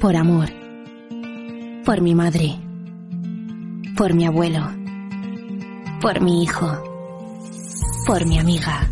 por 0.00 0.16
amor, 0.16 0.48
por 1.84 2.00
mi 2.00 2.14
madre, 2.14 2.56
por 3.96 4.14
mi 4.14 4.26
abuelo, 4.26 4.70
por 6.00 6.20
mi 6.20 6.42
hijo, 6.42 6.82
por 8.06 8.26
mi 8.26 8.38
amiga, 8.38 8.88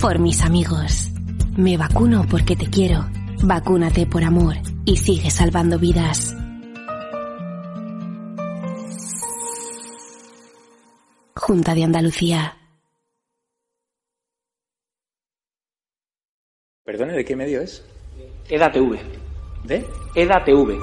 por 0.00 0.18
mis 0.18 0.42
amigos. 0.42 1.08
Me 1.56 1.76
vacuno 1.76 2.26
porque 2.30 2.56
te 2.56 2.66
quiero. 2.66 3.06
Vacúnate 3.44 4.06
por 4.06 4.22
amor 4.22 4.54
y 4.84 4.96
sigue 4.96 5.30
salvando 5.30 5.78
vidas. 5.78 6.34
Junta 11.34 11.74
de 11.74 11.84
Andalucía. 11.84 12.56
Perdone, 16.84 17.14
¿de 17.14 17.24
qué 17.24 17.36
medio 17.36 17.60
es? 17.60 17.84
EDATV. 18.48 19.21
¿De? 19.64 19.86
EDATV. 20.14 20.80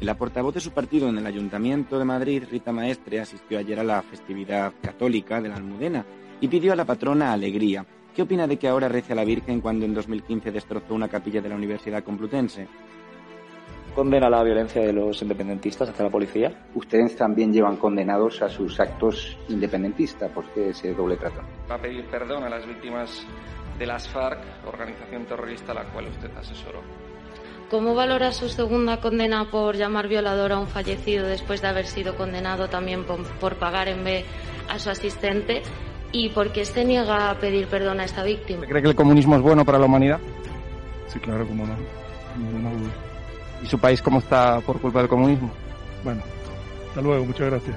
La 0.00 0.14
portavoz 0.14 0.54
de 0.54 0.60
su 0.60 0.72
partido 0.72 1.08
en 1.08 1.18
el 1.18 1.26
Ayuntamiento 1.26 1.98
de 1.98 2.04
Madrid, 2.04 2.44
Rita 2.50 2.70
Maestre, 2.70 3.20
asistió 3.20 3.58
ayer 3.58 3.80
a 3.80 3.84
la 3.84 4.02
festividad 4.02 4.72
católica 4.80 5.40
de 5.40 5.48
la 5.48 5.56
Almudena 5.56 6.04
y 6.40 6.48
pidió 6.48 6.72
a 6.72 6.76
la 6.76 6.84
patrona 6.84 7.32
alegría. 7.32 7.84
¿Qué 8.14 8.22
opina 8.22 8.46
de 8.46 8.58
que 8.58 8.68
ahora 8.68 8.88
rece 8.88 9.12
a 9.12 9.16
la 9.16 9.24
Virgen 9.24 9.60
cuando 9.60 9.86
en 9.86 9.94
2015 9.94 10.52
destrozó 10.52 10.94
una 10.94 11.08
capilla 11.08 11.40
de 11.40 11.48
la 11.48 11.56
Universidad 11.56 12.04
Complutense? 12.04 12.68
Condena 13.94 14.30
la 14.30 14.44
violencia 14.44 14.82
de 14.82 14.92
los 14.92 15.20
independentistas 15.22 15.88
hacia 15.88 16.04
la 16.04 16.10
policía. 16.10 16.68
Ustedes 16.74 17.16
también 17.16 17.52
llevan 17.52 17.76
condenados 17.76 18.42
a 18.42 18.48
sus 18.48 18.78
actos 18.78 19.36
independentistas. 19.48 20.30
¿Por 20.30 20.44
qué 20.50 20.70
ese 20.70 20.94
doble 20.94 21.16
trato? 21.16 21.40
Va 21.68 21.74
a 21.74 21.80
pedir 21.80 22.04
perdón 22.06 22.44
a 22.44 22.48
las 22.48 22.66
víctimas 22.66 23.26
de 23.78 23.86
las 23.86 24.08
FARC, 24.08 24.38
organización 24.66 25.24
terrorista 25.26 25.72
a 25.72 25.76
la 25.76 25.84
cual 25.84 26.06
usted 26.08 26.30
asesoró. 26.36 26.82
¿Cómo 27.70 27.94
valora 27.94 28.32
su 28.32 28.48
segunda 28.48 29.00
condena 29.00 29.50
por 29.50 29.76
llamar 29.76 30.08
violador 30.08 30.52
a 30.52 30.58
un 30.58 30.68
fallecido 30.68 31.26
después 31.26 31.60
de 31.60 31.68
haber 31.68 31.86
sido 31.86 32.16
condenado 32.16 32.68
también 32.68 33.04
por, 33.04 33.22
por 33.38 33.56
pagar 33.56 33.88
en 33.88 34.04
B 34.04 34.24
a 34.68 34.78
su 34.78 34.88
asistente? 34.90 35.62
¿Y 36.10 36.30
por 36.30 36.52
qué 36.52 36.64
se 36.64 36.84
niega 36.84 37.30
a 37.30 37.34
pedir 37.34 37.66
perdón 37.66 38.00
a 38.00 38.04
esta 38.04 38.22
víctima? 38.22 38.66
¿Cree 38.66 38.82
que 38.82 38.88
el 38.88 38.94
comunismo 38.94 39.36
es 39.36 39.42
bueno 39.42 39.64
para 39.66 39.78
la 39.78 39.84
humanidad? 39.84 40.18
Sí, 41.08 41.20
claro, 41.20 41.46
como 41.46 41.66
no. 41.66 41.74
Ninguna 42.38 42.70
duda. 42.70 42.90
¿Y 43.62 43.66
su 43.66 43.78
país 43.78 44.00
cómo 44.00 44.20
está 44.20 44.60
por 44.60 44.80
culpa 44.80 45.00
del 45.00 45.08
comunismo? 45.08 45.50
Bueno, 46.02 46.22
hasta 46.88 47.02
luego, 47.02 47.26
muchas 47.26 47.50
gracias. 47.50 47.76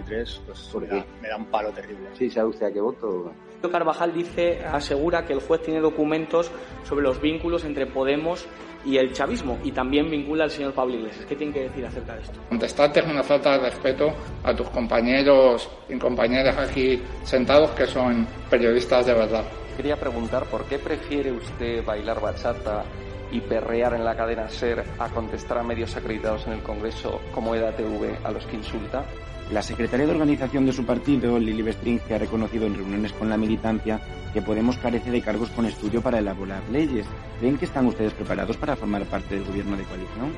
pues 0.00 0.40
me 0.80 0.86
da, 0.86 1.04
me 1.20 1.28
da, 1.28 1.36
un 1.36 1.46
palo 1.46 1.70
terrible. 1.70 2.08
Sí, 2.14 2.30
¿sabe 2.30 2.48
usted 2.48 2.66
a 2.66 2.72
qué 2.72 2.80
voto? 2.80 3.32
Carvajal 3.70 4.12
dice, 4.12 4.64
asegura 4.64 5.24
que 5.24 5.32
el 5.32 5.40
juez 5.40 5.62
tiene 5.62 5.80
documentos 5.80 6.50
sobre 6.84 7.04
los 7.04 7.20
vínculos 7.20 7.64
entre 7.64 7.86
Podemos 7.86 8.46
y 8.84 8.96
el 8.96 9.12
chavismo 9.12 9.58
y 9.62 9.70
también 9.70 10.10
vincula 10.10 10.44
al 10.44 10.50
señor 10.50 10.72
Pablo 10.72 10.94
Iglesias. 10.94 11.24
¿Qué 11.26 11.36
tiene 11.36 11.52
que 11.52 11.62
decir 11.62 11.86
acerca 11.86 12.14
de 12.14 12.22
esto? 12.22 12.40
Contestarte 12.48 13.00
es 13.00 13.06
una 13.06 13.22
falta 13.22 13.52
de 13.52 13.58
respeto 13.58 14.12
a 14.42 14.54
tus 14.54 14.68
compañeros 14.70 15.70
y 15.88 15.96
compañeras 15.98 16.56
aquí 16.58 17.00
sentados 17.22 17.70
que 17.70 17.86
son 17.86 18.26
periodistas 18.50 19.06
de 19.06 19.14
verdad. 19.14 19.44
Quería 19.76 19.96
preguntar 19.96 20.44
por 20.46 20.64
qué 20.64 20.78
prefiere 20.78 21.32
usted 21.32 21.84
bailar 21.84 22.20
bachata 22.20 22.84
y 23.30 23.40
perrear 23.40 23.94
en 23.94 24.04
la 24.04 24.14
cadena 24.14 24.48
SER 24.48 24.84
a 24.98 25.08
contestar 25.08 25.58
a 25.58 25.62
medios 25.62 25.96
acreditados 25.96 26.46
en 26.46 26.54
el 26.54 26.62
Congreso 26.62 27.20
como 27.32 27.54
EDATV 27.54 28.26
a 28.26 28.30
los 28.30 28.44
que 28.46 28.56
insulta? 28.56 29.04
La 29.50 29.62
secretaria 29.62 30.06
de 30.06 30.12
organización 30.12 30.64
de 30.64 30.72
su 30.72 30.86
partido, 30.86 31.38
Lili 31.38 31.62
Bestring, 31.62 32.00
que 32.00 32.14
ha 32.14 32.18
reconocido 32.18 32.66
en 32.66 32.74
reuniones 32.74 33.12
con 33.12 33.28
la 33.28 33.36
militancia 33.36 34.00
que 34.32 34.42
Podemos 34.42 34.78
carece 34.78 35.10
de 35.10 35.20
cargos 35.20 35.50
con 35.50 35.66
estudio 35.66 36.00
para 36.00 36.18
elaborar 36.18 36.62
leyes. 36.70 37.06
¿Creen 37.38 37.58
que 37.58 37.66
están 37.66 37.86
ustedes 37.86 38.14
preparados 38.14 38.56
para 38.56 38.76
formar 38.76 39.04
parte 39.04 39.34
del 39.34 39.44
gobierno 39.44 39.76
de 39.76 39.84
coalición? 39.84 40.32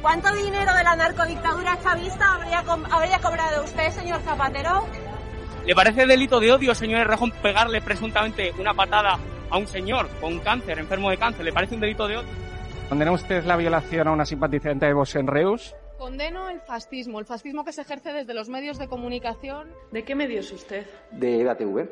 ¿Cuánto 0.00 0.32
dinero 0.36 0.72
de 0.72 0.84
la 0.84 0.94
narcodictadura 0.94 1.76
chavista 1.82 2.34
habría, 2.34 2.62
co 2.62 2.78
habría 2.90 3.18
cobrado 3.18 3.64
usted, 3.64 3.90
señor 3.90 4.20
Zapatero? 4.20 4.86
¿Le 5.66 5.74
parece 5.74 6.06
delito 6.06 6.38
de 6.38 6.52
odio, 6.52 6.74
señor 6.74 7.06
Rejón, 7.08 7.32
pegarle 7.42 7.82
presuntamente 7.82 8.52
una 8.58 8.72
patada 8.72 9.18
a 9.50 9.58
un 9.58 9.66
señor 9.66 10.08
con 10.20 10.38
cáncer, 10.38 10.78
enfermo 10.78 11.10
de 11.10 11.16
cáncer? 11.16 11.44
¿Le 11.44 11.52
parece 11.52 11.74
un 11.74 11.80
delito 11.80 12.06
de 12.06 12.18
odio? 12.18 12.28
¿Condena 12.88 13.10
usted 13.10 13.44
la 13.44 13.56
violación 13.56 14.08
a 14.08 14.12
una 14.12 14.24
simpatizante 14.24 14.86
de 14.86 14.94
Vox 14.94 15.16
en 15.16 15.26
Reus? 15.26 15.74
Condeno 15.98 16.48
el 16.48 16.60
fascismo, 16.60 17.18
el 17.18 17.26
fascismo 17.26 17.64
que 17.64 17.72
se 17.72 17.80
ejerce 17.80 18.12
desde 18.12 18.32
los 18.32 18.48
medios 18.48 18.78
de 18.78 18.86
comunicación. 18.86 19.68
¿De 19.90 20.04
qué 20.04 20.14
medios 20.14 20.52
usted? 20.52 20.86
De 21.10 21.40
EDATV. 21.40 21.88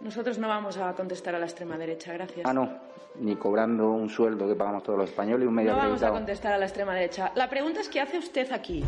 Nosotros 0.00 0.38
no 0.38 0.48
vamos 0.48 0.78
a 0.78 0.94
contestar 0.94 1.34
a 1.34 1.38
la 1.38 1.44
extrema 1.44 1.76
derecha, 1.76 2.14
gracias. 2.14 2.46
Ah, 2.46 2.54
no, 2.54 2.80
ni 3.16 3.36
cobrando 3.36 3.90
un 3.90 4.08
sueldo 4.08 4.48
que 4.48 4.54
pagamos 4.54 4.82
todos 4.82 4.98
los 4.98 5.10
españoles 5.10 5.44
y 5.44 5.48
un 5.48 5.54
medio 5.54 5.72
No 5.72 5.76
vamos 5.76 6.02
a 6.02 6.10
contestar 6.10 6.54
a 6.54 6.58
la 6.58 6.64
extrema 6.64 6.94
derecha. 6.94 7.30
La 7.34 7.48
pregunta 7.48 7.80
es 7.80 7.90
¿qué 7.90 8.00
hace 8.00 8.18
usted 8.18 8.50
aquí? 8.52 8.82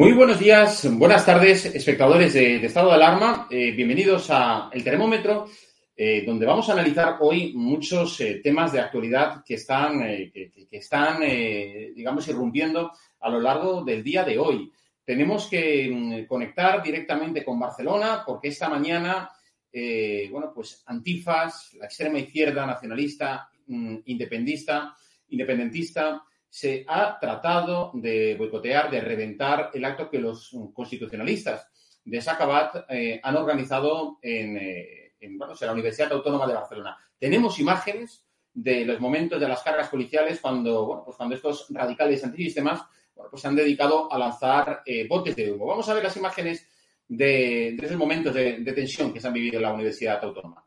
Muy 0.00 0.12
buenos 0.12 0.38
días, 0.38 0.88
buenas 0.96 1.26
tardes, 1.26 1.66
espectadores 1.66 2.32
de, 2.32 2.64
Estado 2.64 2.88
de 2.88 2.94
Alarma. 2.94 3.46
Eh, 3.50 3.72
bienvenidos 3.72 4.28
a 4.30 4.70
El 4.72 4.82
Termómetro, 4.82 5.50
eh, 5.94 6.24
donde 6.24 6.46
vamos 6.46 6.66
a 6.70 6.72
analizar 6.72 7.18
hoy 7.20 7.52
muchos 7.52 8.18
eh, 8.22 8.40
temas 8.42 8.72
de 8.72 8.80
actualidad 8.80 9.44
que 9.44 9.56
están, 9.56 10.00
que, 10.00 10.50
que, 10.70 10.78
están 10.78 11.20
digamos, 11.20 12.26
irrumpiendo 12.28 12.92
a 13.20 13.28
lo 13.28 13.42
largo 13.42 13.84
del 13.84 14.02
día 14.02 14.24
de 14.24 14.38
hoy. 14.38 14.72
Tenemos 15.04 15.48
que 15.50 15.90
mm, 15.92 16.24
conectar 16.26 16.82
directamente 16.82 17.44
con 17.44 17.60
Barcelona 17.60 18.22
porque 18.24 18.48
esta 18.48 18.70
mañana, 18.70 19.28
bueno, 20.30 20.50
pues 20.54 20.82
Antifas, 20.86 21.74
la 21.74 21.84
extrema 21.84 22.20
izquierda 22.20 22.64
nacionalista, 22.64 23.50
mm, 23.66 23.96
independista, 24.06 24.94
independentista, 25.28 26.22
se 26.50 26.84
ha 26.88 27.16
tratado 27.20 27.92
de 27.94 28.34
boicotear, 28.34 28.90
de 28.90 29.00
reventar 29.00 29.70
el 29.72 29.84
acto 29.84 30.10
que 30.10 30.18
los 30.18 30.50
constitucionalistas 30.74 31.68
de 32.04 32.20
Sacabat 32.20 32.86
eh, 32.88 33.20
han 33.22 33.36
organizado 33.36 34.18
en, 34.20 34.56
eh, 34.56 35.12
en, 35.20 35.38
bueno, 35.38 35.54
en 35.58 35.66
la 35.66 35.72
Universidad 35.72 36.12
Autónoma 36.12 36.46
de 36.48 36.54
Barcelona. 36.54 36.96
Tenemos 37.18 37.58
imágenes 37.60 38.26
de 38.52 38.84
los 38.84 38.98
momentos 39.00 39.40
de 39.40 39.46
las 39.46 39.62
cargas 39.62 39.88
policiales 39.88 40.40
cuando, 40.40 40.86
bueno, 40.86 41.04
pues 41.04 41.16
cuando 41.16 41.36
estos 41.36 41.66
radicales 41.70 42.24
antisistemas 42.24 42.82
bueno, 43.14 43.30
pues 43.30 43.42
se 43.42 43.48
han 43.48 43.54
dedicado 43.54 44.12
a 44.12 44.18
lanzar 44.18 44.82
eh, 44.84 45.06
botes 45.06 45.36
de 45.36 45.52
humo. 45.52 45.66
Vamos 45.66 45.88
a 45.88 45.94
ver 45.94 46.02
las 46.02 46.16
imágenes 46.16 46.66
de, 47.06 47.76
de 47.78 47.86
esos 47.86 47.96
momentos 47.96 48.34
de, 48.34 48.58
de 48.58 48.72
tensión 48.72 49.12
que 49.12 49.20
se 49.20 49.28
han 49.28 49.34
vivido 49.34 49.58
en 49.58 49.62
la 49.62 49.72
Universidad 49.72 50.24
Autónoma. 50.24 50.64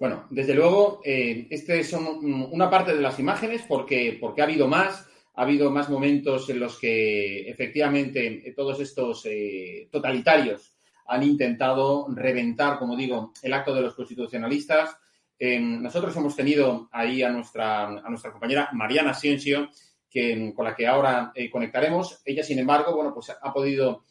Bueno, 0.00 0.26
desde 0.30 0.54
luego, 0.54 1.02
eh, 1.04 1.46
este 1.50 1.84
son 1.84 2.24
una 2.24 2.70
parte 2.70 2.94
de 2.94 3.02
las 3.02 3.18
imágenes 3.18 3.66
porque, 3.68 4.16
porque 4.18 4.40
ha 4.40 4.44
habido 4.44 4.66
más, 4.66 5.06
ha 5.34 5.42
habido 5.42 5.70
más 5.70 5.90
momentos 5.90 6.48
en 6.48 6.58
los 6.58 6.78
que 6.78 7.50
efectivamente 7.50 8.54
todos 8.56 8.80
estos 8.80 9.26
eh, 9.26 9.90
totalitarios 9.92 10.72
han 11.06 11.22
intentado 11.22 12.06
reventar, 12.14 12.78
como 12.78 12.96
digo, 12.96 13.34
el 13.42 13.52
acto 13.52 13.74
de 13.74 13.82
los 13.82 13.94
constitucionalistas. 13.94 14.96
Eh, 15.38 15.60
nosotros 15.60 16.16
hemos 16.16 16.34
tenido 16.34 16.88
ahí 16.92 17.22
a 17.22 17.28
nuestra, 17.28 17.88
a 17.88 18.08
nuestra 18.08 18.32
compañera 18.32 18.70
Mariana 18.72 19.10
Asensio, 19.10 19.68
que, 20.08 20.50
con 20.56 20.64
la 20.64 20.74
que 20.74 20.86
ahora 20.86 21.30
eh, 21.34 21.50
conectaremos. 21.50 22.22
Ella, 22.24 22.42
sin 22.42 22.58
embargo, 22.58 22.96
bueno, 22.96 23.12
pues 23.12 23.28
ha 23.38 23.52
podido 23.52 24.04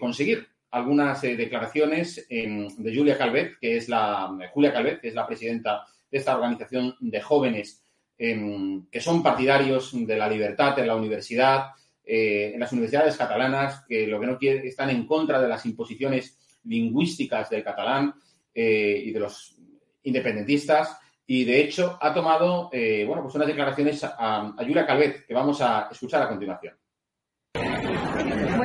conseguir 0.00 0.48
algunas 0.70 1.22
eh, 1.24 1.36
declaraciones 1.36 2.26
de 2.28 2.94
Julia 2.94 3.16
Calvet, 3.16 3.58
que 3.58 3.76
es 3.76 3.88
la 3.88 4.36
Julia 4.52 4.72
Calvet, 4.72 5.00
que 5.00 5.08
es 5.08 5.14
la 5.14 5.26
presidenta 5.26 5.84
de 6.10 6.18
esta 6.18 6.36
organización 6.36 6.94
de 7.00 7.20
jóvenes 7.20 7.82
em, 8.16 8.86
que 8.90 9.00
son 9.00 9.22
partidarios 9.22 9.92
de 9.94 10.16
la 10.16 10.28
libertad 10.28 10.78
en 10.78 10.86
la 10.86 10.96
universidad, 10.96 11.70
eh, 12.04 12.52
en 12.54 12.60
las 12.60 12.72
universidades 12.72 13.16
catalanas, 13.16 13.84
que 13.86 14.06
lo 14.06 14.20
que 14.20 14.26
no 14.26 14.38
quieren 14.38 14.66
están 14.66 14.90
en 14.90 15.06
contra 15.06 15.40
de 15.40 15.48
las 15.48 15.64
imposiciones 15.66 16.38
lingüísticas 16.64 17.50
del 17.50 17.64
catalán 17.64 18.14
eh, 18.54 19.02
y 19.06 19.12
de 19.12 19.20
los 19.20 19.56
independentistas. 20.02 20.98
Y 21.26 21.44
de 21.44 21.60
hecho 21.60 21.98
ha 22.00 22.12
tomado 22.14 22.70
bueno, 22.70 23.22
pues 23.22 23.34
unas 23.34 23.46
declaraciones 23.46 24.02
a, 24.02 24.54
a 24.56 24.64
Julia 24.64 24.86
Calvet, 24.86 25.26
que 25.26 25.34
vamos 25.34 25.60
a 25.60 25.88
escuchar 25.90 26.22
a 26.22 26.28
continuación. 26.28 26.74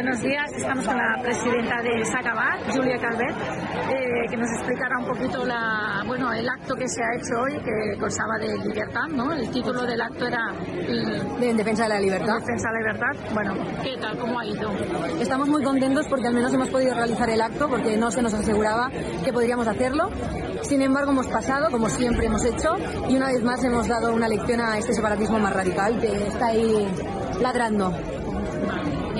Buenos 0.03 0.21
días, 0.21 0.51
estamos 0.57 0.85
con 0.85 0.97
la 0.97 1.17
presidenta 1.23 1.81
de 1.81 2.03
Sacabat, 2.03 2.75
Julia 2.75 2.97
Calvet, 3.00 3.31
eh, 3.31 4.29
que 4.29 4.35
nos 4.35 4.50
explicará 4.50 4.97
un 5.00 5.05
poquito 5.05 5.45
la, 5.45 6.03
bueno, 6.05 6.33
el 6.33 6.45
acto 6.50 6.75
que 6.75 6.89
se 6.89 7.01
ha 7.01 7.15
hecho 7.15 7.39
hoy, 7.39 7.53
que 7.63 7.97
constaba 7.97 8.38
de 8.38 8.57
libertad, 8.67 9.07
¿no? 9.07 9.31
El 9.31 9.50
título 9.50 9.83
del 9.83 10.01
acto 10.01 10.27
era... 10.27 10.51
De 11.39 11.50
en 11.50 11.55
defensa 11.55 11.83
de 11.83 11.89
la 11.89 12.00
libertad. 12.01 12.35
En 12.35 12.41
defensa 12.41 12.67
de 12.67 12.73
la 12.73 12.91
libertad. 12.91 13.33
Bueno, 13.33 13.53
¿qué 13.81 13.97
tal? 13.97 14.17
¿Cómo 14.17 14.39
ha 14.41 14.45
ido? 14.45 14.71
Estamos 15.21 15.47
muy 15.47 15.63
contentos 15.63 16.05
porque 16.09 16.27
al 16.27 16.33
menos 16.33 16.53
hemos 16.53 16.67
podido 16.67 16.95
realizar 16.95 17.29
el 17.29 17.39
acto, 17.39 17.69
porque 17.69 17.95
no 17.95 18.11
se 18.11 18.21
nos 18.21 18.33
aseguraba 18.33 18.91
que 19.23 19.31
podríamos 19.31 19.69
hacerlo. 19.69 20.09
Sin 20.63 20.81
embargo, 20.81 21.11
hemos 21.11 21.27
pasado, 21.27 21.71
como 21.71 21.88
siempre 21.88 22.25
hemos 22.25 22.44
hecho, 22.44 22.75
y 23.07 23.15
una 23.15 23.27
vez 23.27 23.41
más 23.41 23.63
hemos 23.63 23.88
dado 23.88 24.13
una 24.13 24.27
lección 24.27 24.59
a 24.59 24.77
este 24.77 24.94
separatismo 24.94 25.39
más 25.39 25.53
radical 25.53 25.97
que 26.01 26.27
está 26.27 26.47
ahí 26.47 26.89
ladrando. 27.39 27.94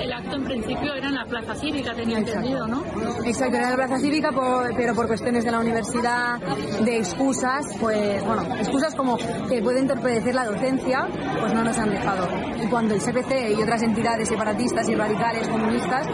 El 0.04 0.12
acto 0.12 0.36
en 0.36 0.44
principio 0.44 0.94
era 0.94 1.08
en 1.08 1.14
la 1.14 1.24
plaza 1.24 1.54
cívica, 1.54 1.94
tenía 1.94 2.18
entendido, 2.18 2.66
¿no? 2.66 2.82
Exacto, 3.24 3.56
era 3.56 3.64
en 3.64 3.70
la 3.70 3.76
plaza 3.86 3.98
cívica, 3.98 4.30
por- 4.32 4.74
pero 4.76 4.94
por 4.94 5.06
cuestiones 5.06 5.44
de 5.44 5.50
la 5.50 5.60
universidad, 5.60 6.38
de 6.84 6.98
excusas, 6.98 7.64
pues 7.80 8.22
bueno, 8.24 8.42
excusas 8.58 8.94
como 8.94 9.16
que 9.48 9.62
puede 9.62 9.80
entorpecer 9.80 10.34
la 10.34 10.44
docencia, 10.44 11.08
pues 11.40 11.54
no 11.54 11.64
nos 11.64 11.78
han 11.78 11.88
dejado. 11.90 12.28
Y 12.62 12.66
cuando 12.66 12.94
el 12.94 13.00
CPC 13.00 13.52
y 13.58 13.62
otras 13.62 13.82
entidades 13.82 14.28
separatistas 14.28 14.86
y 14.90 14.94
radicales 14.94 15.48
comunistas 15.48 16.06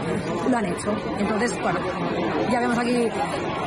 lo 0.49 0.57
han 0.57 0.67
hecho. 0.67 0.95
Entonces, 1.19 1.61
bueno, 1.61 1.81
ya 2.51 2.61
vemos 2.61 2.79
aquí 2.79 3.09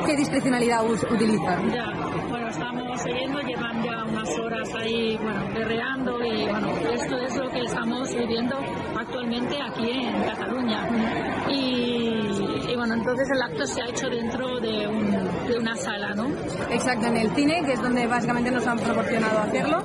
qué 0.05 0.15
discrecionalidad 0.15 0.85
utilizan. 0.89 1.69
Ya, 1.71 1.85
bueno, 2.29 2.47
estamos 2.47 3.01
siguiendo, 3.01 3.39
llevan 3.41 3.83
ya 3.83 4.02
horas 4.39 4.69
ahí, 4.75 5.17
bueno, 5.21 5.41
guerreando 5.53 6.23
y 6.23 6.45
bueno, 6.47 6.67
esto 6.93 7.17
es 7.17 7.35
lo 7.35 7.49
que 7.51 7.61
estamos 7.61 8.13
viviendo 8.15 8.55
actualmente 8.97 9.57
aquí 9.61 9.89
en 9.91 10.23
Cataluña. 10.23 10.87
Y, 11.49 12.69
y, 12.69 12.75
bueno, 12.75 12.93
entonces 12.95 13.27
el 13.31 13.41
acto 13.41 13.65
se 13.67 13.81
ha 13.81 13.87
hecho 13.89 14.09
dentro 14.09 14.59
de, 14.59 14.87
un- 14.87 15.47
de 15.47 15.57
una 15.59 15.75
sala, 15.75 16.13
¿no? 16.15 16.27
Exacto, 16.71 17.07
en 17.07 17.17
el 17.17 17.29
cine, 17.35 17.63
que 17.65 17.73
es 17.73 17.81
donde 17.81 18.07
básicamente 18.07 18.49
nos 18.51 18.65
han 18.65 18.79
proporcionado 18.79 19.39
hacerlo. 19.39 19.83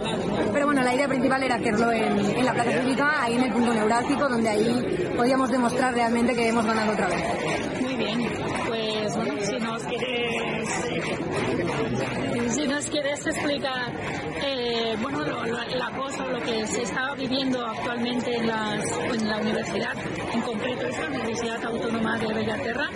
Pero 0.53 0.67
bueno, 0.67 0.83
la 0.83 0.95
idea 0.95 1.09
principal 1.09 1.43
era 1.43 1.57
hacerlo 1.57 1.91
en, 1.93 2.19
en 2.19 2.45
la 2.45 2.53
plaza 2.53 2.71
cívica, 2.81 3.23
ahí 3.23 3.35
en 3.35 3.43
el 3.43 3.53
punto 3.53 3.75
neurálgico, 3.75 4.29
donde 4.29 4.49
ahí 4.49 5.11
podíamos 5.17 5.51
demostrar 5.51 5.95
realmente 5.95 6.35
que 6.35 6.49
hemos 6.49 6.65
ganado 6.65 6.93
otra 6.93 7.09
vez. 7.09 7.83
Muy 7.83 7.97
bien, 7.97 8.29
pues 8.67 9.17
bueno, 9.17 9.35
si 9.43 9.59
nos 9.59 9.83
quieres, 9.85 10.69
si 12.55 12.67
nos 12.67 12.85
quieres 12.87 13.27
explicar, 13.27 13.93
bueno, 15.03 15.19
lo, 15.25 15.47
lo- 15.47 15.59
la 15.77 15.91
cosa, 15.97 16.27
lo 16.27 16.41
que 16.41 16.67
se 16.67 16.83
está 16.83 17.15
viviendo 17.15 17.65
actualmente 17.65 18.37
en, 18.37 18.47
las, 18.47 18.85
en 19.15 19.29
la 19.29 19.37
universidad, 19.39 19.93
en 20.33 20.41
concreto 20.43 20.87
es 20.87 20.99
la 20.99 21.07
Universidad 21.07 21.65
Autónoma 21.65 22.19
de 22.19 22.33
Bellaterra. 22.35 22.89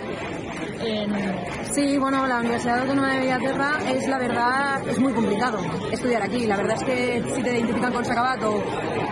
Sí, 1.71 1.97
bueno, 1.97 2.27
la 2.27 2.39
Universidad 2.39 2.79
Autónoma 2.81 3.13
de 3.13 3.19
Bellaterra 3.21 3.77
es 3.89 4.07
la 4.07 4.17
verdad, 4.17 4.87
es 4.87 4.99
muy 4.99 5.13
complicado 5.13 5.59
estudiar 5.91 6.21
aquí. 6.21 6.45
La 6.45 6.57
verdad 6.57 6.75
es 6.77 6.83
que 6.83 7.23
si 7.35 7.41
te 7.41 7.51
identifican 7.57 7.91
con 7.93 8.05
Sacabat 8.05 8.43
o 8.43 8.61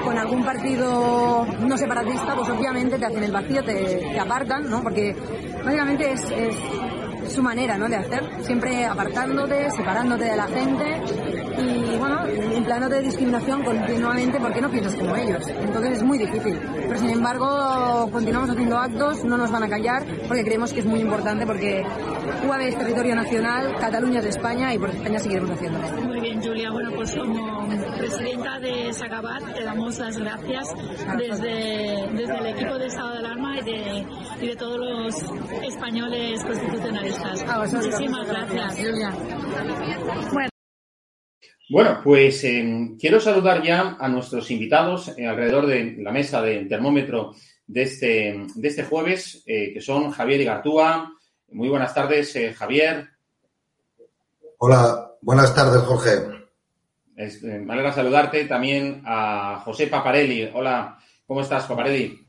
con 0.03 0.17
algún 0.17 0.43
partido 0.43 1.45
no 1.59 1.77
separatista, 1.77 2.35
pues 2.35 2.49
obviamente 2.49 2.97
te 2.99 3.05
hacen 3.05 3.23
el 3.23 3.31
vacío, 3.31 3.63
te, 3.63 3.73
te 4.13 4.19
apartan, 4.19 4.69
¿no? 4.69 4.81
Porque 4.83 5.15
básicamente 5.63 6.11
es, 6.11 6.21
es 6.31 6.55
su 7.33 7.41
manera, 7.41 7.77
¿no? 7.77 7.87
De 7.87 7.95
hacer, 7.95 8.23
siempre 8.43 8.85
apartándote, 8.85 9.71
separándote 9.71 10.25
de 10.25 10.35
la 10.35 10.47
gente 10.47 11.01
y, 11.61 11.97
bueno, 11.97 12.25
empleándote 12.25 12.95
de 12.95 13.01
discriminación 13.01 13.63
continuamente 13.63 14.39
porque 14.39 14.61
no 14.61 14.69
piensas 14.69 14.95
como 14.95 15.15
ellos. 15.15 15.47
Entonces 15.47 15.97
es 15.97 16.03
muy 16.03 16.17
difícil. 16.17 16.59
Pero 16.87 16.99
sin 16.99 17.09
embargo, 17.09 18.09
continuamos 18.11 18.49
haciendo 18.49 18.77
actos, 18.77 19.23
no 19.23 19.37
nos 19.37 19.51
van 19.51 19.63
a 19.63 19.69
callar 19.69 20.05
porque 20.27 20.43
creemos 20.43 20.73
que 20.73 20.79
es 20.81 20.85
muy 20.85 20.99
importante 20.99 21.45
porque 21.45 21.83
UAB 22.47 22.61
es 22.61 22.77
territorio 22.77 23.15
nacional, 23.15 23.75
Cataluña 23.79 24.19
es 24.19 24.23
de 24.23 24.29
España 24.29 24.73
y 24.73 24.79
por 24.79 24.89
España 24.89 25.19
seguiremos 25.19 25.51
haciéndolo. 25.51 26.01
muy 26.01 26.19
bien, 26.19 26.41
Julia. 26.41 26.71
Bueno, 26.71 26.91
pues 26.95 27.15
como 27.15 27.67
presidenta 27.97 28.59
de 28.59 28.93
Sacabat 28.93 29.53
te 29.53 29.63
damos 29.63 29.99
las 29.99 30.17
gracias 30.17 30.67
desde, 31.17 32.09
desde 32.13 32.37
el 32.37 32.45
equipo 32.47 32.77
de 32.77 32.87
estado 32.87 33.11
de 33.11 33.19
alarma 33.19 33.59
y 33.59 33.63
de, 33.63 34.05
y 34.41 34.47
de 34.47 34.55
todos 34.55 34.77
los 34.77 35.15
españoles 35.63 36.43
constitucionalistas. 36.43 37.45
Muchísimas 37.73 38.27
gracias, 38.27 38.75
Julia. 38.77 39.13
Bueno, 40.33 40.50
Bueno, 41.71 42.01
pues 42.03 42.43
eh, 42.43 42.97
quiero 42.99 43.21
saludar 43.21 43.63
ya 43.63 43.95
a 43.97 44.09
nuestros 44.09 44.51
invitados 44.51 45.17
eh, 45.17 45.25
alrededor 45.25 45.67
de 45.67 45.95
la 45.99 46.11
mesa 46.11 46.41
del 46.41 46.67
termómetro 46.67 47.33
de 47.65 47.83
este, 47.83 48.45
de 48.55 48.67
este 48.67 48.83
jueves, 48.83 49.41
eh, 49.45 49.71
que 49.73 49.79
son 49.79 50.11
Javier 50.11 50.41
Igartúa. 50.41 51.13
Muy 51.53 51.69
buenas 51.69 51.93
tardes, 51.93 52.35
eh, 52.35 52.53
Javier. 52.53 53.07
Hola, 54.57 55.13
buenas 55.21 55.55
tardes, 55.55 55.81
Jorge. 55.83 56.09
Es, 57.15 57.41
eh, 57.41 57.59
me 57.59 57.71
alegra 57.71 57.93
saludarte 57.93 58.43
también 58.43 59.01
a 59.05 59.61
José 59.63 59.87
Paparelli. 59.87 60.51
Hola, 60.53 60.99
¿cómo 61.25 61.39
estás, 61.39 61.63
Paparelli? 61.67 62.19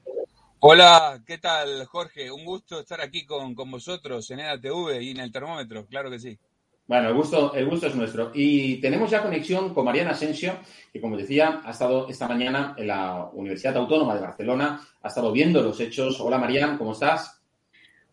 Hola, 0.60 1.20
¿qué 1.26 1.38
tal, 1.38 1.84
Jorge? 1.86 2.30
Un 2.30 2.44
gusto 2.44 2.78
estar 2.78 3.00
aquí 3.00 3.26
con, 3.26 3.56
con 3.56 3.68
vosotros 3.72 4.30
en 4.30 4.38
EDATV 4.38 5.00
y 5.00 5.10
en 5.10 5.18
el 5.18 5.32
termómetro, 5.32 5.84
claro 5.86 6.12
que 6.12 6.20
sí. 6.20 6.38
Bueno, 6.86 7.08
el 7.08 7.14
gusto, 7.14 7.54
el 7.54 7.66
gusto 7.66 7.86
es 7.86 7.94
nuestro. 7.94 8.30
Y 8.34 8.80
tenemos 8.80 9.10
ya 9.10 9.22
conexión 9.22 9.72
con 9.72 9.84
Mariana 9.84 10.10
Asensio, 10.10 10.54
que 10.92 11.00
como 11.00 11.16
decía, 11.16 11.60
ha 11.64 11.70
estado 11.70 12.08
esta 12.08 12.28
mañana 12.28 12.74
en 12.76 12.88
la 12.88 13.30
Universidad 13.32 13.76
Autónoma 13.76 14.14
de 14.14 14.20
Barcelona, 14.20 14.80
ha 15.00 15.08
estado 15.08 15.32
viendo 15.32 15.62
los 15.62 15.80
hechos. 15.80 16.20
Hola, 16.20 16.38
Mariana, 16.38 16.76
¿cómo 16.76 16.92
estás? 16.92 17.40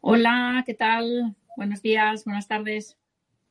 Hola, 0.01 0.63
¿qué 0.65 0.75
tal? 0.75 1.35
Buenos 1.57 1.81
días, 1.81 2.23
buenas 2.23 2.47
tardes. 2.47 2.95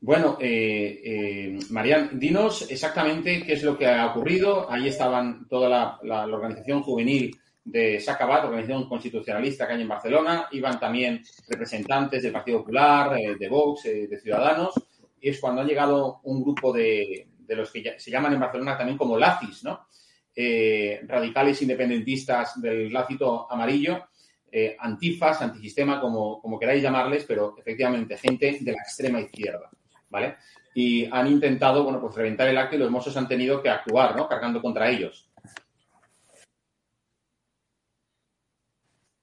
Bueno, 0.00 0.38
eh, 0.40 1.00
eh, 1.04 1.58
Marian, 1.70 2.18
dinos 2.18 2.70
exactamente 2.70 3.42
qué 3.44 3.54
es 3.54 3.62
lo 3.64 3.76
que 3.76 3.87
ha 3.87 4.06
ocurrido. 4.06 4.70
Ahí 4.70 4.87
estaban 4.88 5.46
toda 5.48 5.68
la, 5.68 5.98
la- 6.04 6.26
la 6.26 6.37
organización 6.37 6.82
juvenil 6.82 7.37
de 7.64 8.00
Sacabat, 8.00 8.44
organización 8.44 8.88
constitucionalista 8.88 9.66
que 9.66 9.75
hay 9.75 9.82
en 9.82 9.88
Barcelona. 9.88 10.46
Iban 10.52 10.78
también 10.80 11.22
representantes 11.48 12.22
del 12.22 12.32
Partido 12.32 12.58
Popular, 12.60 13.18
eh, 13.18 13.34
de 13.38 13.48
Vox, 13.48 13.84
eh, 13.87 14.06
de 14.06 14.18
Ciudadanos. 14.20 14.72
Y 15.20 15.28
es 15.30 15.40
cuando 15.40 15.62
ha 15.62 15.64
llegado 15.64 16.20
un 16.25 16.42
grupo 16.42 16.72
de, 16.72 17.28
de 17.38 17.56
los 17.56 17.70
que 17.72 17.98
se 17.98 18.10
llaman 18.10 18.34
en 18.34 18.40
Barcelona 18.40 18.76
también 18.76 18.98
como 18.98 19.18
lacis, 19.18 19.64
¿no? 19.64 19.87
Eh, 20.34 21.00
radicales 21.06 21.60
independentistas 21.62 22.60
del 22.60 22.92
lacito 22.92 23.50
amarillo, 23.50 24.08
eh, 24.52 24.76
antifas, 24.78 25.42
antisistema, 25.42 26.00
como, 26.00 26.40
como 26.40 26.58
queráis 26.58 26.82
llamarles, 26.82 27.25
pero 27.25 27.56
efectivamente 27.58 28.16
gente 28.16 28.58
de 28.60 28.72
la 28.72 28.78
extrema 28.78 29.20
izquierda, 29.20 29.68
¿vale? 30.08 30.37
Y 30.75 31.06
han 31.10 31.26
intentado, 31.26 31.82
bueno, 31.82 32.00
pues 32.00 32.14
reventar 32.14 32.46
el 32.48 32.56
acto 32.56 32.76
y 32.76 32.78
los 32.78 32.90
mozos 32.90 33.16
han 33.16 33.26
tenido 33.26 33.60
que 33.60 33.68
actuar, 33.68 34.14
¿no? 34.14 34.28
Cargando 34.28 34.62
contra 34.62 34.88
ellos. 34.88 35.28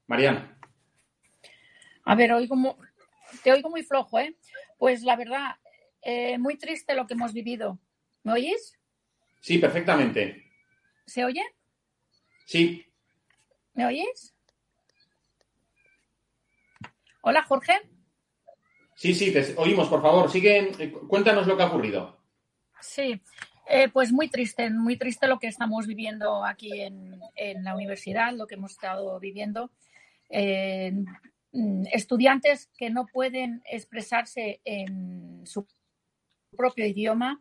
Mariana. 0.06 0.56
A 2.04 2.14
ver, 2.14 2.32
oigo 2.32 2.54
mu- 2.56 2.76
te 3.42 3.52
oigo 3.52 3.70
muy 3.70 3.82
flojo, 3.82 4.18
¿eh? 4.18 4.36
Pues 4.78 5.02
la 5.02 5.16
verdad, 5.16 5.56
eh, 6.08 6.38
muy 6.38 6.56
triste 6.56 6.94
lo 6.94 7.06
que 7.06 7.14
hemos 7.14 7.32
vivido. 7.32 7.78
¿Me 8.22 8.32
oís? 8.34 8.78
Sí, 9.40 9.58
perfectamente. 9.58 10.44
¿Se 11.04 11.24
oye? 11.24 11.42
Sí, 12.44 12.86
¿Me 13.74 13.84
oís? 13.86 14.34
Hola, 17.22 17.42
Jorge. 17.42 17.72
sí, 18.94 19.14
sí, 19.14 19.32
te 19.32 19.54
oímos, 19.56 19.88
por 19.88 20.00
favor. 20.00 20.30
Sigue, 20.30 20.70
eh, 20.78 20.92
cuéntanos 20.92 21.46
lo 21.46 21.56
que 21.56 21.62
ha 21.64 21.66
ocurrido. 21.66 22.18
Sí, 22.80 23.20
eh, 23.68 23.88
pues 23.88 24.12
muy 24.12 24.28
triste, 24.28 24.70
muy 24.70 24.96
triste 24.96 25.26
lo 25.26 25.38
que 25.38 25.48
estamos 25.48 25.86
viviendo 25.86 26.44
aquí 26.44 26.80
en, 26.80 27.20
en 27.34 27.64
la 27.64 27.74
universidad, 27.74 28.32
lo 28.32 28.46
que 28.46 28.54
hemos 28.54 28.72
estado 28.72 29.18
viviendo. 29.18 29.70
Eh, 30.30 30.92
mm, 31.52 31.86
estudiantes 31.92 32.70
que 32.78 32.90
no 32.90 33.06
pueden 33.06 33.62
expresarse 33.66 34.60
en 34.64 35.46
su 35.46 35.66
propio 36.56 36.86
idioma 36.86 37.40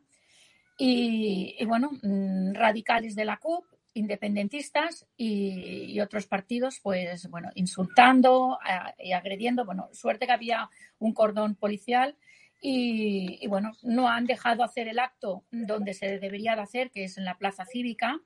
y, 0.78 1.56
y, 1.60 1.66
bueno, 1.66 1.92
mm, 2.04 2.54
radicales 2.54 3.16
de 3.16 3.26
la 3.26 3.38
CUP, 3.38 3.66
independentistas 3.94 5.08
y, 5.16 5.86
y 5.94 6.02
otros 6.02 6.28
partidos, 6.28 6.80
pues 6.84 7.30
bueno, 7.30 7.50
insultando 7.56 8.58
a- 8.62 8.94
y 9.00 9.14
agrediendo. 9.14 9.66
Bueno, 9.66 9.90
suerte 9.94 10.26
que 10.26 10.34
había 10.34 10.70
un 11.00 11.14
cordón 11.14 11.56
policial 11.56 12.18
y, 12.62 13.40
y, 13.42 13.48
bueno, 13.48 13.72
no 13.84 14.10
han 14.10 14.26
dejado 14.26 14.64
hacer 14.64 14.88
el 14.90 15.00
acto 15.00 15.46
donde 15.52 15.94
se 15.94 16.20
debería 16.20 16.56
de 16.56 16.62
hacer, 16.64 16.92
que 16.92 17.06
es 17.06 17.18
en 17.18 17.26
la 17.26 17.38
plaza 17.38 17.66
cívica. 17.66 18.20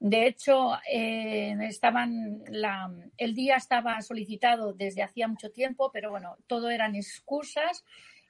De 0.00 0.26
hecho, 0.26 0.72
eh, 0.90 1.56
estaban 1.62 2.42
la- 2.48 2.92
el 3.16 3.34
día 3.34 3.56
estaba 3.56 4.00
solicitado 4.02 4.72
desde 4.72 5.02
hacía 5.02 5.28
mucho 5.28 5.50
tiempo, 5.50 5.90
pero 5.92 6.10
bueno, 6.10 6.36
todo 6.46 6.70
eran 6.70 6.94
excusas. 6.94 7.84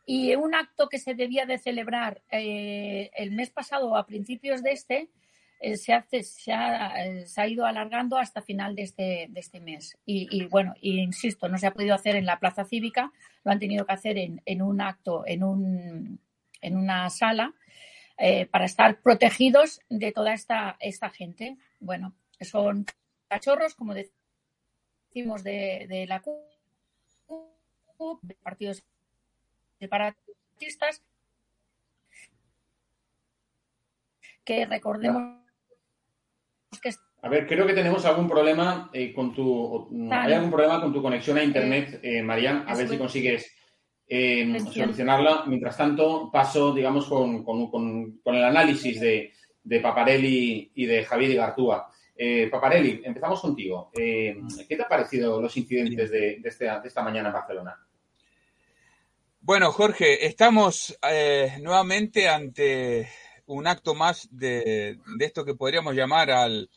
Y 0.06 0.34
un 0.34 0.54
acto 0.54 0.88
que 0.88 0.98
se 0.98 1.14
debía 1.14 1.46
de 1.46 1.58
celebrar 1.58 2.22
eh, 2.30 3.10
el 3.14 3.30
mes 3.32 3.50
pasado 3.50 3.96
a 3.96 4.06
principios 4.06 4.62
de 4.62 4.72
este, 4.72 5.10
eh, 5.60 5.78
se, 5.78 5.94
hace, 5.94 6.22
se, 6.24 6.52
ha, 6.52 7.06
eh, 7.06 7.26
se 7.26 7.40
ha 7.40 7.48
ido 7.48 7.64
alargando 7.64 8.18
hasta 8.18 8.42
final 8.42 8.74
de 8.74 8.82
este, 8.82 9.28
de 9.30 9.40
este 9.40 9.60
mes. 9.60 9.96
Y, 10.04 10.28
y, 10.30 10.44
bueno, 10.46 10.74
y 10.80 11.00
insisto, 11.00 11.48
no 11.48 11.56
se 11.56 11.66
ha 11.66 11.72
podido 11.72 11.94
hacer 11.94 12.16
en 12.16 12.26
la 12.26 12.38
plaza 12.38 12.66
cívica, 12.66 13.12
lo 13.44 13.50
han 13.50 13.58
tenido 13.58 13.86
que 13.86 13.92
hacer 13.94 14.18
en, 14.18 14.42
en 14.44 14.60
un 14.60 14.82
acto, 14.82 15.24
en, 15.26 15.42
un, 15.42 16.20
en 16.60 16.76
una 16.76 17.08
sala, 17.08 17.54
eh, 18.18 18.44
para 18.44 18.66
estar 18.66 19.00
protegidos 19.00 19.80
de 19.88 20.12
toda 20.12 20.34
esta, 20.34 20.76
esta 20.80 21.08
gente. 21.08 21.56
Bueno, 21.80 22.14
son 22.42 22.84
cachorros, 23.28 23.74
como 23.74 23.94
decimos, 23.94 25.42
de, 25.44 25.86
de 25.88 26.06
la 26.06 26.20
CUP, 26.20 26.42
partidos 28.42 28.84
separatistas, 29.78 31.02
que 34.44 34.66
recordemos 34.66 35.40
que 36.82 36.90
A 37.22 37.28
ver, 37.28 37.46
creo 37.46 37.66
que 37.66 37.72
tenemos 37.72 38.04
algún 38.04 38.28
problema 38.28 38.90
eh, 38.92 39.12
con 39.14 39.34
tu. 39.34 39.88
Hay 40.12 40.32
algún 40.34 40.50
problema 40.50 40.80
con 40.80 40.92
tu 40.92 41.00
conexión 41.00 41.38
a 41.38 41.44
internet, 41.44 42.00
eh, 42.02 42.22
Marian. 42.22 42.64
A 42.68 42.74
ver 42.74 42.88
si 42.88 42.98
consigues 42.98 43.50
eh, 44.06 44.44
solucionarla. 44.82 45.44
Mientras 45.46 45.76
tanto, 45.76 46.30
paso, 46.30 46.74
digamos, 46.74 47.06
con, 47.06 47.42
con- 47.42 47.70
con- 47.70 48.18
con 48.18 48.34
el 48.34 48.44
análisis 48.44 49.00
de, 49.00 49.32
de 49.62 49.80
Paparelli 49.80 50.70
y 50.74 50.84
de 50.86 51.04
Javier 51.04 51.30
Igartúa. 51.30 51.90
Eh, 52.16 52.48
Paparelli, 52.50 53.00
empezamos 53.04 53.40
contigo. 53.40 53.90
¿Qué 53.94 54.76
te 54.76 54.82
han 54.82 54.88
parecido 54.88 55.40
los 55.40 55.56
incidentes 55.56 56.10
de, 56.10 56.38
de 56.40 56.48
este- 56.48 56.66
de 56.66 56.86
esta 56.88 57.02
mañana 57.02 57.28
en 57.28 57.34
Barcelona? 57.34 57.86
Bueno, 59.46 59.72
Jorge, 59.72 60.24
estamos 60.26 60.98
eh, 61.06 61.58
nuevamente 61.60 62.30
ante 62.30 63.10
un 63.44 63.66
acto 63.66 63.94
más 63.94 64.26
de, 64.30 64.98
de 65.18 65.24
esto 65.26 65.44
que 65.44 65.54
podríamos 65.54 65.94
llamar 65.94 66.30
al, 66.30 66.70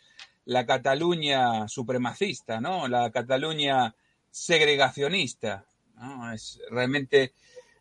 la 0.43 0.65
Cataluña 0.65 1.69
supremacista, 1.69 2.59
¿no? 2.59 2.89
La 2.89 3.09
Cataluña 3.09 3.95
segregacionista, 4.29 5.63
¿no? 5.95 6.33
Es 6.33 6.59
realmente 6.69 7.31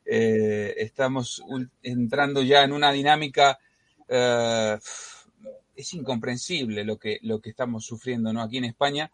eh, 0.04 0.72
estamos 0.76 1.42
entrando 1.82 2.42
ya 2.42 2.62
en 2.62 2.70
una 2.70 2.92
dinámica 2.92 3.58
eh, 4.08 4.78
es 5.74 5.94
incomprensible 5.94 6.84
lo 6.84 6.96
que, 6.96 7.18
lo 7.22 7.40
que 7.40 7.50
estamos 7.50 7.84
sufriendo 7.84 8.32
¿no? 8.32 8.40
aquí 8.40 8.58
en 8.58 8.66
España 8.66 9.10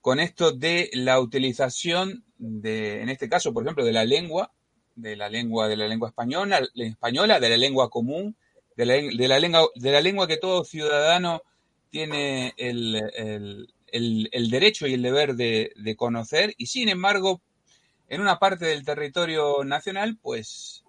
con 0.00 0.18
esto 0.18 0.50
de 0.50 0.90
la 0.94 1.20
utilización 1.20 2.24
de, 2.38 3.02
en 3.02 3.08
este 3.08 3.28
caso, 3.28 3.52
por 3.54 3.62
ejemplo, 3.62 3.84
de 3.84 3.92
la 3.92 4.04
lengua, 4.04 4.50
de 4.94 5.16
la 5.16 5.28
lengua, 5.28 5.68
de 5.68 5.76
la 5.76 5.88
lengua 5.88 6.08
española, 6.08 6.60
española, 6.74 7.40
de 7.40 7.48
la 7.50 7.56
lengua 7.56 7.90
común, 7.90 8.36
de 8.76 8.86
la, 8.86 8.94
de 8.94 9.28
la 9.28 9.38
lengua, 9.38 9.68
de 9.74 9.92
la 9.92 10.00
lengua 10.00 10.26
que 10.26 10.36
todo 10.38 10.64
ciudadano 10.64 11.42
tiene 11.90 12.54
el, 12.56 12.96
el- 13.16 13.68
el- 13.88 14.28
el 14.32 14.50
derecho 14.50 14.86
y 14.86 14.94
el 14.94 15.02
deber 15.02 15.34
de, 15.34 15.72
de 15.76 15.96
conocer, 15.96 16.54
y 16.56 16.66
sin 16.66 16.88
embargo, 16.88 17.42
en 18.08 18.20
una 18.22 18.38
parte 18.38 18.66
del 18.66 18.84
territorio 18.84 19.64
nacional, 19.64 20.16
pues 20.20 20.82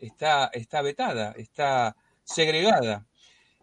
está, 0.00 0.46
está 0.52 0.82
vetada, 0.82 1.32
está 1.36 1.96
segregada. 2.24 3.06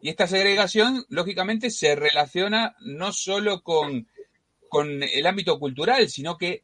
Y 0.01 0.09
esta 0.09 0.27
segregación, 0.27 1.05
lógicamente, 1.09 1.69
se 1.71 1.95
relaciona 1.95 2.75
no 2.79 3.11
solo 3.11 3.61
con, 3.63 4.07
con 4.69 5.03
el 5.03 5.27
ámbito 5.27 5.59
cultural, 5.59 6.07
sino 6.09 6.37
que 6.37 6.63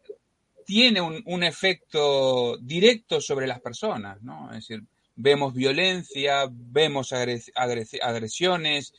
tiene 0.66 1.00
un, 1.02 1.22
un 1.26 1.44
efecto 1.44 2.58
directo 2.58 3.22
sobre 3.22 3.48
las 3.48 3.62
personas, 3.62 4.22
¿no? 4.24 4.50
Es 4.52 4.68
decir, 4.68 4.84
vemos 5.16 5.54
violencia, 5.54 6.48
vemos 6.52 7.14
agres- 7.14 7.52
agres- 7.56 8.00
agresiones, 8.02 8.94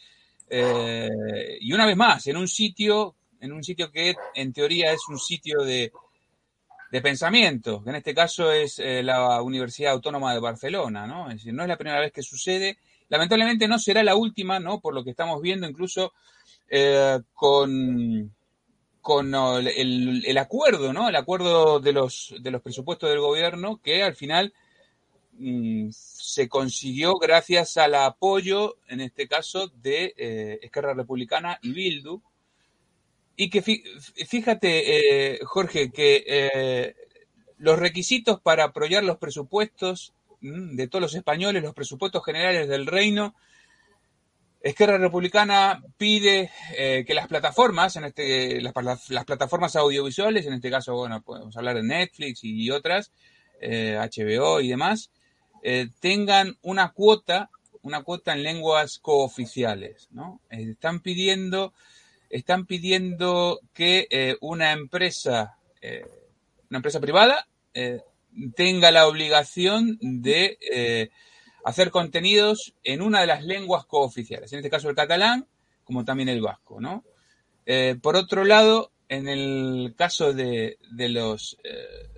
eh, 0.48 1.58
y 1.60 1.72
una 1.72 1.86
vez 1.86 1.96
más, 1.96 2.26
en 2.28 2.36
un 2.36 2.48
sitio, 2.48 3.16
en 3.40 3.52
un 3.52 3.62
sitio 3.64 3.90
que 3.90 4.14
en 4.34 4.52
teoría 4.52 4.92
es 4.92 5.00
un 5.08 5.18
sitio 5.18 5.62
de, 5.62 5.92
de 6.92 7.00
pensamiento, 7.00 7.82
que 7.82 7.90
en 7.90 7.96
este 7.96 8.14
caso 8.14 8.52
es 8.52 8.78
eh, 8.78 9.02
la 9.02 9.42
Universidad 9.42 9.92
Autónoma 9.92 10.32
de 10.32 10.40
Barcelona, 10.40 11.06
¿no? 11.06 11.28
Es 11.28 11.36
decir, 11.36 11.52
no 11.52 11.62
es 11.62 11.68
la 11.68 11.76
primera 11.76 12.00
vez 12.00 12.12
que 12.12 12.22
sucede, 12.22 12.78
lamentablemente 13.08 13.66
no 13.66 13.78
será 13.78 14.04
la 14.04 14.14
última, 14.14 14.60
¿no? 14.60 14.80
Por 14.80 14.94
lo 14.94 15.02
que 15.02 15.10
estamos 15.10 15.42
viendo 15.42 15.66
incluso 15.68 16.12
eh, 16.68 17.18
con, 17.34 18.35
con 19.06 19.32
oh, 19.34 19.58
el, 19.58 20.24
el- 20.26 20.38
acuerdo, 20.38 20.92
¿no? 20.92 21.08
El 21.08 21.14
acuerdo 21.16 21.78
de 21.78 21.92
los, 21.92 22.34
de 22.40 22.50
los 22.50 22.60
presupuestos 22.60 23.08
del 23.08 23.20
gobierno 23.20 23.80
que 23.80 24.02
al 24.02 24.16
final 24.16 24.52
mm, 25.34 25.90
se 25.92 26.48
consiguió 26.48 27.14
gracias 27.14 27.76
al 27.76 27.94
apoyo, 27.94 28.76
en 28.88 29.00
este 29.00 29.28
caso, 29.28 29.68
de 29.68 30.14
eh, 30.16 30.58
Esquerra 30.62 30.94
Republicana 30.94 31.58
y 31.62 31.72
Bildu. 31.72 32.20
Y 33.36 33.50
que 33.50 33.62
fí- 33.62 33.82
fíjate, 34.26 35.34
eh, 35.34 35.40
Jorge, 35.44 35.90
que 35.92 36.24
eh, 36.26 36.94
los 37.58 37.78
requisitos 37.78 38.40
para 38.40 38.64
apoyar 38.64 39.04
los 39.04 39.18
presupuestos 39.18 40.14
mm, 40.40 40.76
de 40.76 40.88
todos 40.88 41.02
los 41.02 41.14
españoles, 41.14 41.62
los 41.62 41.74
presupuestos 41.74 42.24
generales 42.24 42.68
del 42.68 42.86
reino, 42.86 43.34
Esquerra 44.68 44.98
Republicana 44.98 45.82
pide 45.96 46.50
eh, 46.76 47.04
que 47.06 47.14
las 47.14 47.28
plataformas, 47.28 47.94
en 47.96 48.04
este, 48.04 48.60
las, 48.60 48.72
pla- 48.72 48.98
las 49.08 49.24
plataformas 49.24 49.76
audiovisuales, 49.76 50.46
en 50.46 50.54
este 50.54 50.70
caso, 50.70 50.94
bueno, 50.96 51.22
podemos 51.22 51.56
hablar 51.56 51.76
de 51.76 51.82
Netflix 51.84 52.40
y 52.42 52.70
otras, 52.70 53.12
eh, 53.60 53.96
HBO 53.98 54.60
y 54.60 54.68
demás, 54.68 55.10
eh, 55.62 55.88
tengan 56.00 56.56
una 56.62 56.90
cuota, 56.92 57.50
una 57.82 58.02
cuota 58.02 58.32
en 58.32 58.42
lenguas 58.42 58.98
cooficiales, 58.98 60.08
¿no? 60.10 60.40
Eh, 60.50 60.70
están 60.70 61.00
pidiendo, 61.00 61.72
están 62.28 62.66
pidiendo 62.66 63.60
que 63.72 64.08
eh, 64.10 64.36
una 64.40 64.72
empresa, 64.72 65.56
eh, 65.80 66.04
una 66.70 66.78
empresa 66.78 67.00
privada, 67.00 67.46
eh, 67.72 68.00
tenga 68.56 68.90
la 68.90 69.06
obligación 69.06 69.98
de 70.00 70.58
eh, 70.72 71.10
hacer 71.66 71.90
contenidos 71.90 72.74
en 72.84 73.02
una 73.02 73.20
de 73.20 73.26
las 73.26 73.42
lenguas 73.42 73.86
cooficiales, 73.86 74.52
en 74.52 74.60
este 74.60 74.70
caso 74.70 74.88
el 74.88 74.94
catalán, 74.94 75.48
como 75.82 76.04
también 76.04 76.28
el 76.28 76.40
vasco, 76.40 76.80
¿no? 76.80 77.02
Eh, 77.66 77.96
por 78.00 78.14
otro 78.14 78.44
lado, 78.44 78.92
en 79.08 79.26
el 79.28 79.92
caso 79.96 80.32
de, 80.32 80.78
de 80.92 81.08
los 81.08 81.58
eh, 81.64 82.08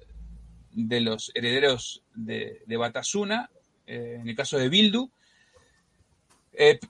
de 0.72 1.00
los 1.00 1.32
herederos 1.34 2.02
de, 2.14 2.62
Batasuna, 2.76 3.48
eh, 3.86 4.18
en 4.20 4.28
el 4.28 4.36
caso 4.36 4.58
de 4.58 4.68
Bildu, 4.68 5.10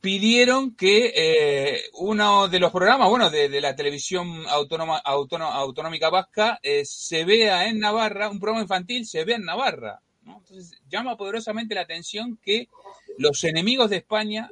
pidieron 0.00 0.74
que 0.74 1.84
uno 1.92 2.48
de 2.48 2.58
los 2.58 2.72
programas, 2.72 3.08
bueno, 3.08 3.30
de, 3.30 3.48
de 3.48 3.60
la 3.60 3.76
televisión 3.76 4.44
autónoma, 4.48 4.98
autónoma, 4.98 5.54
autonómica 5.54 6.10
vasca, 6.10 6.58
se 6.82 7.24
vea 7.24 7.68
en 7.68 7.78
Navarra, 7.78 8.30
un 8.30 8.40
programa 8.40 8.62
infantil 8.62 9.06
se 9.06 9.24
vea 9.24 9.36
en 9.36 9.44
Navarra. 9.44 10.00
Entonces 10.37 10.80
llama 10.88 11.16
poderosamente 11.16 11.75
la 11.75 11.82
atención 11.82 12.38
que 12.42 12.68
los 13.16 13.42
enemigos 13.44 13.90
de 13.90 13.97
España 13.97 14.50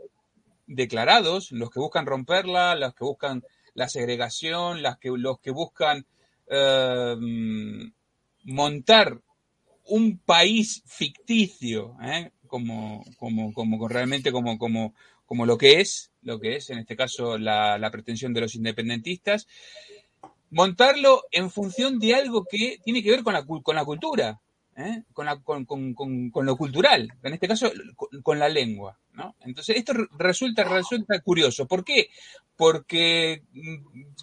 declarados, 0.66 1.52
los 1.52 1.70
que 1.70 1.80
buscan 1.80 2.06
romperla, 2.06 2.74
los 2.74 2.94
que 2.94 3.04
buscan 3.04 3.44
la 3.74 3.88
segregación, 3.88 4.82
los 4.82 5.38
que 5.40 5.50
buscan 5.50 6.06
eh, 6.48 7.16
montar 8.44 9.20
un 9.84 10.18
país 10.18 10.82
ficticio, 10.86 11.96
¿eh? 12.02 12.32
como, 12.46 13.04
como, 13.18 13.52
como 13.52 13.88
realmente 13.88 14.32
como, 14.32 14.56
lo 15.46 15.58
que 15.58 15.80
es, 15.80 16.10
lo 16.22 16.40
que 16.40 16.56
es 16.56 16.70
en 16.70 16.78
este 16.78 16.96
caso 16.96 17.38
la, 17.38 17.78
la 17.78 17.90
pretensión 17.90 18.32
de 18.32 18.40
los 18.40 18.54
independentistas, 18.54 19.46
montarlo 20.50 21.22
en 21.30 21.50
función 21.50 21.98
de 21.98 22.14
algo 22.14 22.44
que 22.44 22.78
tiene 22.84 23.02
que 23.02 23.10
ver 23.10 23.22
con 23.22 23.34
la, 23.34 23.44
con 23.44 23.76
la 23.76 23.84
cultura, 23.84 24.40
¿eh? 24.76 25.02
con, 25.12 25.26
la, 25.26 25.40
con, 25.40 25.64
con, 25.64 25.94
con, 25.94 26.46
lo 26.46 26.56
cultural, 26.56 27.12
en 27.22 27.32
este 27.32 27.48
caso 27.48 27.70
con, 28.22 28.38
la 28.38 28.48
lengua. 28.48 28.98
¿no? 29.12 29.34
Entonces, 29.40 29.76
esto 29.76 29.92
resulta, 30.18 30.64
resulta 30.64 31.20
curioso. 31.20 31.66
¿Por 31.66 31.84
qué? 31.84 32.10
Porque 32.56 33.42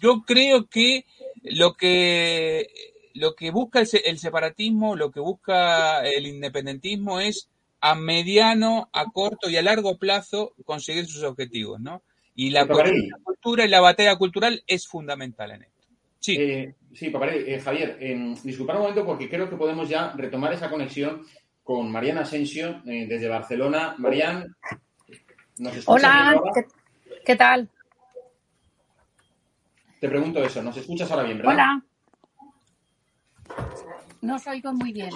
yo 0.00 0.22
creo 0.26 0.66
que 0.66 1.04
lo 1.42 1.74
que, 1.74 2.68
lo 3.14 3.34
que 3.34 3.50
busca 3.50 3.80
el, 3.80 3.88
el 4.04 4.18
separatismo, 4.18 4.96
lo 4.96 5.10
que 5.10 5.20
busca 5.20 6.02
el 6.04 6.26
independentismo 6.26 7.20
es 7.20 7.48
a 7.80 7.94
mediano, 7.94 8.88
a 8.92 9.04
corto 9.12 9.50
y 9.50 9.56
a 9.56 9.62
largo 9.62 9.98
plazo 9.98 10.54
conseguir 10.64 11.06
sus 11.06 11.22
objetivos, 11.22 11.80
¿no? 11.80 12.02
Y 12.34 12.50
la, 12.50 12.64
la 12.64 13.18
cultura 13.22 13.64
y 13.64 13.68
la 13.68 13.80
batalla 13.80 14.16
cultural 14.16 14.64
es 14.66 14.88
fundamental 14.88 15.52
en 15.52 15.62
esto. 15.62 15.73
Sí, 16.24 16.36
eh, 16.40 16.74
sí 16.94 17.10
Paparé, 17.10 17.54
eh, 17.54 17.60
Javier, 17.60 17.98
eh, 18.00 18.34
disculpad 18.42 18.76
un 18.76 18.80
momento 18.80 19.04
porque 19.04 19.28
creo 19.28 19.50
que 19.50 19.58
podemos 19.58 19.90
ya 19.90 20.10
retomar 20.12 20.54
esa 20.54 20.70
conexión 20.70 21.22
con 21.62 21.92
Mariana 21.92 22.22
Asensio 22.22 22.80
eh, 22.86 23.04
desde 23.06 23.28
Barcelona. 23.28 23.94
Marian, 23.98 24.56
¿nos 25.58 25.76
escuchas? 25.76 25.86
Hola, 25.86 26.40
¿qué, 26.54 26.64
¿qué, 27.26 27.36
tal? 27.36 27.68
Te 30.00 30.08
pregunto 30.08 30.42
eso, 30.42 30.62
¿nos 30.62 30.78
escuchas 30.78 31.10
ahora 31.10 31.24
bien, 31.24 31.36
verdad? 31.36 31.52
Hola. 31.52 31.82
No 34.22 34.36
os 34.36 34.46
oigo 34.46 34.72
muy 34.72 34.94
bien. 34.94 35.10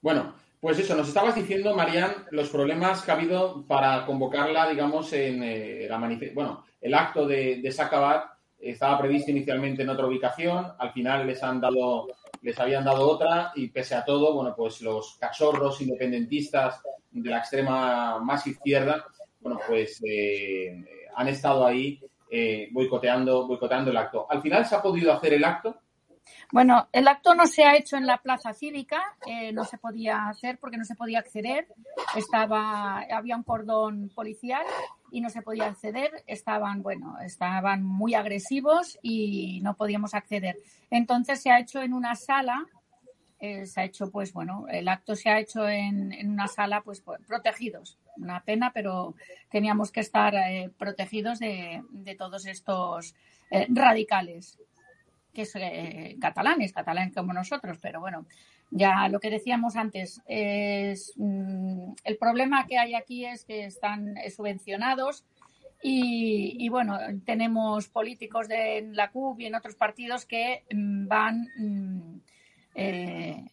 Bueno, 0.00 0.34
pues 0.60 0.78
eso, 0.78 0.96
nos 0.96 1.08
estabas 1.08 1.34
diciendo, 1.34 1.76
Marian, 1.76 2.24
los 2.30 2.48
problemas 2.48 3.02
que 3.02 3.10
ha 3.10 3.14
habido 3.16 3.66
para 3.66 4.06
convocarla, 4.06 4.70
digamos, 4.70 5.12
en 5.12 5.42
eh, 5.42 5.86
la 5.90 5.98
bueno, 6.32 6.64
el 6.80 6.94
acto 6.94 7.26
de, 7.26 7.60
de 7.60 7.70
Sacabat 7.70 8.39
estaba 8.60 8.98
previsto 8.98 9.30
inicialmente 9.30 9.82
en 9.82 9.88
otra 9.88 10.06
ubicación, 10.06 10.72
al 10.78 10.92
final 10.92 11.26
les 11.26 11.42
han 11.42 11.60
dado, 11.60 12.08
les 12.42 12.58
habían 12.58 12.84
dado 12.84 13.08
otra 13.08 13.52
y 13.54 13.68
pese 13.68 13.94
a 13.94 14.04
todo, 14.04 14.34
bueno, 14.34 14.54
pues 14.56 14.80
los 14.82 15.16
cachorros 15.18 15.80
independentistas 15.80 16.82
de 17.10 17.30
la 17.30 17.38
extrema 17.38 18.18
más 18.20 18.46
izquierda, 18.46 19.04
bueno, 19.40 19.58
pues 19.66 20.00
eh, 20.06 20.84
han 21.14 21.28
estado 21.28 21.66
ahí 21.66 22.00
eh, 22.30 22.68
boicoteando, 22.72 23.46
boicoteando 23.46 23.90
el 23.90 23.96
acto. 23.96 24.26
Al 24.28 24.42
final 24.42 24.64
se 24.66 24.74
ha 24.74 24.82
podido 24.82 25.12
hacer 25.12 25.34
el 25.34 25.44
acto, 25.44 25.80
bueno, 26.52 26.88
el 26.92 27.06
acto 27.08 27.34
no 27.34 27.46
se 27.46 27.64
ha 27.64 27.76
hecho 27.76 27.96
en 27.96 28.06
la 28.06 28.18
plaza 28.18 28.52
cívica, 28.52 29.00
eh, 29.26 29.52
no 29.52 29.64
se 29.64 29.78
podía 29.78 30.28
hacer 30.28 30.58
porque 30.58 30.76
no 30.76 30.84
se 30.84 30.94
podía 30.94 31.20
acceder, 31.20 31.68
estaba, 32.16 33.00
había 33.00 33.36
un 33.36 33.42
cordón 33.42 34.10
policial 34.14 34.64
y 35.10 35.20
no 35.20 35.30
se 35.30 35.42
podía 35.42 35.66
acceder, 35.66 36.24
estaban, 36.26 36.82
bueno, 36.82 37.18
estaban 37.20 37.82
muy 37.82 38.14
agresivos 38.14 38.98
y 39.02 39.60
no 39.62 39.74
podíamos 39.74 40.14
acceder. 40.14 40.56
Entonces 40.90 41.42
se 41.42 41.50
ha 41.50 41.60
hecho 41.60 41.82
en 41.82 41.92
una 41.92 42.14
sala, 42.14 42.66
eh, 43.38 43.66
se 43.66 43.80
ha 43.80 43.84
hecho, 43.84 44.10
pues 44.10 44.32
bueno, 44.32 44.66
el 44.68 44.88
acto 44.88 45.14
se 45.14 45.30
ha 45.30 45.38
hecho 45.38 45.68
en, 45.68 46.12
en 46.12 46.30
una 46.30 46.48
sala, 46.48 46.82
pues, 46.82 47.00
pues 47.00 47.20
protegidos. 47.26 47.98
Una 48.16 48.42
pena, 48.42 48.72
pero 48.72 49.14
teníamos 49.48 49.92
que 49.92 50.00
estar 50.00 50.34
eh, 50.34 50.70
protegidos 50.76 51.38
de, 51.38 51.82
de, 51.90 52.14
todos 52.16 52.46
estos 52.46 53.14
eh, 53.50 53.66
radicales 53.70 54.58
que 55.32 55.42
es 55.42 55.52
eh, 55.56 56.16
catalanes, 56.20 56.72
catalanes 56.72 57.14
como 57.14 57.32
nosotros, 57.32 57.78
pero 57.80 58.00
bueno, 58.00 58.26
ya 58.70 59.08
lo 59.08 59.20
que 59.20 59.30
decíamos 59.30 59.76
antes, 59.76 60.22
es, 60.26 61.12
mmm, 61.16 61.92
el 62.04 62.16
problema 62.16 62.66
que 62.66 62.78
hay 62.78 62.94
aquí 62.94 63.24
es 63.24 63.44
que 63.44 63.64
están 63.64 64.14
subvencionados 64.34 65.24
y, 65.82 66.68
bueno, 66.68 66.98
tenemos 67.24 67.88
políticos 67.88 68.48
de 68.48 68.90
la 68.92 69.10
CUP 69.10 69.40
y 69.40 69.46
en 69.46 69.54
otros 69.54 69.76
partidos 69.76 70.26
que 70.26 70.64
mmm, 70.72 71.08
van 71.08 71.48
mmm, 71.56 72.20
eh, 72.74 73.44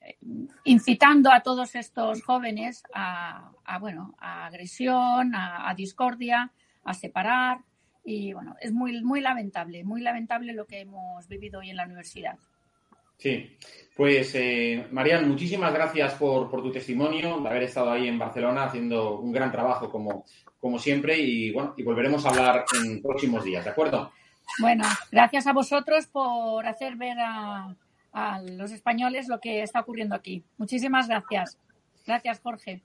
incitando 0.65 1.31
a 1.31 1.41
todos 1.41 1.73
estos 1.75 2.21
jóvenes 2.21 2.83
a, 2.93 3.51
a 3.65 3.79
bueno, 3.79 4.13
a 4.19 4.45
agresión, 4.45 5.33
a, 5.33 5.69
a 5.69 5.73
discordia, 5.73 6.51
a 6.83 6.93
separar 6.93 7.59
y 8.03 8.33
bueno, 8.33 8.55
es 8.61 8.71
muy, 8.71 9.01
muy 9.01 9.21
lamentable, 9.21 9.83
muy 9.83 10.01
lamentable 10.01 10.53
lo 10.53 10.65
que 10.65 10.81
hemos 10.81 11.27
vivido 11.27 11.59
hoy 11.59 11.69
en 11.69 11.77
la 11.77 11.85
universidad. 11.85 12.37
Sí, 13.17 13.57
pues 13.95 14.31
eh, 14.35 14.87
Marian, 14.91 15.27
muchísimas 15.27 15.73
gracias 15.73 16.13
por, 16.13 16.49
por, 16.49 16.61
tu 16.61 16.71
testimonio, 16.71 17.39
de 17.39 17.49
haber 17.49 17.63
estado 17.63 17.91
ahí 17.91 18.07
en 18.07 18.19
Barcelona 18.19 18.65
haciendo 18.65 19.19
un 19.19 19.31
gran 19.31 19.51
trabajo 19.51 19.89
como, 19.89 20.23
como 20.59 20.77
siempre 20.77 21.17
y 21.17 21.51
bueno, 21.51 21.73
y 21.77 21.83
volveremos 21.83 22.25
a 22.25 22.29
hablar 22.29 22.65
en 22.79 23.01
próximos 23.01 23.43
días, 23.43 23.65
¿de 23.65 23.71
acuerdo? 23.71 24.11
Bueno, 24.59 24.83
gracias 25.11 25.47
a 25.47 25.53
vosotros 25.53 26.07
por 26.07 26.65
hacer 26.67 26.95
ver 26.95 27.17
a, 27.19 27.75
a 28.13 28.41
los 28.41 28.71
españoles 28.71 29.27
lo 29.27 29.39
que 29.39 29.61
está 29.63 29.81
ocurriendo 29.81 30.15
aquí. 30.15 30.43
Muchísimas 30.57 31.07
gracias. 31.07 31.57
Gracias, 32.05 32.39
Jorge. 32.39 32.81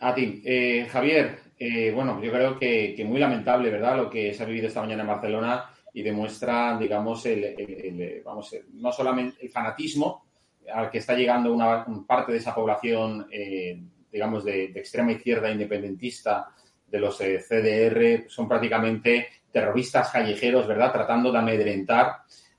A 0.00 0.14
ti. 0.14 0.42
Eh, 0.44 0.86
Javier, 0.90 1.38
eh, 1.58 1.92
bueno, 1.94 2.22
yo 2.22 2.32
creo 2.32 2.58
que, 2.58 2.94
que, 2.96 3.04
muy 3.04 3.18
lamentable, 3.18 3.70
¿verdad?, 3.70 3.96
lo 3.96 4.10
que 4.10 4.32
se 4.32 4.42
ha 4.42 4.46
vivido 4.46 4.68
esta 4.68 4.80
mañana 4.80 5.02
en 5.02 5.08
Barcelona 5.08 5.70
y 5.94 6.02
demuestra, 6.02 6.76
digamos, 6.78 7.26
el, 7.26 7.44
el, 7.44 8.00
el 8.00 8.22
vamos, 8.22 8.56
no 8.72 8.92
solamente 8.92 9.44
el 9.44 9.50
fanatismo 9.50 10.24
al 10.72 10.90
que 10.90 10.98
está 10.98 11.14
llegando 11.14 11.52
una 11.52 11.84
parte 12.06 12.32
de 12.32 12.38
esa 12.38 12.54
población, 12.54 13.26
eh, 13.30 13.80
digamos, 14.10 14.44
de, 14.44 14.68
de, 14.68 14.80
extrema 14.80 15.12
izquierda 15.12 15.50
independentista 15.50 16.48
de 16.86 17.00
los 17.00 17.20
eh, 17.20 17.38
CDR, 17.38 18.28
son 18.28 18.48
prácticamente 18.48 19.28
terroristas 19.50 20.10
callejeros, 20.10 20.66
¿verdad?, 20.66 20.92
tratando 20.92 21.32
de 21.32 21.38
amedrentar 21.38 22.16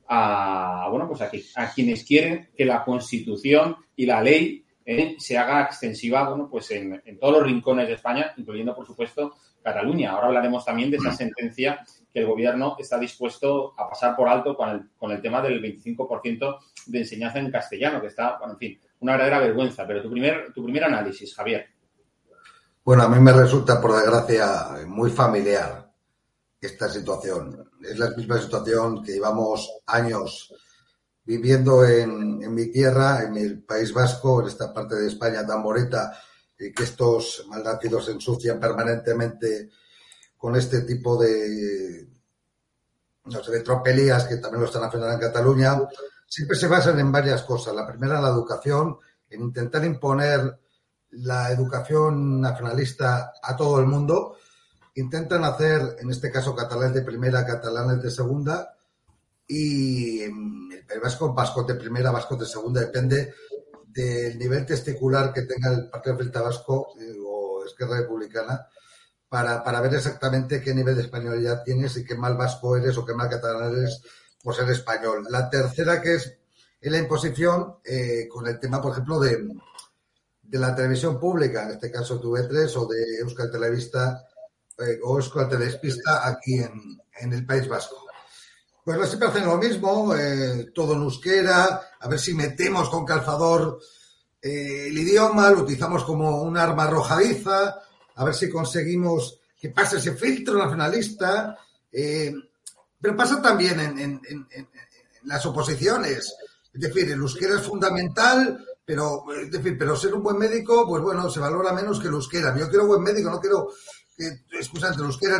a, 0.07 0.87
bueno, 0.89 1.07
pues 1.07 1.21
a, 1.21 1.29
que, 1.29 1.43
a 1.55 1.71
quienes 1.71 2.03
quieren 2.03 2.49
que 2.55 2.65
la 2.65 2.83
Constitución 2.83 3.77
y 3.95 4.05
la 4.05 4.21
ley 4.21 4.65
eh, 4.85 5.15
se 5.17 5.37
haga 5.37 5.63
extensiva 5.63 6.27
bueno, 6.29 6.49
pues 6.49 6.69
en, 6.71 7.01
en, 7.05 7.17
todos 7.17 7.35
los 7.35 7.43
rincones 7.43 7.87
de 7.87 7.93
España, 7.93 8.33
incluyendo, 8.37 8.75
por 8.75 8.85
supuesto, 8.85 9.35
Cataluña. 9.63 10.11
Ahora 10.11 10.27
hablaremos 10.27 10.65
también 10.65 10.91
de 10.91 10.97
esa 10.97 11.11
mm. 11.11 11.15
sentencia 11.15 11.85
que 12.13 12.19
el 12.19 12.27
gobierno 12.27 12.75
está 12.77 12.99
dispuesto 12.99 13.73
a 13.75 13.89
pasar 13.89 14.15
por 14.15 14.29
alto 14.29 14.55
con 14.55 14.69
el, 14.69 14.89
con 14.95 15.11
el 15.11 15.21
tema 15.21 15.41
del 15.41 15.59
25% 15.61 16.59
de 16.85 16.99
enseñanza 16.99 17.39
en 17.39 17.51
castellano, 17.51 17.99
que 17.99 18.07
está, 18.07 18.37
bueno, 18.37 18.53
en 18.53 18.59
fin, 18.59 18.79
una 18.99 19.13
verdadera 19.13 19.39
vergüenza. 19.39 19.87
Pero 19.87 20.03
tu 20.03 20.11
primer, 20.11 20.53
tu 20.53 20.63
primer 20.63 20.83
análisis, 20.83 21.33
Javier. 21.35 21.65
Bueno, 22.85 23.03
a 23.03 23.09
mí 23.09 23.19
me 23.19 23.31
resulta, 23.31 23.81
por 23.81 23.95
desgracia, 23.95 24.85
muy 24.85 25.09
familiar 25.09 25.91
esta 26.61 26.87
situación. 26.87 27.71
Es 27.81 27.97
la 27.97 28.11
misma 28.11 28.39
situación 28.39 29.03
que 29.03 29.13
llevamos 29.13 29.81
años 29.87 30.53
viviendo 31.25 31.83
en, 31.85 32.43
en, 32.43 32.53
mi 32.53 32.67
tierra, 32.67 33.23
en 33.23 33.37
el 33.37 33.63
País 33.63 33.93
Vasco, 33.93 34.41
en 34.41 34.47
esta 34.47 34.73
parte 34.73 34.95
de 34.95 35.07
España 35.07 35.45
tan 35.45 35.63
bonita, 35.63 36.17
y 36.59 36.71
que 36.71 36.83
estos 36.83 37.45
malnacidos 37.49 38.09
ensucian 38.09 38.59
permanentemente 38.59 39.69
con 40.43 40.57
este 40.57 40.81
tipo 40.81 41.15
de, 41.15 42.05
no 43.23 43.41
sé, 43.41 43.61
tropelías 43.61 44.25
que 44.25 44.35
también 44.35 44.59
lo 44.59 44.67
están 44.67 44.83
haciendo 44.83 45.09
en 45.09 45.17
Cataluña, 45.17 45.79
siempre 46.27 46.57
se 46.57 46.67
basan 46.67 46.99
en 46.99 47.13
varias 47.13 47.43
cosas. 47.43 47.73
La 47.73 47.87
primera, 47.87 48.19
la 48.19 48.27
educación, 48.27 48.97
en 49.29 49.41
intentar 49.41 49.85
imponer 49.85 50.59
la 51.11 51.49
educación 51.49 52.41
nacionalista 52.41 53.31
a 53.41 53.55
todo 53.55 53.79
el 53.79 53.85
mundo. 53.85 54.35
Intentan 54.95 55.45
hacer, 55.45 55.95
en 56.01 56.09
este 56.09 56.29
caso, 56.29 56.53
catalanes 56.53 56.95
de 56.95 57.03
primera, 57.03 57.45
catalanes 57.45 58.03
de 58.03 58.11
segunda, 58.11 58.75
y 59.47 60.23
el 60.23 60.99
Vasco, 61.01 61.33
vasco 61.33 61.63
de 61.63 61.75
primera, 61.75 62.11
vasco 62.11 62.35
de 62.35 62.45
segunda, 62.45 62.81
depende 62.81 63.33
del 63.87 64.37
nivel 64.37 64.65
testicular 64.65 65.31
que 65.31 65.43
tenga 65.43 65.71
el 65.71 65.89
Partido 65.89 66.17
Frente 66.17 66.39
Vasco 66.39 66.95
eh, 66.99 67.15
o 67.25 67.63
Esquerra 67.65 68.01
Republicana 68.01 68.67
para, 69.33 69.63
para, 69.63 69.81
ver 69.81 69.95
exactamente 69.95 70.61
qué 70.61 70.75
nivel 70.75 70.95
de 70.95 71.01
españolidad 71.01 71.63
tienes 71.63 71.97
y 71.97 72.05
qué 72.05 72.13
mal 72.13 72.37
vasco 72.37 72.77
eres 72.77 72.95
o 72.99 73.03
qué 73.03 73.15
mal 73.15 73.31
catalán 73.31 73.73
eres 73.75 73.99
por 74.43 74.53
ser 74.53 74.69
español. 74.69 75.25
La 75.27 75.49
tercera 75.49 75.99
que 76.03 76.13
es, 76.13 76.37
es 76.79 76.91
la 76.91 76.99
imposición 76.99 77.77
eh, 77.83 78.27
con 78.29 78.45
el 78.45 78.59
tema, 78.59 78.79
por 78.79 78.91
ejemplo, 78.91 79.19
de, 79.19 79.43
de, 80.43 80.59
la 80.59 80.75
televisión 80.75 81.19
pública, 81.19 81.63
en 81.63 81.71
este 81.71 81.89
caso 81.89 82.21
TV3 82.21 82.75
o 82.75 82.85
de 82.85 83.17
Euskal 83.21 83.49
Televista, 83.49 84.23
eh, 84.77 84.99
o 85.01 85.17
escolta 85.17 85.57
despista 85.57 86.27
aquí 86.27 86.59
en, 86.59 87.01
en, 87.19 87.33
el 87.33 87.43
País 87.43 87.67
Vasco. 87.67 88.05
Pues 88.85 89.07
siempre 89.07 89.29
hacen 89.29 89.47
lo 89.47 89.57
mismo, 89.57 90.13
eh, 90.15 90.69
todo 90.75 90.93
en 90.93 91.01
euskera, 91.01 91.81
a 91.99 92.07
ver 92.07 92.19
si 92.19 92.35
metemos 92.35 92.87
con 92.87 93.03
calzador 93.03 93.79
eh, 94.39 94.89
el 94.89 94.97
idioma, 94.99 95.49
lo 95.49 95.61
utilizamos 95.61 96.03
como 96.03 96.43
un 96.43 96.55
arma 96.55 96.83
arrojadiza, 96.83 97.81
a 98.15 98.25
ver 98.25 98.33
si 98.33 98.49
conseguimos 98.49 99.39
que 99.59 99.69
pase 99.69 99.97
ese 99.97 100.13
filtro 100.13 100.57
nacionalista. 100.57 101.57
Eh, 101.91 102.33
pero 102.99 103.15
pasa 103.15 103.41
también 103.41 103.79
en, 103.79 103.99
en, 103.99 104.21
en, 104.29 104.47
en, 104.51 104.67
las 105.25 105.45
oposiciones. 105.45 106.33
Es 106.73 106.81
decir, 106.81 107.11
el 107.11 107.19
euskera 107.19 107.55
es 107.55 107.61
fundamental, 107.61 108.65
pero, 108.85 109.23
es 109.41 109.51
decir, 109.51 109.77
pero 109.77 109.95
ser 109.95 110.13
un 110.13 110.23
buen 110.23 110.37
médico, 110.37 110.87
pues 110.87 111.01
bueno, 111.01 111.29
se 111.29 111.39
valora 111.39 111.73
menos 111.73 111.99
que 111.99 112.07
el 112.07 112.13
euskera. 112.13 112.57
Yo 112.57 112.69
quiero 112.69 112.87
buen 112.87 113.03
médico, 113.03 113.29
no 113.29 113.39
quiero 113.39 113.69
que, 114.15 114.27
excusante, 114.57 114.99
el 114.99 115.05
euskera 115.05 115.39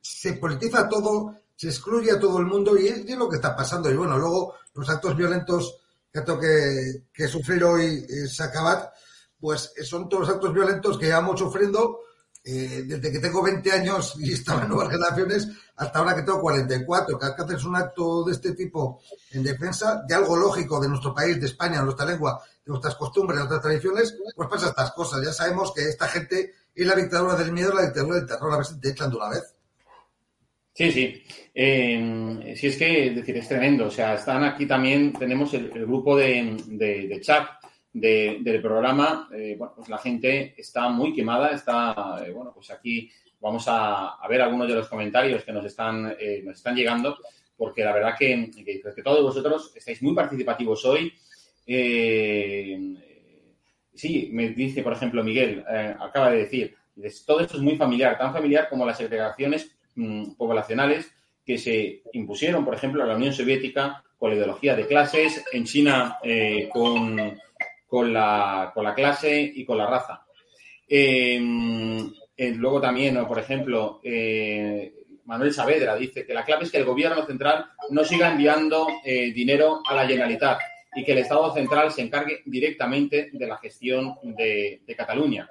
se 0.00 0.32
politiza 0.34 0.88
todo, 0.88 1.36
se 1.56 1.68
excluye 1.68 2.10
a 2.12 2.20
todo 2.20 2.38
el 2.38 2.46
mundo 2.46 2.76
y 2.76 2.88
es, 2.88 2.98
y 3.04 3.12
es, 3.12 3.18
lo 3.18 3.28
que 3.28 3.36
está 3.36 3.54
pasando. 3.54 3.90
Y 3.90 3.96
bueno, 3.96 4.18
luego 4.18 4.54
los 4.74 4.88
actos 4.88 5.16
violentos 5.16 5.76
que, 6.12 7.04
que 7.12 7.28
sufrir 7.28 7.64
hoy 7.64 8.06
eh, 8.08 8.28
Sacabat, 8.28 8.92
pues 9.42 9.74
son 9.82 10.08
todos 10.08 10.28
los 10.28 10.36
actos 10.36 10.54
violentos 10.54 10.96
que 10.96 11.06
llevamos 11.06 11.40
sufriendo 11.40 11.98
eh, 12.44 12.84
desde 12.86 13.10
que 13.10 13.18
tengo 13.18 13.42
20 13.42 13.72
años 13.72 14.14
y 14.20 14.32
estaba 14.32 14.62
en 14.62 14.68
nuevas 14.68 14.88
generaciones 14.88 15.48
hasta 15.74 15.98
ahora 15.98 16.14
que 16.14 16.22
tengo 16.22 16.40
44. 16.40 17.18
Cada 17.18 17.34
que 17.34 17.42
haces 17.42 17.64
un 17.64 17.74
acto 17.74 18.22
de 18.22 18.34
este 18.34 18.52
tipo 18.52 19.02
en 19.32 19.42
defensa 19.42 20.04
de 20.06 20.14
algo 20.14 20.36
lógico 20.36 20.80
de 20.80 20.88
nuestro 20.88 21.12
país, 21.12 21.40
de 21.40 21.46
España, 21.46 21.78
de 21.78 21.86
nuestra 21.86 22.06
lengua, 22.06 22.40
de 22.64 22.70
nuestras 22.70 22.94
costumbres, 22.94 23.38
de 23.38 23.40
nuestras 23.40 23.62
tradiciones, 23.62 24.16
pues 24.36 24.48
pasa 24.48 24.68
estas 24.68 24.92
cosas. 24.92 25.24
Ya 25.24 25.32
sabemos 25.32 25.72
que 25.72 25.88
esta 25.88 26.06
gente 26.06 26.52
es 26.72 26.86
la 26.86 26.94
dictadura 26.94 27.34
del 27.34 27.50
miedo, 27.50 27.74
la 27.74 27.86
dictadura 27.86 28.18
del 28.18 28.26
terror. 28.28 28.52
A 28.52 28.56
ver 28.58 28.66
si 28.66 28.78
te 28.78 28.90
echan 28.90 29.10
de 29.10 29.16
una 29.16 29.28
vez. 29.30 29.56
Sí, 30.72 30.92
sí. 30.92 31.22
Eh, 31.52 32.54
sí, 32.56 32.68
es 32.68 32.76
que 32.76 33.08
es 33.08 33.16
decir, 33.16 33.36
es 33.38 33.48
tremendo. 33.48 33.86
O 33.86 33.90
sea, 33.90 34.14
están 34.14 34.44
aquí 34.44 34.66
también, 34.66 35.12
tenemos 35.12 35.52
el, 35.52 35.68
grupo 35.68 36.16
de 36.16 37.20
chat 37.20 37.61
de, 37.92 38.38
del 38.40 38.60
programa. 38.62 39.28
Eh, 39.32 39.56
bueno, 39.58 39.74
pues 39.76 39.88
la 39.88 39.98
gente 39.98 40.54
está 40.56 40.88
muy 40.88 41.14
quemada, 41.14 41.50
está, 41.50 42.22
eh, 42.26 42.30
bueno, 42.32 42.52
pues 42.54 42.70
aquí 42.70 43.10
vamos 43.40 43.64
a, 43.68 44.16
ver 44.28 44.42
algunos 44.42 44.68
de 44.68 44.74
los 44.74 44.88
comentarios 44.88 45.44
que 45.44 45.52
nos 45.52 45.64
están, 45.64 46.14
eh, 46.18 46.42
nos 46.44 46.56
están 46.56 46.76
llegando, 46.76 47.18
porque 47.56 47.84
la 47.84 47.92
verdad 47.92 48.14
que, 48.18 48.50
que, 48.54 48.80
que, 48.80 49.02
todos 49.02 49.22
vosotros 49.22 49.72
estáis 49.74 50.02
muy 50.02 50.14
participativos 50.14 50.84
hoy. 50.84 51.12
sí, 53.94 54.30
me 54.32 54.48
dice, 54.50 54.82
por 54.82 54.92
ejemplo, 54.92 55.22
Miguel, 55.22 55.64
acaba 56.00 56.30
de 56.30 56.38
decir, 56.38 56.76
todo 57.26 57.40
esto 57.40 57.56
es 57.56 57.62
muy 57.62 57.76
familiar, 57.76 58.16
tan 58.16 58.32
familiar 58.32 58.68
como 58.68 58.86
las 58.86 58.98
segregaciones 58.98 59.76
Mm, 59.94 60.36
poblacionales 60.38 61.12
que 61.44 61.58
se 61.58 62.02
impusieron, 62.14 62.64
por 62.64 62.74
ejemplo, 62.74 63.02
a 63.02 63.06
la 63.06 63.16
Unión 63.16 63.34
Soviética 63.34 64.02
con 64.16 64.30
la 64.30 64.36
ideología 64.36 64.74
de 64.74 64.86
clases, 64.86 65.44
en 65.52 65.64
China 65.64 66.16
con, 66.72 67.18
con, 67.92 68.10
la, 68.10 68.70
con, 68.72 68.84
la, 68.84 68.94
clase 68.94 69.38
y 69.38 69.66
con 69.66 69.76
la 69.76 69.86
raza. 69.86 70.24
Eh, 70.88 71.38
eh, 72.34 72.50
luego 72.54 72.80
también, 72.80 73.22
por 73.26 73.38
ejemplo, 73.38 74.00
eh, 74.02 74.94
Manuel 75.26 75.52
Saavedra 75.52 75.94
dice 75.94 76.24
que 76.24 76.32
la 76.32 76.42
clave 76.42 76.64
es 76.64 76.70
que 76.70 76.78
el 76.78 76.86
gobierno 76.86 77.22
central 77.26 77.66
no 77.90 78.02
siga 78.02 78.32
enviando 78.32 78.88
eh, 79.04 79.30
dinero 79.34 79.82
a 79.86 79.94
la 79.94 80.06
Generalitat 80.06 80.58
y 80.94 81.04
que 81.04 81.12
el 81.12 81.18
Estado 81.18 81.52
central 81.52 81.92
se 81.92 82.00
encargue 82.00 82.40
directamente 82.46 83.28
de 83.30 83.46
la 83.46 83.58
gestión 83.58 84.14
de, 84.22 84.80
de 84.86 84.96
Cataluña. 84.96 85.50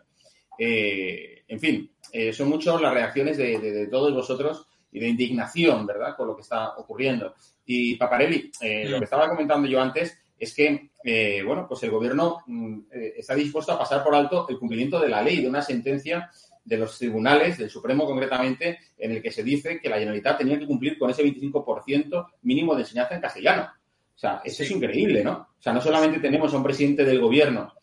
en 0.58 1.60
fin, 1.60 1.91
eh, 2.12 2.34
son 2.34 2.49
muchas 2.49 2.82
las 2.82 2.91
reacciones 2.91 3.38
de, 3.38 3.60
de, 3.60 3.71
de, 3.71 3.88
todos 3.88 4.12
vosotros 4.15 4.65
y 4.91 4.99
de 4.99 5.10
indignación, 5.10 5.86
¿verdad?, 5.86 6.15
con 6.17 6.25
lo 6.27 6.36
que 6.36 6.41
está 6.41 6.75
ocurriendo. 6.75 7.36
Y 7.67 7.97
Paparelli, 7.97 8.51
eh, 8.62 8.89
lo 8.89 8.97
que 8.97 9.06
estaba 9.06 9.30
comentando 9.30 9.67
yo 9.67 9.80
antes 9.80 10.17
es 10.41 10.56
que, 10.56 10.89
eh, 11.04 11.43
bueno, 11.45 11.67
pues 11.67 11.84
el 11.84 11.91
gobierno 11.91 12.39
mm, 12.47 12.80
eh, 12.91 13.13
está 13.17 13.36
dispuesto 13.36 13.73
a 13.73 13.77
pasar 13.77 14.04
por 14.04 14.15
alto 14.15 14.47
el 14.49 14.58
cumplimiento 14.58 14.99
de 14.99 15.08
la 15.08 15.21
ley, 15.21 15.39
de 15.39 15.47
una 15.47 15.62
sentencia 15.62 16.32
de 16.65 16.77
los 16.77 16.97
tribunales, 16.97 17.60
del 17.60 17.69
Supremo 17.69 18.08
concretamente, 18.08 18.80
en 18.97 19.12
el 19.12 19.21
que 19.21 19.30
se 19.30 19.43
dice 19.43 19.80
que 19.80 19.88
la 19.88 19.99
Generalitat 19.99 20.39
tenía 20.39 20.58
que 20.58 20.65
cumplir 20.65 20.97
con 20.97 21.12
ese 21.12 21.23
25% 21.23 22.25
mínimo 22.41 22.73
de 22.73 22.82
enseñanza 22.82 23.13
en 23.13 23.21
castellano. 23.21 23.69
O 24.15 24.17
sea, 24.17 24.41
eso 24.43 24.58
sí. 24.58 24.63
es 24.63 24.71
increíble, 24.71 25.23
¿no? 25.23 25.49
O 25.60 25.62
sea, 25.62 25.73
no 25.73 25.82
solamente 25.82 26.19
tenemos 26.19 26.51
a 26.51 26.58
un 26.58 26.63
presidente 26.63 27.06
del 27.06 27.21
gobierno 27.21 27.75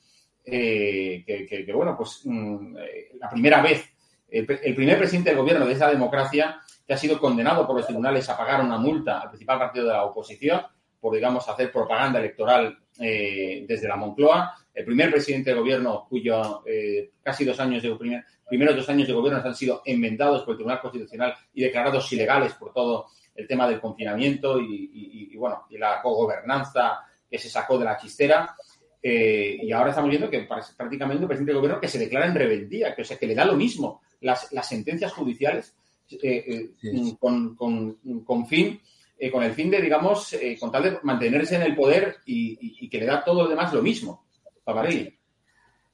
eh, 0.44 1.22
que, 1.24 1.46
que, 1.46 1.64
que, 1.64 1.72
bueno, 1.72 1.96
pues 1.96 2.22
mmm, 2.24 2.74
la 3.20 3.30
primera 3.30 3.62
vez 3.62 3.84
el, 4.28 4.46
el, 4.64 4.74
primer 4.74 4.98
presidente 4.98 5.30
del 5.30 5.38
gobierno 5.38 5.64
de 5.64 5.74
esa 5.74 5.88
democracia 5.88 6.60
que 6.84 6.92
ha 6.92 6.98
sido 6.98 7.20
condenado 7.20 7.64
por 7.68 7.76
los 7.76 7.86
tribunales 7.86 8.28
a 8.28 8.36
pagar 8.36 8.64
una 8.64 8.78
multa 8.78 9.20
al 9.20 9.28
principal 9.28 9.60
partido 9.60 9.86
de 9.86 9.92
la 9.92 10.04
oposición 10.04 10.60
por, 11.00 11.14
digamos, 11.14 11.48
hacer 11.48 11.70
propaganda 11.72 12.18
electoral 12.18 12.78
eh, 12.98 13.64
desde 13.66 13.88
la 13.88 13.96
Moncloa. 13.96 14.54
El 14.74 14.84
primer 14.84 15.10
presidente 15.10 15.50
del 15.50 15.60
gobierno 15.60 16.06
cuyo 16.08 16.62
eh, 16.66 17.10
casi 17.22 17.44
dos 17.44 17.58
años 17.60 17.82
de 17.82 17.94
primer, 17.96 18.24
primeros 18.48 18.76
dos 18.76 18.88
años 18.88 19.06
de 19.06 19.14
gobierno 19.14 19.40
han 19.44 19.54
sido 19.54 19.82
enmendados 19.84 20.42
por 20.42 20.52
el 20.52 20.58
Tribunal 20.58 20.80
Constitucional 20.80 21.34
y 21.54 21.62
declarados 21.62 22.12
ilegales 22.12 22.54
por 22.54 22.72
todo 22.72 23.06
el 23.34 23.46
tema 23.46 23.68
del 23.68 23.80
confinamiento 23.80 24.60
y, 24.60 24.90
y, 24.92 25.34
y 25.34 25.36
bueno, 25.36 25.64
y 25.70 25.78
la 25.78 26.00
cogobernanza 26.02 27.00
que 27.30 27.38
se 27.38 27.48
sacó 27.48 27.78
de 27.78 27.84
la 27.84 27.96
chistera. 27.96 28.54
Eh, 29.02 29.58
y 29.62 29.70
ahora 29.72 29.90
estamos 29.90 30.10
viendo 30.10 30.28
que 30.28 30.46
prácticamente 30.76 31.22
un 31.22 31.28
presidente 31.28 31.52
del 31.52 31.60
gobierno 31.60 31.80
que 31.80 31.88
se 31.88 31.98
declara 31.98 32.26
en 32.26 32.34
rebeldía, 32.34 32.94
que, 32.94 33.02
o 33.02 33.04
sea, 33.04 33.16
que 33.16 33.26
le 33.26 33.34
da 33.34 33.44
lo 33.44 33.54
mismo 33.54 34.00
las, 34.20 34.52
las 34.52 34.68
sentencias 34.68 35.12
judiciales 35.12 35.74
eh, 36.10 36.70
eh, 36.82 37.16
con, 37.18 37.54
con, 37.54 38.24
con, 38.24 38.46
fin, 38.46 38.80
eh, 39.20 39.32
con 39.32 39.42
el 39.42 39.52
fin 39.52 39.68
de, 39.68 39.82
digamos, 39.82 40.32
eh, 40.34 40.56
con 40.58 40.70
tal 40.70 40.84
de 40.84 40.98
mantenerse 41.02 41.56
en 41.56 41.62
el 41.62 41.74
poder 41.74 42.18
y, 42.24 42.88
que 42.88 42.98
le 42.98 43.06
da 43.06 43.24
todo 43.24 43.42
lo 43.42 43.48
demás 43.48 43.72
lo 43.72 43.82
mismo. 43.82 44.28
Paparelli. 44.62 45.18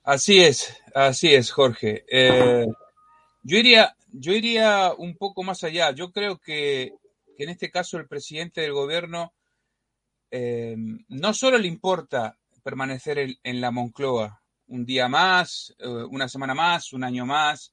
Así 0.02 0.42
es, 0.42 0.76
así 0.94 1.34
es, 1.34 1.50
Jorge. 1.50 2.04
Eh, 2.06 2.66
yo, 3.42 3.56
iría, 3.56 3.96
yo 4.12 4.32
iría 4.32 4.92
un 4.92 5.16
poco 5.16 5.42
más 5.42 5.64
allá. 5.64 5.92
Yo 5.92 6.12
creo 6.12 6.38
que, 6.38 6.92
en 7.38 7.48
este 7.48 7.70
caso 7.70 7.96
el 7.96 8.06
presidente 8.06 8.60
del 8.60 8.74
gobierno 8.74 9.32
eh, 10.30 10.76
no 11.08 11.32
solo 11.32 11.56
le 11.56 11.68
importa 11.68 12.37
permanecer 12.62 13.38
en 13.42 13.60
la 13.60 13.70
Moncloa 13.70 14.42
un 14.66 14.84
día 14.84 15.08
más, 15.08 15.74
una 16.10 16.28
semana 16.28 16.54
más, 16.54 16.92
un 16.92 17.04
año 17.04 17.24
más, 17.24 17.72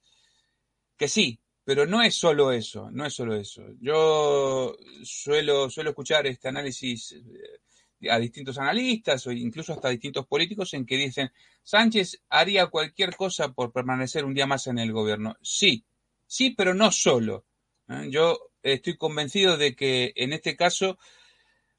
que 0.98 1.08
sí, 1.08 1.41
pero 1.64 1.86
no 1.86 2.02
es 2.02 2.16
solo 2.16 2.52
eso, 2.52 2.90
no 2.92 3.06
es 3.06 3.14
solo 3.14 3.36
eso. 3.36 3.64
Yo 3.80 4.76
suelo, 5.04 5.70
suelo 5.70 5.92
escuchar 5.92 6.28
este 6.28 6.48
análisis 6.48 7.16
a 8.10 8.18
distintos 8.18 8.58
analistas 8.58 9.28
o 9.28 9.32
incluso 9.32 9.74
hasta 9.74 9.90
distintos 9.90 10.26
políticos 10.26 10.74
en 10.74 10.86
que 10.86 10.98
dicen, 10.98 11.32
Sánchez 11.64 12.22
haría 12.30 12.68
cualquier 12.68 13.16
cosa 13.16 13.54
por 13.54 13.72
permanecer 13.72 14.26
un 14.26 14.34
día 14.34 14.48
más 14.48 14.68
en 14.68 14.80
el 14.80 14.92
gobierno. 14.92 15.38
Sí, 15.42 15.86
sí, 16.26 16.52
pero 16.52 16.74
no 16.74 16.92
solo. 16.92 17.46
¿eh? 17.90 18.08
Yo 18.10 18.40
estoy 18.64 18.98
convencido 18.98 19.58
de 19.58 19.76
que 19.76 20.14
en 20.16 20.34
este 20.34 20.56
caso 20.56 20.98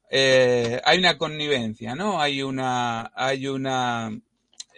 eh, 0.09 0.79
hay 0.85 0.99
una 0.99 1.17
connivencia, 1.17 1.95
¿no? 1.95 2.21
Hay 2.21 2.41
una, 2.41 3.11
hay 3.15 3.47
una, 3.47 4.09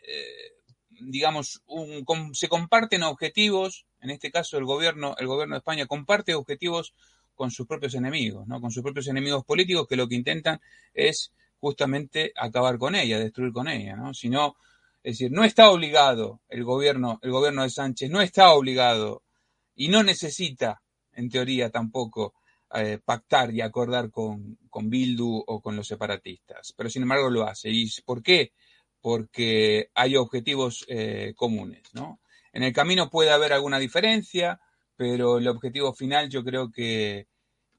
eh, 0.07 0.53
digamos, 1.01 1.61
un, 1.67 2.33
se 2.33 2.47
comparten 2.47 3.03
objetivos, 3.03 3.85
en 4.05 4.11
este 4.11 4.31
caso 4.31 4.57
el 4.57 4.65
gobierno, 4.65 5.15
el 5.17 5.27
gobierno 5.27 5.55
de 5.55 5.59
España 5.59 5.87
comparte 5.87 6.35
objetivos 6.35 6.93
con 7.33 7.51
sus 7.51 7.67
propios 7.67 7.95
enemigos, 7.95 8.47
¿no? 8.47 8.61
Con 8.61 8.71
sus 8.71 8.83
propios 8.83 9.07
enemigos 9.07 9.43
políticos 9.43 9.87
que 9.87 9.95
lo 9.95 10.07
que 10.07 10.15
intentan 10.15 10.61
es 10.93 11.33
justamente 11.59 12.31
acabar 12.35 12.77
con 12.77 12.95
ella, 12.95 13.19
destruir 13.19 13.51
con 13.51 13.67
ella, 13.67 13.95
¿no? 13.95 14.13
Si 14.13 14.29
no, 14.29 14.55
es 15.03 15.17
decir, 15.17 15.31
no 15.31 15.43
está 15.43 15.71
obligado 15.71 16.41
el 16.49 16.63
gobierno, 16.63 17.19
el 17.23 17.31
gobierno 17.31 17.63
de 17.63 17.69
Sánchez 17.71 18.09
no 18.09 18.21
está 18.21 18.53
obligado 18.53 19.23
y 19.75 19.89
no 19.89 20.03
necesita, 20.03 20.81
en 21.13 21.29
teoría 21.29 21.69
tampoco, 21.71 22.35
eh, 22.75 22.99
pactar 23.03 23.53
y 23.53 23.61
acordar 23.61 24.11
con, 24.11 24.57
con 24.69 24.89
Bildu 24.89 25.43
o 25.47 25.61
con 25.61 25.75
los 25.75 25.87
separatistas. 25.87 26.73
Pero 26.77 26.89
sin 26.89 27.01
embargo 27.01 27.29
lo 27.29 27.43
hace. 27.43 27.69
¿Y 27.69 27.89
por 28.05 28.21
qué? 28.21 28.53
Porque 29.01 29.89
hay 29.95 30.15
objetivos 30.15 30.85
eh, 30.87 31.33
comunes, 31.35 31.83
¿no? 31.93 32.19
En 32.55 32.63
el 32.63 32.71
camino 32.71 33.09
puede 33.09 33.31
haber 33.31 33.51
alguna 33.51 33.79
diferencia, 33.79 34.61
pero 34.95 35.39
el 35.39 35.47
objetivo 35.49 35.93
final 35.93 36.29
yo 36.29 36.41
creo 36.41 36.71
que, 36.71 37.27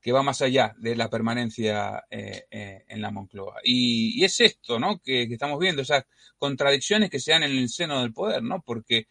que 0.03 0.13
va 0.13 0.23
más 0.23 0.43
allá 0.43 0.75
de 0.77 0.95
la 0.95 1.09
permanencia 1.09 2.05
eh, 2.11 2.45
eh, 2.51 2.85
en 2.87 3.01
la 3.01 3.11
Moncloa. 3.11 3.55
Y, 3.65 4.21
y 4.21 4.25
es 4.25 4.39
esto, 4.39 4.79
¿no? 4.79 4.99
Que, 4.99 5.29
que, 5.29 5.33
estamos 5.33 5.59
viendo, 5.59 5.81
esas 5.81 6.05
contradicciones 6.37 7.09
que 7.09 7.21
se 7.21 7.31
dan 7.31 7.45
en 7.45 7.53
el 7.53 7.71
seno 7.71 8.03
del 8.03 8.13
poder, 8.13 8.43
¿no? 8.43 8.61
Porque 8.61 9.07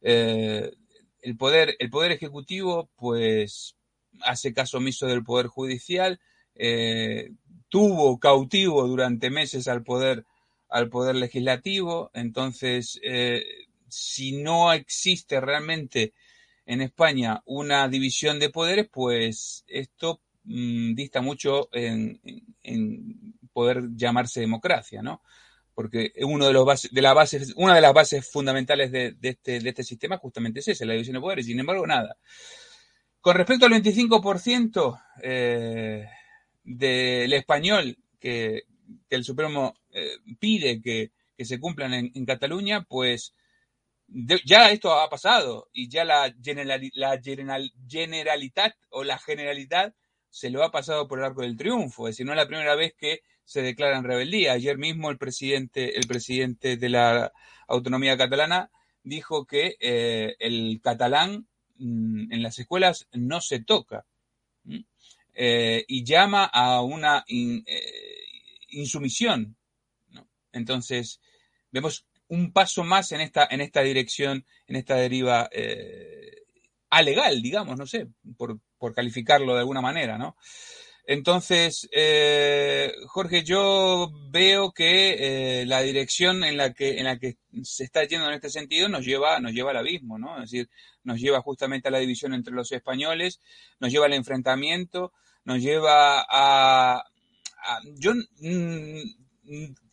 eh, 0.00 0.72
el 1.20 1.36
poder, 1.36 1.76
el 1.78 1.88
poder 1.88 2.10
ejecutivo, 2.10 2.90
pues, 2.96 3.76
hace 4.22 4.52
caso 4.52 4.78
omiso 4.78 5.06
del 5.06 5.22
poder 5.22 5.46
judicial, 5.46 6.18
tuvo 7.68 8.18
cautivo 8.18 8.88
durante 8.88 9.30
meses 9.30 9.68
al 9.68 9.84
poder, 9.84 10.24
al 10.68 10.88
poder 10.88 11.14
legislativo, 11.14 12.10
entonces 12.12 12.98
si 13.88 14.32
no 14.32 14.72
existe 14.72 15.40
realmente 15.40 16.14
en 16.66 16.80
España 16.80 17.42
una 17.46 17.88
división 17.88 18.38
de 18.38 18.50
poderes, 18.50 18.88
pues 18.92 19.64
esto 19.68 20.20
mm, 20.44 20.94
dista 20.94 21.20
mucho 21.20 21.68
en, 21.72 22.20
poder 23.52 23.84
llamarse 23.94 24.40
democracia, 24.40 25.00
¿no? 25.00 25.22
Porque 25.74 26.12
uno 26.22 26.46
de 26.46 26.52
los 26.52 26.66
bases, 26.66 26.90
de 26.92 27.02
la 27.02 27.14
bases, 27.14 27.52
una 27.56 27.74
de 27.74 27.80
las 27.80 27.92
bases 27.92 28.28
fundamentales 28.30 28.90
de, 28.90 29.16
este, 29.22 29.60
de 29.60 29.68
este 29.68 29.84
sistema 29.84 30.18
justamente 30.18 30.60
es 30.60 30.68
esa, 30.68 30.84
la 30.84 30.94
división 30.94 31.14
de 31.14 31.20
poderes. 31.20 31.46
Sin 31.46 31.60
embargo, 31.60 31.86
nada. 31.86 32.16
Con 33.20 33.36
respecto 33.36 33.66
al 33.66 33.72
25% 33.72 35.02
eh, 35.22 36.06
del 36.64 37.32
español 37.32 37.96
que, 38.18 38.62
el 39.10 39.24
Supremo 39.24 39.74
eh, 39.92 40.18
pide 40.38 40.80
que, 40.80 41.12
se 41.38 41.60
cumplan 41.60 41.92
en 41.92 42.24
Cataluña, 42.24 42.84
pues 42.84 43.34
ya 44.08 44.70
esto 44.70 44.94
ha 44.94 45.08
pasado 45.10 45.68
y 45.72 45.88
ya 45.88 46.04
la, 46.04 46.28
generali- 46.34 46.90
la 46.94 47.20
general- 47.20 47.72
generalitat 47.88 48.74
o 48.90 49.04
la 49.04 49.18
generalidad 49.18 49.94
se 50.30 50.50
lo 50.50 50.62
ha 50.64 50.70
pasado 50.70 51.08
por 51.08 51.18
el 51.18 51.24
arco 51.24 51.42
del 51.42 51.56
triunfo. 51.56 52.08
Es 52.08 52.14
decir, 52.14 52.26
no 52.26 52.32
es 52.32 52.36
la 52.36 52.46
primera 52.46 52.74
vez 52.76 52.94
que 52.96 53.20
se 53.44 53.62
declara 53.62 53.96
en 53.98 54.04
rebeldía. 54.04 54.52
Ayer 54.52 54.76
mismo 54.78 55.10
el 55.10 55.18
presidente, 55.18 55.96
el 55.98 56.06
presidente 56.06 56.76
de 56.76 56.88
la 56.88 57.32
autonomía 57.68 58.16
catalana 58.16 58.70
dijo 59.02 59.46
que 59.46 59.76
eh, 59.80 60.34
el 60.40 60.80
catalán 60.82 61.46
mm, 61.76 62.32
en 62.32 62.42
las 62.42 62.58
escuelas 62.58 63.08
no 63.12 63.40
se 63.40 63.60
toca. 63.62 64.04
Eh, 65.38 65.84
y 65.86 66.02
llama 66.04 66.44
a 66.44 66.80
una 66.82 67.22
in- 67.28 67.62
eh, 67.66 68.24
insumisión. 68.68 69.56
Entonces, 70.52 71.20
vemos 71.70 72.06
un 72.28 72.52
paso 72.52 72.84
más 72.84 73.12
en 73.12 73.20
esta, 73.20 73.46
en 73.50 73.60
esta 73.60 73.82
dirección, 73.82 74.44
en 74.66 74.76
esta 74.76 74.96
deriva 74.96 75.48
eh, 75.52 76.42
alegal, 76.90 77.42
digamos, 77.42 77.78
no 77.78 77.86
sé, 77.86 78.08
por, 78.36 78.58
por 78.78 78.94
calificarlo 78.94 79.54
de 79.54 79.60
alguna 79.60 79.80
manera, 79.80 80.18
¿no? 80.18 80.36
Entonces, 81.08 81.88
eh, 81.92 82.92
Jorge, 83.06 83.44
yo 83.44 84.10
veo 84.30 84.72
que 84.72 85.60
eh, 85.60 85.66
la 85.66 85.80
dirección 85.82 86.42
en 86.42 86.56
la 86.56 86.72
que, 86.72 86.98
en 86.98 87.04
la 87.04 87.16
que 87.18 87.36
se 87.62 87.84
está 87.84 88.02
yendo 88.04 88.26
en 88.26 88.34
este 88.34 88.50
sentido 88.50 88.88
nos 88.88 89.04
lleva, 89.04 89.38
nos 89.38 89.52
lleva 89.52 89.70
al 89.70 89.76
abismo, 89.76 90.18
¿no? 90.18 90.34
Es 90.42 90.50
decir, 90.50 90.68
nos 91.04 91.20
lleva 91.20 91.40
justamente 91.42 91.86
a 91.86 91.92
la 91.92 92.00
división 92.00 92.34
entre 92.34 92.52
los 92.52 92.72
españoles, 92.72 93.40
nos 93.78 93.92
lleva 93.92 94.06
al 94.06 94.14
enfrentamiento, 94.14 95.12
nos 95.44 95.62
lleva 95.62 96.26
a, 96.28 97.04
yo 97.94 98.12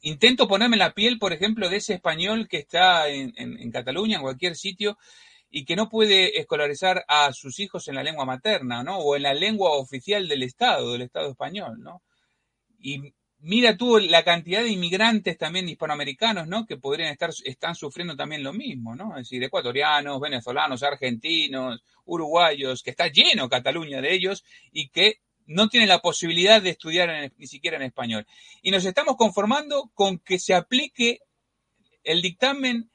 intento 0.02 0.48
ponerme 0.48 0.78
la 0.78 0.94
piel, 0.94 1.20
por 1.20 1.34
ejemplo, 1.34 1.70
de 1.70 1.78
ese 1.78 1.94
español 1.96 2.48
que 2.48 2.58
está 2.58 3.08
en, 3.10 3.34
en- 3.38 3.60
en 3.60 3.72
Cataluña, 3.72 4.18
en 4.18 4.24
cualquier 4.24 4.56
sitio, 4.56 4.98
y 5.50 5.66
que 5.66 5.76
no 5.76 5.90
puede 5.90 6.40
escolarizar 6.40 7.06
a 7.08 7.32
sus 7.34 7.60
hijos 7.60 7.88
en 7.88 7.96
la 7.96 8.04
lengua 8.04 8.26
materna, 8.26 8.84
¿no? 8.84 8.98
O 8.98 9.16
en 9.16 9.24
la 9.24 9.34
lengua 9.36 9.72
oficial 9.78 10.28
del 10.28 10.44
Estado, 10.44 10.94
del 10.94 11.04
Estado 11.04 11.30
español, 11.30 11.80
¿no? 11.80 12.02
Y 12.80 13.14
mira 13.40 13.78
tú 13.78 14.00
la 14.00 14.24
cantidad 14.24 14.64
de 14.64 14.70
inmigrantes 14.70 15.38
también 15.38 15.70
hispanoamericanos, 15.70 16.48
¿no? 16.48 16.66
Que 16.66 16.78
podrían 16.78 17.12
estar, 17.12 17.30
están 17.46 17.76
sufriendo 17.76 18.16
también 18.16 18.44
lo 18.44 18.54
mismo, 18.54 18.96
¿no? 18.96 19.12
Es 19.12 19.24
decir, 19.30 19.44
ecuatorianos, 19.44 20.20
venezolanos, 20.20 20.82
argentinos, 20.84 21.84
uruguayos, 22.06 22.82
que 22.84 22.92
está 22.92 23.08
lleno 23.10 23.50
Cataluña 23.50 24.02
de 24.02 24.14
ellos 24.14 24.44
y 24.72 24.90
que 24.90 25.18
no 25.46 25.70
tienen 25.70 25.90
la 25.90 26.00
posibilidad 26.00 26.62
de 26.62 26.72
estudiar 26.72 27.10
en- 27.10 27.34
ni 27.38 27.48
siquiera 27.48 27.78
en 27.78 27.84
español. 27.84 28.26
Y 28.62 28.72
nos 28.72 28.86
estamos 28.86 29.16
conformando 29.18 29.92
con 29.94 30.20
que 30.20 30.40
se 30.40 30.54
aplique 30.54 31.20
el 32.04 32.22
dictamen 32.22 32.90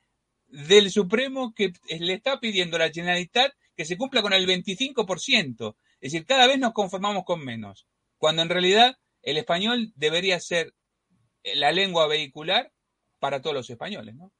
del 0.48 0.90
Supremo 0.90 1.52
que 1.54 1.72
le 1.98 2.14
está 2.14 2.40
pidiendo 2.40 2.78
la 2.78 2.90
Generalitat 2.90 3.52
que 3.76 3.84
se 3.84 3.96
cumpla 3.96 4.22
con 4.22 4.32
el 4.32 4.46
25%. 4.46 5.76
Es 6.00 6.12
decir, 6.12 6.26
cada 6.26 6.46
vez 6.46 6.58
nos 6.58 6.72
conformamos 6.72 7.24
con 7.24 7.44
menos, 7.44 7.86
cuando 8.16 8.42
en 8.42 8.48
realidad 8.48 8.96
el 9.22 9.36
español 9.36 9.92
debería 9.94 10.40
ser 10.40 10.74
la 11.42 11.70
lengua 11.72 12.06
vehicular 12.06 12.72
para 13.18 13.40
todos 13.40 13.54
los 13.54 13.70
españoles, 13.70 14.14
¿no? 14.14 14.32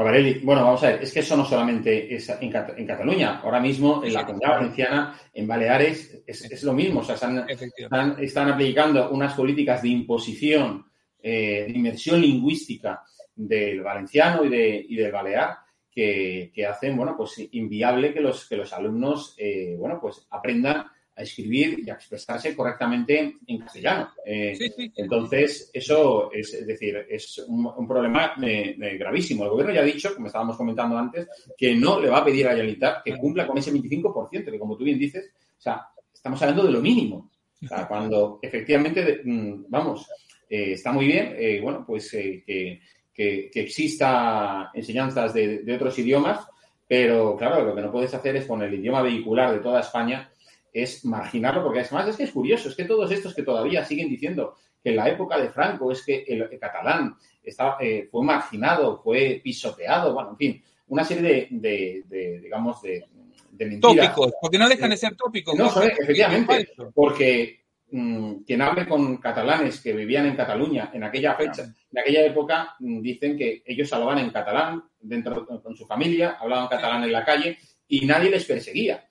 Pavarelli, 0.00 0.40
bueno, 0.42 0.64
vamos 0.64 0.82
a 0.82 0.88
ver, 0.92 1.02
es 1.02 1.12
que 1.12 1.20
eso 1.20 1.36
no 1.36 1.44
solamente 1.44 2.14
es 2.14 2.28
en, 2.40 2.50
Cat- 2.50 2.72
en 2.78 2.86
Cataluña, 2.86 3.40
ahora 3.40 3.60
mismo 3.60 4.02
en 4.02 4.14
la 4.14 4.20
comunidad 4.26 4.56
valenciana, 4.56 5.20
en 5.34 5.46
Baleares, 5.46 6.22
es, 6.26 6.50
es 6.50 6.62
lo 6.62 6.72
mismo, 6.72 7.00
o 7.00 7.04
sea, 7.04 7.16
están, 7.16 7.44
están, 7.84 8.16
están 8.18 8.48
aplicando 8.48 9.10
unas 9.10 9.34
políticas 9.34 9.82
de 9.82 9.88
imposición, 9.88 10.86
eh, 11.22 11.66
de 11.68 11.72
inmersión 11.78 12.20
lingüística 12.20 13.02
del 13.36 13.82
valenciano 13.82 14.44
y, 14.44 14.48
de, 14.48 14.86
y 14.88 14.96
del 14.96 15.12
balear 15.12 15.56
que, 15.90 16.50
que 16.54 16.64
hacen, 16.66 16.96
bueno, 16.96 17.14
pues 17.16 17.36
inviable 17.52 18.14
que 18.14 18.20
los, 18.20 18.48
que 18.48 18.56
los 18.56 18.72
alumnos, 18.72 19.34
eh, 19.38 19.74
bueno, 19.78 19.98
pues 20.00 20.26
aprendan 20.30 20.86
a 21.20 21.22
escribir 21.22 21.80
y 21.84 21.90
a 21.90 21.94
expresarse 21.94 22.54
correctamente 22.56 23.36
en 23.46 23.58
castellano. 23.58 24.10
Eh, 24.24 24.54
Entonces, 24.96 25.70
eso 25.72 26.30
es, 26.32 26.52
es 26.54 26.66
decir, 26.66 27.06
es 27.08 27.38
un, 27.46 27.66
un 27.66 27.86
problema 27.86 28.34
eh, 28.42 28.76
eh, 28.80 28.96
gravísimo. 28.98 29.44
El 29.44 29.50
gobierno 29.50 29.72
ya 29.74 29.80
ha 29.82 29.84
dicho, 29.84 30.14
como 30.14 30.26
estábamos 30.26 30.56
comentando 30.56 30.98
antes, 30.98 31.28
que 31.56 31.74
no 31.74 32.00
le 32.00 32.08
va 32.08 32.18
a 32.18 32.24
pedir 32.24 32.46
a 32.46 32.50
Generalitat 32.50 33.02
que 33.04 33.16
cumpla 33.16 33.46
con 33.46 33.56
ese 33.58 33.72
25%, 33.72 34.50
que 34.50 34.58
como 34.58 34.76
tú 34.76 34.84
bien 34.84 34.98
dices, 34.98 35.30
o 35.58 35.60
sea, 35.60 35.86
estamos 36.12 36.40
hablando 36.42 36.64
de 36.64 36.72
lo 36.72 36.80
mínimo. 36.80 37.30
O 37.62 37.66
sea, 37.68 37.86
cuando 37.86 38.38
efectivamente, 38.42 39.04
de- 39.04 39.20
mm, 39.24 39.66
vamos, 39.68 40.08
eh, 40.48 40.72
está 40.72 40.92
muy 40.92 41.06
bien, 41.06 41.34
eh, 41.38 41.60
bueno, 41.62 41.84
pues 41.86 42.10
que, 42.10 42.80
que, 43.14 43.50
que 43.52 43.60
exista 43.60 44.70
enseñanzas 44.72 45.34
de, 45.34 45.58
de 45.58 45.74
otros 45.74 45.98
idiomas, 45.98 46.46
pero 46.88 47.36
claro, 47.36 47.64
lo 47.64 47.74
que 47.74 47.82
no 47.82 47.92
puedes 47.92 48.12
hacer 48.14 48.34
es 48.36 48.46
con 48.46 48.62
el 48.62 48.72
idioma 48.74 49.02
vehicular 49.02 49.52
de 49.52 49.60
toda 49.60 49.80
España 49.80 50.30
es 50.72 51.04
marginarlo, 51.04 51.62
porque 51.64 51.80
además 51.80 52.08
es 52.08 52.16
que 52.16 52.24
es 52.24 52.30
curioso, 52.32 52.68
es 52.68 52.74
que 52.76 52.84
todos 52.84 53.10
estos 53.10 53.34
que 53.34 53.42
todavía 53.42 53.84
siguen 53.84 54.08
diciendo 54.08 54.54
que 54.82 54.90
en 54.90 54.96
la 54.96 55.08
época 55.08 55.38
de 55.38 55.50
Franco 55.50 55.90
es 55.92 56.04
que 56.04 56.24
el, 56.26 56.42
el 56.50 56.58
catalán 56.58 57.16
estaba, 57.42 57.76
eh, 57.80 58.08
fue 58.10 58.24
marginado, 58.24 59.00
fue 59.02 59.40
pisoteado, 59.42 60.14
bueno, 60.14 60.30
en 60.30 60.36
fin, 60.36 60.62
una 60.88 61.04
serie 61.04 61.22
de, 61.22 61.48
de- 61.50 62.02
de, 62.06 62.40
digamos, 62.40 62.80
de, 62.82 63.04
de 63.52 63.66
mentiras. 63.66 63.80
Tópicos, 64.14 64.32
porque 64.40 64.58
no 64.58 64.68
dejan 64.68 64.90
de 64.90 64.96
ser 64.96 65.14
tópicos. 65.16 65.54
No, 65.56 65.68
son- 65.70 65.90
efectivamente, 66.02 66.68
porque 66.94 67.60
mm, 67.90 68.34
quien 68.46 68.62
hable 68.62 68.86
con 68.86 69.16
catalanes 69.18 69.80
que 69.80 69.92
vivían 69.92 70.26
en 70.26 70.36
Cataluña 70.36 70.90
en 70.94 71.04
aquella 71.04 71.34
fecha, 71.34 71.62
en 71.92 71.98
aquella 71.98 72.24
época, 72.24 72.74
mm, 72.78 73.00
dicen 73.00 73.36
que 73.36 73.62
ellos 73.66 73.92
hablaban 73.92 74.18
en 74.18 74.30
catalán 74.30 74.82
dentro 75.00 75.44
con 75.46 75.76
su 75.76 75.86
familia, 75.86 76.36
hablaban 76.40 76.68
catalán 76.68 77.04
en 77.04 77.12
la 77.12 77.24
calle 77.24 77.58
y 77.88 78.06
nadie 78.06 78.30
les 78.30 78.44
perseguía. 78.44 79.04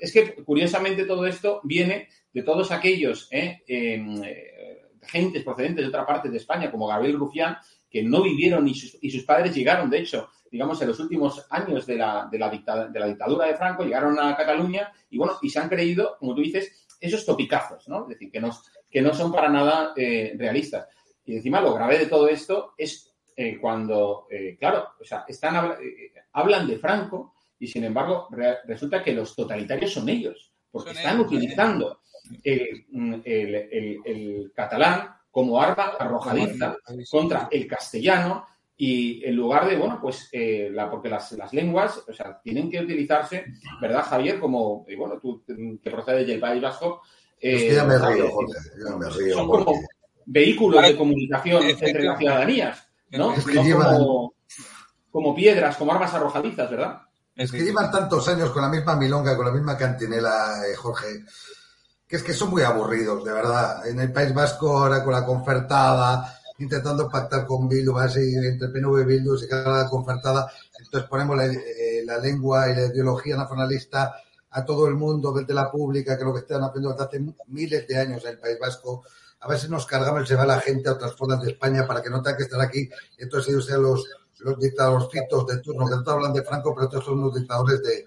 Es 0.00 0.12
que 0.12 0.34
curiosamente 0.44 1.04
todo 1.04 1.26
esto 1.26 1.60
viene 1.64 2.08
de 2.32 2.42
todos 2.42 2.70
aquellos 2.72 3.28
eh, 3.30 3.62
em, 3.66 4.22
eh, 4.24 4.82
gentes 5.02 5.42
procedentes 5.44 5.84
de 5.84 5.88
otra 5.88 6.06
parte 6.06 6.28
de 6.28 6.36
España, 6.38 6.70
como 6.70 6.86
Gabriel 6.86 7.18
Rufián, 7.18 7.56
que 7.90 8.02
no 8.02 8.22
vivieron 8.22 8.66
y 8.66 8.74
sus, 8.74 8.98
y 9.00 9.10
sus 9.10 9.24
padres 9.24 9.54
llegaron, 9.54 9.88
de 9.88 9.98
hecho, 10.00 10.28
digamos, 10.50 10.80
en 10.82 10.88
los 10.88 10.98
últimos 11.00 11.46
años 11.50 11.86
de 11.86 11.96
la, 11.96 12.28
de 12.30 12.38
la, 12.38 12.48
de 12.50 13.00
la 13.00 13.06
dictadura 13.06 13.46
de 13.46 13.54
Franco, 13.56 13.84
llegaron 13.84 14.18
a 14.18 14.36
Cataluña 14.36 14.92
y, 15.10 15.18
bueno, 15.18 15.34
y 15.42 15.48
se 15.48 15.58
han 15.60 15.68
creído, 15.68 16.16
como 16.18 16.34
tú 16.34 16.40
dices, 16.42 16.86
esos 17.00 17.24
topicazos, 17.24 17.88
¿no? 17.88 18.02
Es 18.02 18.08
decir, 18.10 18.30
que 18.30 18.40
no, 19.02 19.14
son 19.14 19.32
para 19.32 19.48
nada 19.48 19.92
eh, 19.96 20.34
realistas. 20.38 20.88
Y 21.24 21.36
encima 21.36 21.60
lo 21.60 21.74
grave 21.74 21.98
de 21.98 22.06
todo 22.06 22.28
esto 22.28 22.74
es 22.78 23.12
eh, 23.36 23.58
cuando, 23.60 24.26
claro, 24.58 24.88
o 25.00 25.04
sea, 25.04 25.24
están, 25.28 25.56
habla- 25.56 25.78
hablan 26.32 26.66
de 26.66 26.78
Franco 26.78 27.33
y, 27.64 27.66
sin 27.66 27.84
embargo, 27.84 28.28
re- 28.30 28.58
resulta 28.66 29.02
que 29.02 29.12
los 29.12 29.34
totalitarios 29.34 29.92
son 29.92 30.08
ellos, 30.08 30.52
porque 30.70 30.90
Son 30.90 30.98
están 30.98 31.16
ellos, 31.16 31.26
utilizando 31.26 32.00
el, 32.42 32.84
mm, 32.90 33.14
el- 33.24 33.54
el- 33.54 33.98
el 34.04 34.52
catalán 34.54 35.08
como 35.30 35.60
arma 35.60 35.92
arrojadiza 35.98 36.76
contra 37.10 37.48
el 37.50 37.66
castellano 37.66 38.46
y 38.76 39.24
en 39.24 39.36
lugar 39.36 39.68
de, 39.68 39.76
bueno, 39.76 39.98
pues, 40.00 40.28
eh, 40.32 40.68
la, 40.72 40.90
porque 40.90 41.08
las, 41.08 41.32
las 41.32 41.52
lenguas, 41.52 42.02
o 42.08 42.12
sea, 42.12 42.40
tienen 42.42 42.70
que 42.70 42.80
utilizarse, 42.80 43.44
¿verdad, 43.80 44.02
Javier? 44.02 44.38
Como, 44.40 44.84
eh, 44.88 44.96
bueno, 44.96 45.18
tú 45.20 45.42
que 45.46 45.90
procedes 45.90 46.26
del 46.26 46.40
País 46.40 46.60
Vasco. 46.62 47.00
Es 47.40 47.62
eh, 47.62 47.68
que 47.68 47.74
ya 47.74 47.84
me 47.84 47.98
río, 47.98 48.30
Jorge, 48.30 48.52
ya 48.88 48.96
me 48.96 49.08
río. 49.10 49.34
Son 49.34 49.46
porque- 49.46 49.64
como 49.64 49.80
vehículos 50.26 50.82
de 50.82 50.96
comunicación 50.96 51.62
entre 51.64 52.02
las 52.04 52.18
ciudadanías, 52.18 52.88
¿no? 53.10 53.32
Es 53.34 53.44
que 53.44 53.54
No 53.54 53.62
llevan- 53.64 53.96
como, 53.98 54.34
como 55.10 55.34
piedras, 55.34 55.76
como 55.76 55.92
armas 55.92 56.14
arrojadizas, 56.14 56.70
¿verdad? 56.70 57.02
Es 57.36 57.50
que 57.50 57.64
llevan 57.64 57.90
tantos 57.90 58.28
años 58.28 58.50
con 58.50 58.62
la 58.62 58.68
misma 58.68 58.94
milonga, 58.94 59.36
con 59.36 59.46
la 59.46 59.52
misma 59.52 59.76
cantinela, 59.76 60.62
eh, 60.68 60.74
Jorge, 60.76 61.24
que 62.06 62.16
es 62.16 62.22
que 62.22 62.32
son 62.32 62.50
muy 62.50 62.62
aburridos, 62.62 63.24
de 63.24 63.32
verdad. 63.32 63.84
En 63.88 63.98
el 63.98 64.12
País 64.12 64.32
Vasco, 64.32 64.78
ahora 64.78 65.02
con 65.02 65.12
la 65.12 65.26
concertada, 65.26 66.38
intentando 66.58 67.08
pactar 67.08 67.44
con 67.44 67.68
Bildu, 67.68 67.98
así, 67.98 68.36
entre 68.36 68.68
PNV 68.68 69.00
y 69.00 69.04
Bildu, 69.04 69.36
se 69.36 69.48
queda 69.48 69.82
la 69.82 69.88
concertada. 69.88 70.48
Entonces 70.78 71.08
ponemos 71.08 71.36
la, 71.36 71.46
eh, 71.46 72.02
la 72.04 72.18
lengua 72.18 72.70
y 72.70 72.76
la 72.76 72.86
ideología 72.86 73.36
nacionalista 73.36 74.14
a 74.50 74.64
todo 74.64 74.86
el 74.86 74.94
mundo, 74.94 75.32
desde 75.32 75.52
la 75.54 75.72
pública, 75.72 76.16
que 76.16 76.22
es 76.22 76.26
lo 76.26 76.32
que 76.32 76.40
están 76.40 76.62
haciendo 76.62 76.92
desde 76.92 77.04
hace 77.04 77.34
miles 77.48 77.88
de 77.88 77.98
años 77.98 78.24
en 78.24 78.30
el 78.30 78.38
País 78.38 78.58
Vasco. 78.60 79.02
A 79.40 79.48
ver 79.48 79.58
si 79.58 79.68
nos 79.68 79.86
cargamos 79.86 80.22
y 80.22 80.26
se 80.28 80.36
va 80.36 80.46
la 80.46 80.60
gente 80.60 80.88
a 80.88 80.92
otras 80.92 81.16
zonas 81.16 81.42
de 81.42 81.50
España 81.50 81.84
para 81.84 82.00
que 82.00 82.10
no 82.10 82.22
tenga 82.22 82.36
que 82.36 82.44
estar 82.44 82.60
aquí. 82.60 82.88
Entonces 83.18 83.52
ellos 83.52 83.66
sean 83.66 83.82
los, 83.82 84.06
los 84.44 84.58
dictadorcitos 84.58 85.46
de 85.46 85.58
turno, 85.58 85.86
que 85.86 85.96
todos 86.04 86.16
hablan 86.16 86.34
de 86.34 86.42
Franco, 86.42 86.74
pero 86.74 86.88
todos 86.88 87.04
son 87.06 87.22
los 87.22 87.34
dictadores 87.34 87.82
de, 87.82 88.04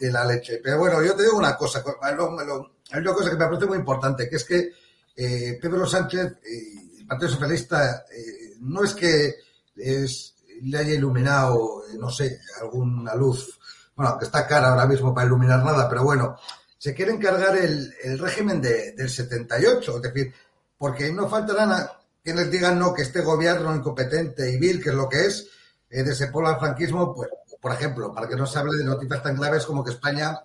de 0.00 0.10
la 0.10 0.24
leche. 0.24 0.60
Pero 0.62 0.78
bueno, 0.78 1.02
yo 1.02 1.14
te 1.14 1.22
digo 1.22 1.38
una 1.38 1.56
cosa, 1.56 1.82
hay 2.02 2.14
una 2.14 3.14
cosa 3.14 3.30
que 3.30 3.36
me 3.36 3.46
parece 3.46 3.66
muy 3.66 3.78
importante, 3.78 4.28
que 4.28 4.36
es 4.36 4.44
que 4.44 4.72
eh, 5.16 5.58
Pedro 5.62 5.86
Sánchez 5.86 6.38
y 6.44 7.00
el 7.00 7.06
Partido 7.06 7.30
Socialista 7.30 8.04
eh, 8.10 8.54
no 8.60 8.82
es 8.82 8.94
que 8.94 9.36
le 9.76 10.78
haya 10.78 10.94
iluminado, 10.94 11.84
eh, 11.86 11.96
no 11.98 12.10
sé, 12.10 12.40
alguna 12.60 13.14
luz, 13.14 13.58
bueno, 13.94 14.18
que 14.18 14.24
está 14.24 14.46
cara 14.46 14.70
ahora 14.70 14.86
mismo 14.86 15.14
para 15.14 15.26
iluminar 15.26 15.64
nada, 15.64 15.88
pero 15.88 16.02
bueno, 16.02 16.36
se 16.76 16.94
quiere 16.94 17.12
encargar 17.12 17.56
el, 17.56 17.94
el 18.02 18.18
régimen 18.18 18.60
de, 18.60 18.92
del 18.92 19.08
78, 19.08 19.96
es 19.96 20.02
decir, 20.02 20.34
porque 20.76 21.12
no 21.12 21.28
faltarán 21.28 21.88
quienes 22.22 22.50
digan 22.50 22.78
no, 22.78 22.92
que 22.92 23.02
este 23.02 23.20
gobierno 23.20 23.74
incompetente 23.74 24.50
y 24.50 24.58
vil, 24.58 24.82
que 24.82 24.90
es 24.90 24.94
lo 24.94 25.08
que 25.08 25.26
es, 25.26 25.48
de 25.90 26.12
ese 26.12 26.28
polo 26.28 26.48
al 26.48 26.58
franquismo, 26.58 27.14
pues, 27.14 27.28
por 27.60 27.72
ejemplo, 27.72 28.14
para 28.14 28.28
que 28.28 28.36
no 28.36 28.46
se 28.46 28.58
hable 28.58 28.76
de 28.76 28.84
noticias 28.84 29.22
tan 29.22 29.36
claves 29.36 29.66
como 29.66 29.84
que 29.84 29.90
España 29.90 30.40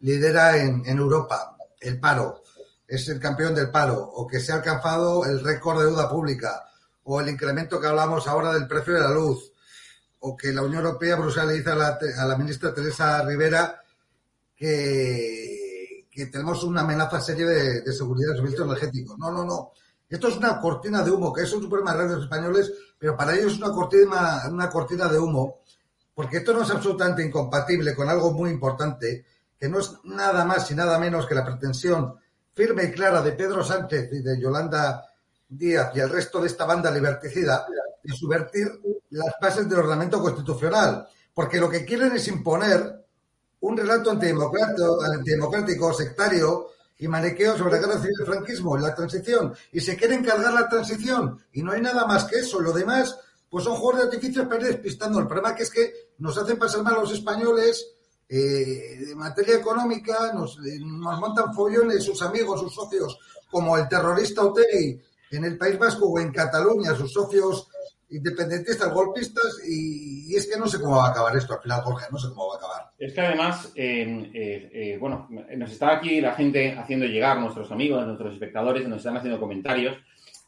lidera 0.00 0.56
en, 0.56 0.84
Europa 0.86 1.56
el 1.80 1.98
paro, 1.98 2.42
es 2.86 3.08
el 3.08 3.18
campeón 3.18 3.54
del 3.54 3.70
paro, 3.70 4.00
o 4.00 4.26
que 4.26 4.40
se 4.40 4.52
ha 4.52 4.56
alcanzado 4.56 5.24
el 5.24 5.42
récord 5.42 5.80
de 5.80 5.86
deuda 5.86 6.08
pública, 6.08 6.64
o 7.04 7.20
el 7.20 7.28
incremento 7.28 7.80
que 7.80 7.86
hablamos 7.86 8.26
ahora 8.26 8.52
del 8.52 8.68
precio 8.68 8.94
de 8.94 9.00
la 9.00 9.10
luz, 9.10 9.52
o 10.20 10.36
que 10.36 10.52
la 10.52 10.62
Unión 10.62 10.84
Europea, 10.86 11.16
dice 11.16 11.70
a 11.70 11.74
la, 11.74 11.98
a 12.18 12.24
la 12.24 12.36
ministra 12.36 12.72
Teresa 12.72 13.22
Rivera 13.24 13.82
que, 14.56 16.06
tenemos 16.30 16.62
una 16.62 16.82
amenaza 16.82 17.20
seria 17.20 17.46
de, 17.46 17.80
de 17.82 17.92
seguridad 17.92 18.28
del 18.28 18.36
suministro 18.36 18.64
energético. 18.66 19.16
No, 19.18 19.32
no, 19.32 19.44
no. 19.44 19.72
Esto 20.08 20.28
es 20.28 20.36
una 20.36 20.60
cortina 20.60 21.02
de 21.02 21.10
humo, 21.10 21.32
que 21.32 21.42
es 21.42 21.52
un 21.52 21.68
problema 21.68 21.96
de 21.96 22.08
los 22.08 22.24
españoles, 22.24 22.72
pero 22.98 23.16
para 23.16 23.34
ellos 23.34 23.52
es 23.52 23.58
una 23.58 23.72
cortina, 23.72 24.42
una 24.50 24.70
cortina 24.70 25.08
de 25.08 25.18
humo, 25.18 25.60
porque 26.14 26.38
esto 26.38 26.52
no 26.52 26.62
es 26.62 26.70
absolutamente 26.70 27.24
incompatible 27.24 27.94
con 27.94 28.08
algo 28.08 28.32
muy 28.32 28.50
importante, 28.50 29.24
que 29.58 29.68
no 29.68 29.80
es 29.80 29.92
nada 30.04 30.44
más 30.44 30.70
y 30.70 30.74
nada 30.74 30.98
menos 30.98 31.26
que 31.26 31.34
la 31.34 31.44
pretensión 31.44 32.14
firme 32.52 32.84
y 32.84 32.92
clara 32.92 33.20
de 33.22 33.32
Pedro 33.32 33.64
Sánchez 33.64 34.10
y 34.12 34.20
de 34.20 34.40
Yolanda 34.40 35.04
Díaz 35.48 35.90
y 35.94 36.00
el 36.00 36.10
resto 36.10 36.40
de 36.40 36.46
esta 36.46 36.64
banda 36.64 36.90
liberticida 36.90 37.66
de 38.02 38.12
subvertir 38.12 38.68
las 39.10 39.34
bases 39.40 39.68
del 39.68 39.80
ordenamiento 39.80 40.20
constitucional, 40.20 41.08
porque 41.32 41.58
lo 41.58 41.68
que 41.68 41.84
quieren 41.84 42.12
es 42.12 42.28
imponer 42.28 43.04
un 43.60 43.76
relato 43.76 44.10
antidemocrático, 44.10 45.02
antidemocrático 45.02 45.92
sectario, 45.94 46.68
y 46.98 47.08
maniqueo 47.08 47.56
sobre 47.56 47.74
la 47.74 47.78
guerra 47.86 48.00
civil 48.00 48.16
del 48.18 48.26
franquismo, 48.26 48.76
la 48.76 48.94
transición, 48.94 49.54
y 49.72 49.80
se 49.80 49.96
quiere 49.96 50.14
encargar 50.14 50.52
la 50.52 50.68
transición, 50.68 51.42
y 51.52 51.62
no 51.62 51.72
hay 51.72 51.80
nada 51.80 52.06
más 52.06 52.24
que 52.24 52.36
eso. 52.38 52.60
Lo 52.60 52.72
demás, 52.72 53.18
pues 53.48 53.64
son 53.64 53.76
juegos 53.76 53.98
de 53.98 54.04
artificios 54.04 54.46
para 54.46 54.68
ir. 54.68 54.82
El 54.84 55.26
problema 55.26 55.54
que 55.54 55.64
es 55.64 55.70
que 55.70 55.92
nos 56.18 56.38
hacen 56.38 56.58
pasar 56.58 56.82
mal 56.82 56.94
los 56.94 57.12
españoles 57.12 57.86
eh, 58.28 59.06
de 59.06 59.14
materia 59.14 59.56
económica, 59.56 60.32
nos, 60.32 60.58
eh, 60.58 60.78
nos 60.80 61.20
montan 61.20 61.52
follones 61.52 62.04
sus 62.04 62.22
amigos, 62.22 62.60
sus 62.60 62.74
socios, 62.74 63.18
como 63.50 63.76
el 63.76 63.88
terrorista 63.88 64.42
Otegi 64.42 65.00
en 65.30 65.44
el 65.44 65.58
País 65.58 65.78
Vasco 65.78 66.06
o 66.06 66.18
en 66.18 66.32
Cataluña, 66.32 66.94
sus 66.94 67.12
socios 67.12 67.68
independentistas, 68.10 68.92
golpistas, 68.92 69.60
y, 69.68 70.34
es 70.34 70.48
que 70.50 70.58
no 70.58 70.66
sé 70.66 70.80
cómo 70.80 70.96
va 70.96 71.08
a 71.08 71.10
acabar 71.10 71.36
esto 71.36 71.54
al 71.54 71.60
final, 71.60 71.82
Jorge, 71.82 72.06
no 72.10 72.18
sé 72.18 72.28
cómo 72.28 72.48
va 72.48 72.54
a 72.54 72.58
acabar. 72.58 72.90
Es 72.98 73.12
que 73.12 73.20
además, 73.20 73.72
eh, 73.74 74.30
eh, 74.34 74.96
bueno, 74.98 75.28
nos 75.56 75.70
está 75.70 75.96
aquí 75.96 76.20
la 76.20 76.34
gente 76.34 76.76
haciendo 76.76 77.06
llegar, 77.06 77.38
nuestros 77.38 77.70
amigos, 77.70 78.06
nuestros 78.06 78.34
espectadores, 78.34 78.88
nos 78.88 78.98
están 78.98 79.16
haciendo 79.16 79.38
comentarios, 79.38 79.96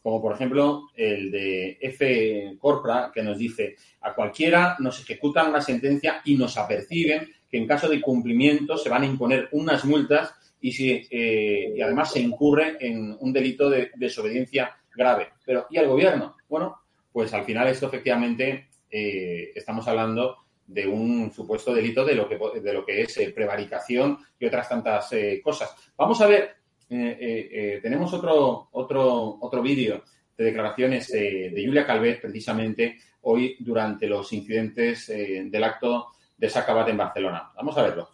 como 0.03 0.23
por 0.23 0.35
ejemplo 0.35 0.89
el 0.95 1.33
de 1.33 1.79
F. 1.81 2.57
Corpra, 2.61 3.11
que 3.13 3.23
nos 3.25 3.39
dice, 3.39 3.75
a 4.03 4.15
cualquiera 4.15 4.77
nos 4.79 5.01
ejecutan 5.01 5.49
una 5.49 5.61
sentencia 5.61 6.21
y 6.25 6.37
nos 6.37 6.57
aperciben 6.57 7.29
que 7.51 7.59
en 7.59 7.67
caso 7.67 7.89
de 7.89 8.01
cumplimiento 8.01 8.77
se 8.77 8.89
van 8.89 9.03
a 9.03 9.07
imponer 9.07 9.49
unas 9.53 9.85
multas 9.85 10.33
y, 10.61 10.73
si, 10.73 10.91
eh, 11.11 11.75
y 11.77 11.81
además 11.81 12.13
se 12.13 12.21
incurre 12.21 12.77
en 12.81 13.17
un 13.19 13.33
delito 13.33 13.69
de 13.69 13.91
desobediencia 13.97 14.77
grave. 14.95 15.31
Pero, 15.45 15.67
¿y 15.71 15.79
el 15.79 15.89
gobierno? 15.89 16.37
Bueno, 16.49 16.77
pues 17.17 17.33
al 17.33 17.47
final 17.47 17.67
esto 17.69 17.87
efectivamente 17.87 18.69
eh, 18.91 19.51
estamos 19.55 19.89
hablando 19.89 20.37
de 20.67 20.87
un 20.87 21.33
supuesto 21.33 21.73
delito 21.73 22.05
de 22.05 22.15
lo 22.15 22.29
que, 22.29 22.39
de 22.61 22.73
lo 22.75 22.85
que 22.85 23.01
es 23.01 23.17
eh, 23.17 23.33
prevaricación 23.35 24.19
y 24.39 24.45
otras 24.45 24.69
tantas 24.69 25.11
eh, 25.15 25.41
cosas. 25.43 25.75
Vamos 25.97 26.21
a 26.21 26.27
ver, 26.27 26.57
eh, 26.91 27.79
tenemos 27.81 28.13
otro, 28.13 28.69
otro, 28.71 29.39
otro 29.41 29.63
vídeo 29.63 30.05
de 30.37 30.45
declaraciones 30.45 31.09
de 31.09 31.63
Julia 31.65 31.87
Calvet 31.87 32.21
precisamente 32.21 32.99
hoy 33.23 33.57
durante 33.61 34.07
los 34.07 34.31
incidentes 34.35 35.07
del 35.07 35.65
acto 35.65 36.09
de 36.37 36.51
Sacabat 36.51 36.91
en 36.91 36.99
Barcelona. 36.99 37.51
Vamos 37.57 37.79
a 37.79 37.83
verlo. 37.83 38.11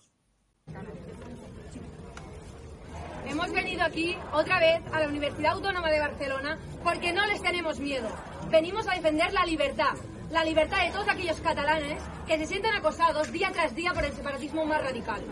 Hemos 3.28 3.52
venido 3.52 3.82
aquí 3.82 4.16
otra 4.32 4.60
vez 4.60 4.80
a 4.92 5.00
la 5.00 5.08
Universidad 5.08 5.54
Autónoma 5.54 5.90
de 5.90 5.98
Barcelona 5.98 6.56
porque 6.84 7.12
no 7.12 7.26
les 7.26 7.42
tenemos 7.42 7.80
miedo. 7.80 8.08
Venimos 8.52 8.86
a 8.86 8.94
defender 8.94 9.32
la 9.32 9.46
libertad, 9.46 9.94
la 10.30 10.44
libertad 10.44 10.84
de 10.84 10.90
todos 10.90 11.08
aquellos 11.08 11.40
catalanes 11.40 12.02
que 12.26 12.36
se 12.36 12.44
sienten 12.44 12.74
acosados 12.74 13.32
día 13.32 13.50
tras 13.50 13.74
día 13.74 13.94
por 13.94 14.04
el 14.04 14.12
separatismo 14.12 14.66
más 14.66 14.84
radical. 14.84 15.22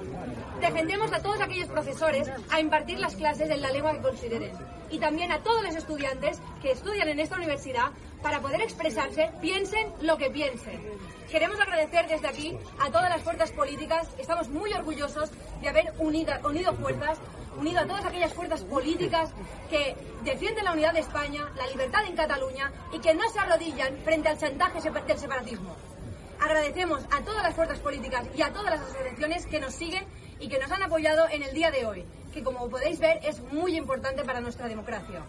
Defendemos 0.59 1.13
a 1.13 1.21
todos 1.21 1.39
aquellos 1.43 1.69
profesores 1.69 2.31
a 2.49 2.61
impartir 2.61 2.99
las 2.99 3.17
clases 3.17 3.51
en 3.51 3.61
la 3.61 3.73
lengua 3.73 3.93
que 3.93 4.01
consideren 4.01 4.53
y 4.91 4.99
también 4.99 5.33
a 5.33 5.43
todos 5.43 5.63
los 5.63 5.75
estudiantes 5.75 6.41
que 6.61 6.73
estudian 6.73 7.09
en 7.09 7.21
esta 7.21 7.37
universidad 7.37 7.91
para 8.23 8.41
poder 8.41 8.61
expresarse, 8.61 9.31
piensen 9.41 9.93
lo 10.01 10.17
que 10.17 10.31
piensen. 10.31 10.81
Queremos 11.31 11.61
agradecer 11.61 12.09
desde 12.09 12.27
aquí 12.27 12.59
a 12.81 12.91
todas 12.91 13.09
las 13.09 13.23
fuerzas 13.23 13.53
políticas. 13.53 14.09
Estamos 14.19 14.49
muy 14.49 14.73
orgullosos 14.73 15.31
de 15.61 15.69
haber 15.69 15.95
unido, 15.99 16.33
fuerzas 16.75 17.19
unido 17.57 17.81
a 17.81 17.87
todas 17.87 18.05
aquellas 18.05 18.33
fuerzas 18.33 18.65
políticas 18.65 19.31
que 19.69 19.97
defienden 20.25 20.65
la 20.65 20.73
unidad 20.73 20.93
de 20.93 21.01
España, 21.01 21.51
la 21.57 21.67
libertad 21.67 22.05
en 22.07 22.17
Cataluña 22.17 22.73
y 22.93 22.99
que 23.01 23.15
no 23.15 23.29
se 23.31 23.39
arrodillan 23.39 23.97
frente 24.05 24.29
al 24.29 24.39
chantaje 24.39 24.81
del 24.81 25.19
separatismo. 25.19 25.77
Agradecemos 26.41 27.03
a 27.11 27.21
todas 27.23 27.43
las 27.43 27.55
fuerzas 27.55 27.79
políticas 27.79 28.27
y 28.35 28.43
a 28.43 28.53
todas 28.53 28.71
las 28.71 28.81
asociaciones 28.81 29.47
que 29.47 29.61
nos 29.61 29.75
siguen 29.75 30.05
y 30.41 30.49
que 30.49 30.59
nos 30.59 30.71
han 30.73 30.83
apoyado 30.83 31.29
en 31.29 31.43
el 31.43 31.55
día 31.55 31.71
de 31.71 31.85
hoy, 31.85 32.05
que 32.33 32.43
como 32.43 32.69
podéis 32.69 32.99
ver 32.99 33.21
es 33.23 33.41
muy 33.53 33.77
importante 33.77 34.25
para 34.25 34.41
nuestra 34.41 34.69
democracia. 34.69 35.23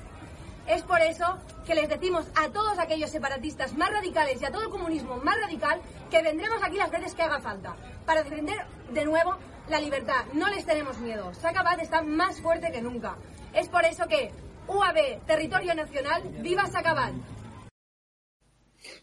Es 0.67 0.83
por 0.83 1.01
eso 1.01 1.37
que 1.65 1.75
les 1.75 1.89
decimos 1.89 2.25
a 2.35 2.49
todos 2.49 2.77
aquellos 2.77 3.09
separatistas 3.09 3.75
más 3.75 3.91
radicales 3.91 4.41
y 4.41 4.45
a 4.45 4.51
todo 4.51 4.63
el 4.63 4.69
comunismo 4.69 5.17
más 5.17 5.39
radical 5.41 5.81
que 6.09 6.21
vendremos 6.21 6.61
aquí 6.63 6.77
las 6.77 6.91
veces 6.91 7.15
que 7.15 7.23
haga 7.23 7.39
falta 7.39 7.75
para 8.05 8.23
defender 8.23 8.57
de 8.93 9.05
nuevo 9.05 9.35
la 9.69 9.79
libertad. 9.79 10.25
No 10.33 10.49
les 10.49 10.65
tenemos 10.65 10.99
miedo. 10.99 11.33
Sacabat 11.33 11.81
está 11.81 12.01
más 12.01 12.39
fuerte 12.41 12.71
que 12.71 12.81
nunca. 12.81 13.15
Es 13.53 13.67
por 13.69 13.83
eso 13.85 14.07
que 14.07 14.31
UAB, 14.67 15.25
territorio 15.25 15.73
nacional, 15.73 16.21
viva 16.39 16.67
Sacabat. 16.67 17.13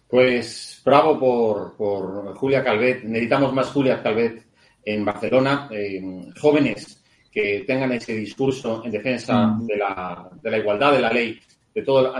Pues 0.08 0.80
bravo 0.84 1.18
por, 1.18 1.76
por, 1.76 2.34
Julia 2.36 2.64
Calvet. 2.64 3.04
Necesitamos 3.04 3.52
más 3.52 3.68
Julia 3.68 4.02
Calvet 4.02 4.46
en 4.84 5.04
Barcelona. 5.04 5.68
Eh, 5.70 6.00
jóvenes 6.40 6.97
que 7.30 7.64
tengan 7.66 7.92
ese 7.92 8.14
discurso 8.14 8.82
en 8.84 8.90
defensa 8.90 9.46
mm. 9.46 9.66
de, 9.66 9.76
la, 9.76 10.30
de, 10.42 10.50
la, 10.50 10.58
igualdad 10.58 10.92
de 10.92 11.00
la 11.00 11.12
ley, 11.12 11.38
de 11.74 11.82
todo, 11.82 12.12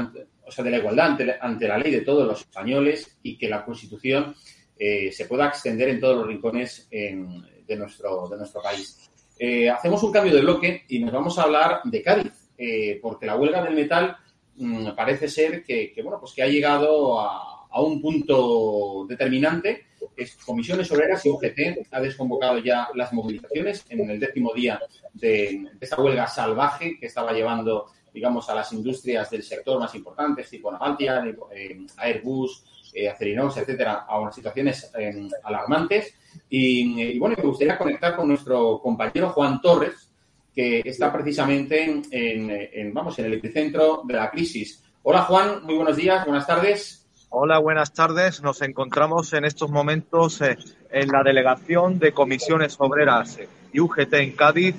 o 0.44 0.51
sea, 0.51 0.64
de 0.64 0.71
la 0.71 0.79
igualdad 0.79 1.07
ante, 1.07 1.37
ante, 1.40 1.68
la 1.68 1.79
ley 1.79 1.92
de 1.92 2.01
todos 2.03 2.27
los 2.27 2.40
españoles 2.40 3.18
y 3.23 3.37
que 3.37 3.49
la 3.49 3.64
Constitución 3.64 4.35
eh, 4.79 5.11
se 5.12 5.25
pueda 5.27 5.49
extender 5.49 5.88
en 5.88 6.01
todos 6.01 6.16
los 6.16 6.27
rincones 6.27 6.87
en, 6.90 7.42
de, 7.66 7.77
nuestro, 7.77 8.29
de 8.29 8.37
nuestro 8.37 8.62
país. 8.62 9.11
Eh, 9.38 9.68
hacemos 9.68 10.03
un 10.03 10.12
cambio 10.12 10.35
de 10.35 10.40
bloque 10.40 10.85
y 10.88 10.99
nos 10.99 11.12
vamos 11.12 11.38
a 11.38 11.42
hablar 11.42 11.81
de 11.85 12.03
Cádiz, 12.03 12.51
eh, 12.57 12.99
porque 13.01 13.27
la 13.27 13.37
huelga 13.37 13.62
del 13.62 13.75
metal 13.75 14.16
mmm, 14.57 14.90
parece 14.97 15.29
ser 15.29 15.62
que, 15.62 15.92
que, 15.92 16.03
bueno, 16.03 16.18
pues 16.21 16.33
que 16.33 16.42
ha 16.42 16.49
llegado 16.49 17.21
a, 17.21 17.59
a 17.71 17.83
un 17.83 18.01
punto 18.01 19.07
determinante. 19.09 19.87
Es 20.17 20.37
Comisiones 20.37 20.91
Obreras 20.93 21.25
y 21.25 21.31
UGT 21.31 21.89
ha 21.91 22.01
desconvocado 22.01 22.59
ya 22.59 22.89
las 22.95 23.13
movilizaciones 23.13 23.85
en 23.89 24.11
el 24.11 24.21
décimo 24.21 24.53
día 24.55 24.81
de, 25.13 25.67
esta 25.81 26.01
huelga 26.01 26.27
salvaje 26.27 26.99
que 26.99 27.07
estaba 27.07 27.33
llevando, 27.33 27.87
digamos, 28.13 28.49
a 28.51 28.55
las 28.55 28.73
industrias 28.73 29.31
del 29.31 29.43
sector 29.43 29.79
más 29.79 29.94
importantes, 29.94 30.51
tipo 30.51 30.71
Navantia, 30.71 31.25
eh, 31.55 31.87
Airbus, 31.96 32.90
eh, 32.94 33.09
Acerinox, 33.09 33.59
etcétera, 33.59 34.07
a 34.09 34.19
unas 34.19 34.35
situaciones 34.35 34.90
eh, 34.99 35.29
alarmantes. 35.44 36.15
Y, 36.49 37.19
bueno, 37.19 37.37
me 37.37 37.44
gustaría 37.44 37.79
conectar 37.79 38.17
con 38.17 38.29
nuestro 38.29 38.81
compañero 38.81 39.31
Juan 39.31 39.61
Torres, 39.61 40.11
que 40.55 40.83
está 40.85 41.13
precisamente 41.13 41.85
en, 41.85 42.03
en, 42.11 42.69
en, 42.73 42.94
vamos, 42.94 43.19
en 43.19 43.27
el 43.27 43.35
epicentro 43.35 44.03
de 44.05 44.15
la 44.15 44.31
crisis. 44.31 44.83
Hola 45.03 45.23
Juan, 45.23 45.65
muy 45.65 45.75
buenos 45.75 45.96
días, 45.96 46.25
buenas 46.25 46.46
tardes. 46.46 46.98
Hola, 47.31 47.58
buenas 47.58 47.92
tardes. 47.92 48.42
Nos 48.42 48.62
encontramos 48.62 49.35
en 49.35 49.44
estos 49.44 49.70
momentos 49.70 50.40
eh, 50.40 50.56
en 50.90 51.08
la 51.08 51.22
delegación 51.22 51.98
de 51.98 52.12
comisiones 52.12 52.76
obreras 52.79 53.38
y 53.70 53.81
UGT 53.81 54.14
en 54.14 54.33
Cádiz, 54.33 54.76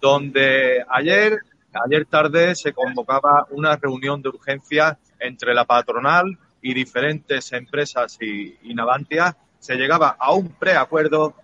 donde 0.00 0.82
ayer, 0.88 1.40
ayer 1.84 2.06
tarde 2.06 2.54
se 2.54 2.72
convocaba 2.72 3.46
una 3.50 3.76
reunión 3.76 4.22
de 4.22 4.30
urgencia 4.30 4.98
entre 5.18 5.52
la 5.52 5.66
patronal 5.66 6.38
y 6.62 6.72
diferentes 6.72 7.52
empresas 7.52 8.16
y, 8.22 8.56
Navantia. 8.74 9.36
Se 9.58 9.76
llegaba 9.76 10.16
a 10.18 10.32
un 10.32 10.48
preacuerdo 10.48 11.34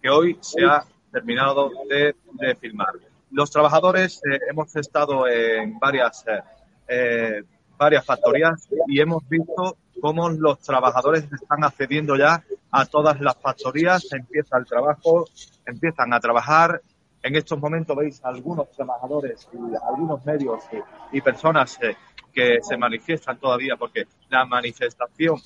que 0.00 0.08
hoy 0.08 0.38
se 0.40 0.64
ha 0.64 0.84
terminado 1.10 1.72
de, 1.90 2.14
filmar. 2.60 2.94
Los 3.32 3.50
trabajadores 3.50 4.20
eh, 4.24 4.38
hemos 4.48 4.74
estado 4.76 5.26
en 5.26 5.80
varias, 5.80 6.24
eh, 6.86 7.42
varias 7.76 8.06
factorías 8.06 8.68
y 8.86 9.00
hemos 9.00 9.28
visto 9.28 9.76
cómo 10.00 10.28
los 10.28 10.58
trabajadores 10.60 11.24
están 11.24 11.64
accediendo 11.64 12.16
ya 12.16 12.42
a 12.70 12.86
todas 12.86 13.20
las 13.20 13.36
factorías, 13.36 14.12
empieza 14.12 14.58
el 14.58 14.66
trabajo, 14.66 15.26
empiezan 15.64 16.12
a 16.12 16.20
trabajar. 16.20 16.82
En 17.22 17.34
estos 17.34 17.58
momentos 17.58 17.96
veis 17.96 18.24
algunos 18.24 18.70
trabajadores 18.70 19.48
y 19.52 19.58
algunos 19.88 20.24
medios 20.24 20.62
y, 20.72 21.16
y 21.16 21.20
personas 21.20 21.78
eh, 21.82 21.96
que 22.32 22.58
se 22.62 22.76
manifiestan 22.76 23.38
todavía 23.38 23.76
porque 23.76 24.06
la 24.28 24.44
manifestación 24.44 25.40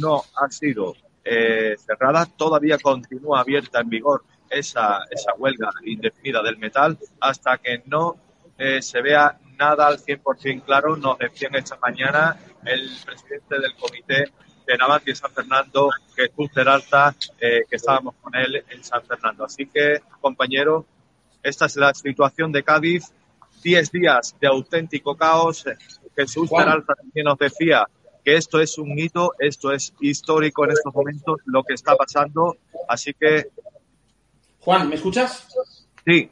no 0.00 0.22
ha 0.40 0.48
sido 0.48 0.94
eh, 1.24 1.74
cerrada, 1.76 2.24
todavía 2.24 2.78
continúa 2.78 3.40
abierta 3.40 3.80
en 3.80 3.88
vigor 3.88 4.22
esa, 4.48 5.00
esa 5.10 5.34
huelga 5.36 5.70
indefinida 5.84 6.40
del 6.42 6.56
metal 6.56 6.96
hasta 7.20 7.58
que 7.58 7.82
no 7.86 8.16
eh, 8.56 8.80
se 8.80 9.02
vea 9.02 9.36
nada 9.56 9.86
al 9.86 9.98
100% 9.98 10.64
claro. 10.64 10.96
Nos 10.96 11.18
decían 11.18 11.54
esta 11.54 11.76
mañana 11.76 12.36
el 12.64 12.90
presidente 13.04 13.58
del 13.60 13.74
comité 13.76 14.32
de 14.66 14.76
Navanti 14.76 15.14
San 15.14 15.30
Fernando, 15.30 15.90
Jesús 16.14 16.50
Peralta, 16.52 17.14
eh, 17.40 17.62
que 17.68 17.76
estábamos 17.76 18.14
con 18.20 18.34
él 18.34 18.64
en 18.68 18.82
San 18.82 19.02
Fernando. 19.04 19.44
Así 19.44 19.66
que, 19.66 20.00
compañeros, 20.20 20.84
esta 21.42 21.66
es 21.66 21.76
la 21.76 21.94
situación 21.94 22.50
de 22.52 22.62
Cádiz. 22.62 23.12
Diez 23.62 23.90
días 23.90 24.34
de 24.40 24.48
auténtico 24.48 25.16
caos. 25.16 25.64
Jesús 26.16 26.48
Juan. 26.48 26.64
Peralta 26.64 26.94
también 26.94 27.24
nos 27.24 27.38
decía 27.38 27.86
que 28.24 28.36
esto 28.36 28.60
es 28.60 28.76
un 28.78 28.98
hito, 28.98 29.32
esto 29.38 29.70
es 29.72 29.94
histórico 30.00 30.64
en 30.64 30.72
estos 30.72 30.92
momentos, 30.92 31.40
lo 31.44 31.62
que 31.62 31.74
está 31.74 31.94
pasando. 31.94 32.56
Así 32.88 33.14
que, 33.14 33.46
Juan, 34.60 34.88
¿me 34.88 34.96
escuchas? 34.96 35.48
sí, 36.04 36.30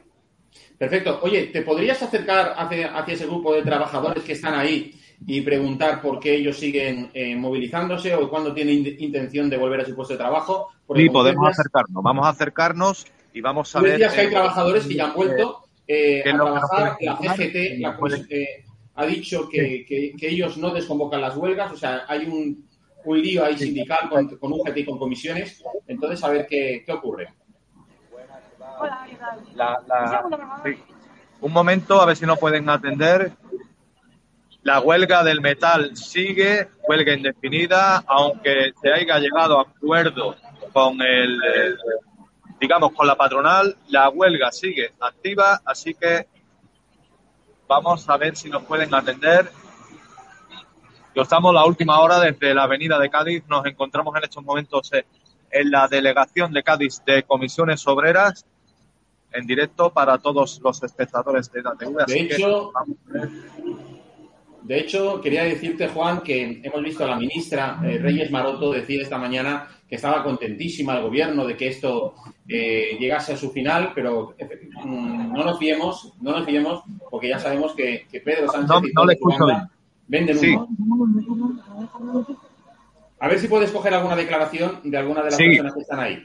Perfecto. 0.77 1.19
Oye, 1.23 1.47
¿te 1.47 1.61
podrías 1.61 2.01
acercar 2.01 2.53
hacia, 2.57 2.97
hacia 2.97 3.13
ese 3.13 3.25
grupo 3.25 3.53
de 3.53 3.61
trabajadores 3.61 4.23
que 4.23 4.33
están 4.33 4.53
ahí 4.55 4.93
y 5.25 5.41
preguntar 5.41 6.01
por 6.01 6.19
qué 6.19 6.35
ellos 6.35 6.57
siguen 6.57 7.09
eh, 7.13 7.35
movilizándose 7.35 8.13
o 8.15 8.29
cuándo 8.29 8.53
tienen 8.53 8.79
in- 8.85 8.95
intención 8.99 9.49
de 9.49 9.57
volver 9.57 9.81
a 9.81 9.85
su 9.85 9.95
puesto 9.95 10.13
de 10.13 10.17
trabajo? 10.17 10.67
Porque 10.85 11.03
sí, 11.03 11.09
podemos 11.09 11.47
acercarnos. 11.49 12.03
Vamos 12.03 12.25
a 12.25 12.29
acercarnos 12.29 13.05
y 13.33 13.41
vamos 13.41 13.73
a 13.75 13.81
ver. 13.81 13.97
que 13.97 14.05
hay 14.05 14.27
eh, 14.27 14.29
trabajadores 14.29 14.85
que 14.85 14.95
ya 14.95 15.05
han 15.05 15.13
vuelto 15.13 15.63
eh, 15.87 16.21
¿qué 16.23 16.29
a 16.29 16.35
trabajar. 16.35 16.97
La? 16.99 17.17
CGT 17.17 17.79
la 17.79 17.97
eh, 18.29 18.47
ha 18.95 19.05
dicho 19.05 19.47
que, 19.49 19.85
que- 19.87 20.13
que 20.17 20.29
ellos 20.29 20.57
no 20.57 20.71
desconvocan 20.71 21.21
las 21.21 21.35
huelgas, 21.37 21.71
o 21.71 21.77
sea, 21.77 22.03
hay 22.07 22.25
un, 22.25 22.67
un 23.05 23.21
lío 23.21 23.45
ahí 23.45 23.57
sindical 23.57 24.09
con, 24.09 24.27
con 24.37 24.51
UGT 24.53 24.77
y 24.77 24.85
con 24.85 24.97
comisiones. 24.99 25.63
Entonces, 25.87 26.23
a 26.23 26.29
ver 26.29 26.47
qué, 26.49 26.83
qué 26.85 26.91
ocurre. 26.91 27.29
Hola, 28.79 29.05
¿qué 29.09 29.15
tal? 29.15 29.39
la- 29.55 29.81
la- 29.87 30.23
Un 31.41 31.49
sí. 31.49 31.53
Momento, 31.53 32.01
a 32.01 32.05
ver 32.05 32.17
si 32.17 32.25
nos 32.25 32.39
pueden 32.39 32.69
atender. 32.69 33.31
La 34.63 34.79
huelga 34.79 35.23
del 35.23 35.41
metal 35.41 35.95
sigue, 35.95 36.69
huelga 36.87 37.13
indefinida, 37.13 38.03
aunque 38.07 38.73
se 38.81 38.91
haya 38.91 39.19
llegado 39.19 39.59
a 39.59 39.63
acuerdo 39.63 40.35
con 40.73 40.99
el, 41.01 41.77
digamos, 42.59 42.91
con 42.93 43.05
la 43.05 43.15
patronal, 43.15 43.77
la 43.89 44.09
huelga 44.09 44.51
sigue 44.51 44.93
activa, 44.99 45.61
así 45.65 45.93
que 45.93 46.27
vamos 47.67 48.09
a 48.09 48.17
ver 48.17 48.35
si 48.35 48.49
nos 48.49 48.63
pueden 48.63 48.93
atender. 48.95 49.51
Yo 51.13 51.21
estamos 51.21 51.53
la 51.53 51.63
última 51.63 51.99
hora 51.99 52.19
desde 52.19 52.53
la 52.55 52.63
avenida 52.63 52.97
de 52.97 53.09
Cádiz, 53.09 53.43
nos 53.47 53.65
encontramos 53.67 54.15
en 54.17 54.23
estos 54.23 54.43
momentos 54.43 54.91
en 55.51 55.71
la 55.71 55.87
delegación 55.87 56.51
de 56.51 56.63
Cádiz 56.63 57.03
de 57.05 57.21
Comisiones 57.23 57.87
Obreras, 57.87 58.45
en 59.35 59.45
directo 59.45 59.91
para 59.91 60.17
todos 60.17 60.59
los 60.63 60.81
espectadores 60.83 61.51
de 61.51 61.61
la 61.61 61.75
TV. 61.75 62.03
De 62.07 62.19
hecho. 62.19 62.71
De 64.63 64.79
hecho, 64.79 65.21
quería 65.21 65.43
decirte, 65.43 65.87
Juan, 65.89 66.21
que 66.21 66.59
hemos 66.63 66.81
visto 66.81 67.03
a 67.03 67.07
la 67.09 67.17
ministra 67.17 67.79
eh, 67.83 67.99
Reyes 67.99 68.31
Maroto 68.31 68.71
decir 68.71 68.99
esta 68.99 69.19
mañana 69.19 69.67
que 69.87 69.93
estaba 69.95 70.23
contentísima 70.23 70.95
el 70.97 71.03
gobierno 71.03 71.45
de 71.45 71.55
que 71.55 71.67
esto 71.67 72.15
eh, 72.47 72.97
llegase 72.99 73.33
a 73.33 73.37
su 73.37 73.51
final, 73.51 73.91
pero 73.93 74.33
eh, 74.39 74.67
mm, 74.83 75.33
no 75.33 75.43
nos 75.43 75.59
fiemos, 75.59 76.13
no 76.19 76.31
nos 76.31 76.45
fiemos, 76.45 76.83
porque 77.11 77.29
ya 77.29 77.37
sabemos 77.37 77.75
que, 77.75 78.07
que 78.11 78.21
Pedro 78.21 78.47
Sánchez 78.51 78.67
No- 78.69 78.79
y 78.87 78.91
no 78.91 79.01
toda 79.37 79.53
le 79.53 79.67
venden 80.07 80.39
Sí. 80.39 80.55
humo. 80.55 80.67
A 83.19 83.27
ver 83.27 83.37
si 83.39 83.47
puedes 83.47 83.69
coger 83.71 83.93
alguna 83.93 84.15
declaración 84.15 84.79
de 84.83 84.97
alguna 84.97 85.19
de 85.21 85.25
las 85.29 85.35
Sí. 85.37 85.45
personas 85.47 85.73
que 85.75 85.81
están 85.81 85.99
ahí. 85.99 86.23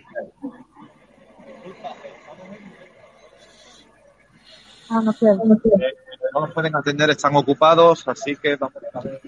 Eh, 4.90 5.94
no 6.34 6.40
nos 6.40 6.52
pueden 6.52 6.74
atender, 6.74 7.10
están 7.10 7.36
ocupados, 7.36 8.06
así 8.08 8.34
que 8.36 8.56
vamos 8.56 8.74
a 8.92 9.00
ver. 9.00 9.20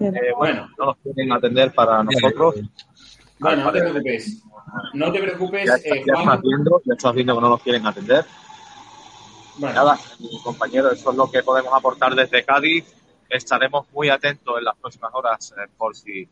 Eh, 0.00 0.32
bueno, 0.36 0.68
no 0.78 0.86
nos 0.86 0.96
pueden 0.98 1.32
atender 1.32 1.72
para 1.72 2.02
nosotros. 2.02 2.56
Bueno, 3.38 3.64
no 3.64 3.72
te 3.72 3.80
preocupes. 3.80 4.42
No 4.94 5.12
te 5.12 5.20
preocupes, 5.20 5.66
Ya, 5.66 5.74
eh, 5.76 6.02
ya 6.06 6.14
Juan. 6.14 6.28
estás 6.28 6.42
viendo, 6.42 6.82
ya 6.84 6.94
estás 6.94 7.14
viendo 7.14 7.34
que 7.34 7.40
no 7.40 7.48
nos 7.50 7.62
quieren 7.62 7.86
atender. 7.86 8.24
Bueno. 9.58 9.74
Nada, 9.74 9.98
compañero, 10.42 10.90
eso 10.90 11.10
es 11.10 11.16
lo 11.16 11.30
que 11.30 11.42
podemos 11.42 11.72
aportar 11.72 12.14
desde 12.14 12.44
Cádiz. 12.44 12.84
Estaremos 13.28 13.86
muy 13.92 14.08
atentos 14.08 14.56
en 14.58 14.64
las 14.64 14.76
próximas 14.76 15.10
horas 15.14 15.52
eh, 15.56 15.68
por 15.76 15.96
si 15.96 16.28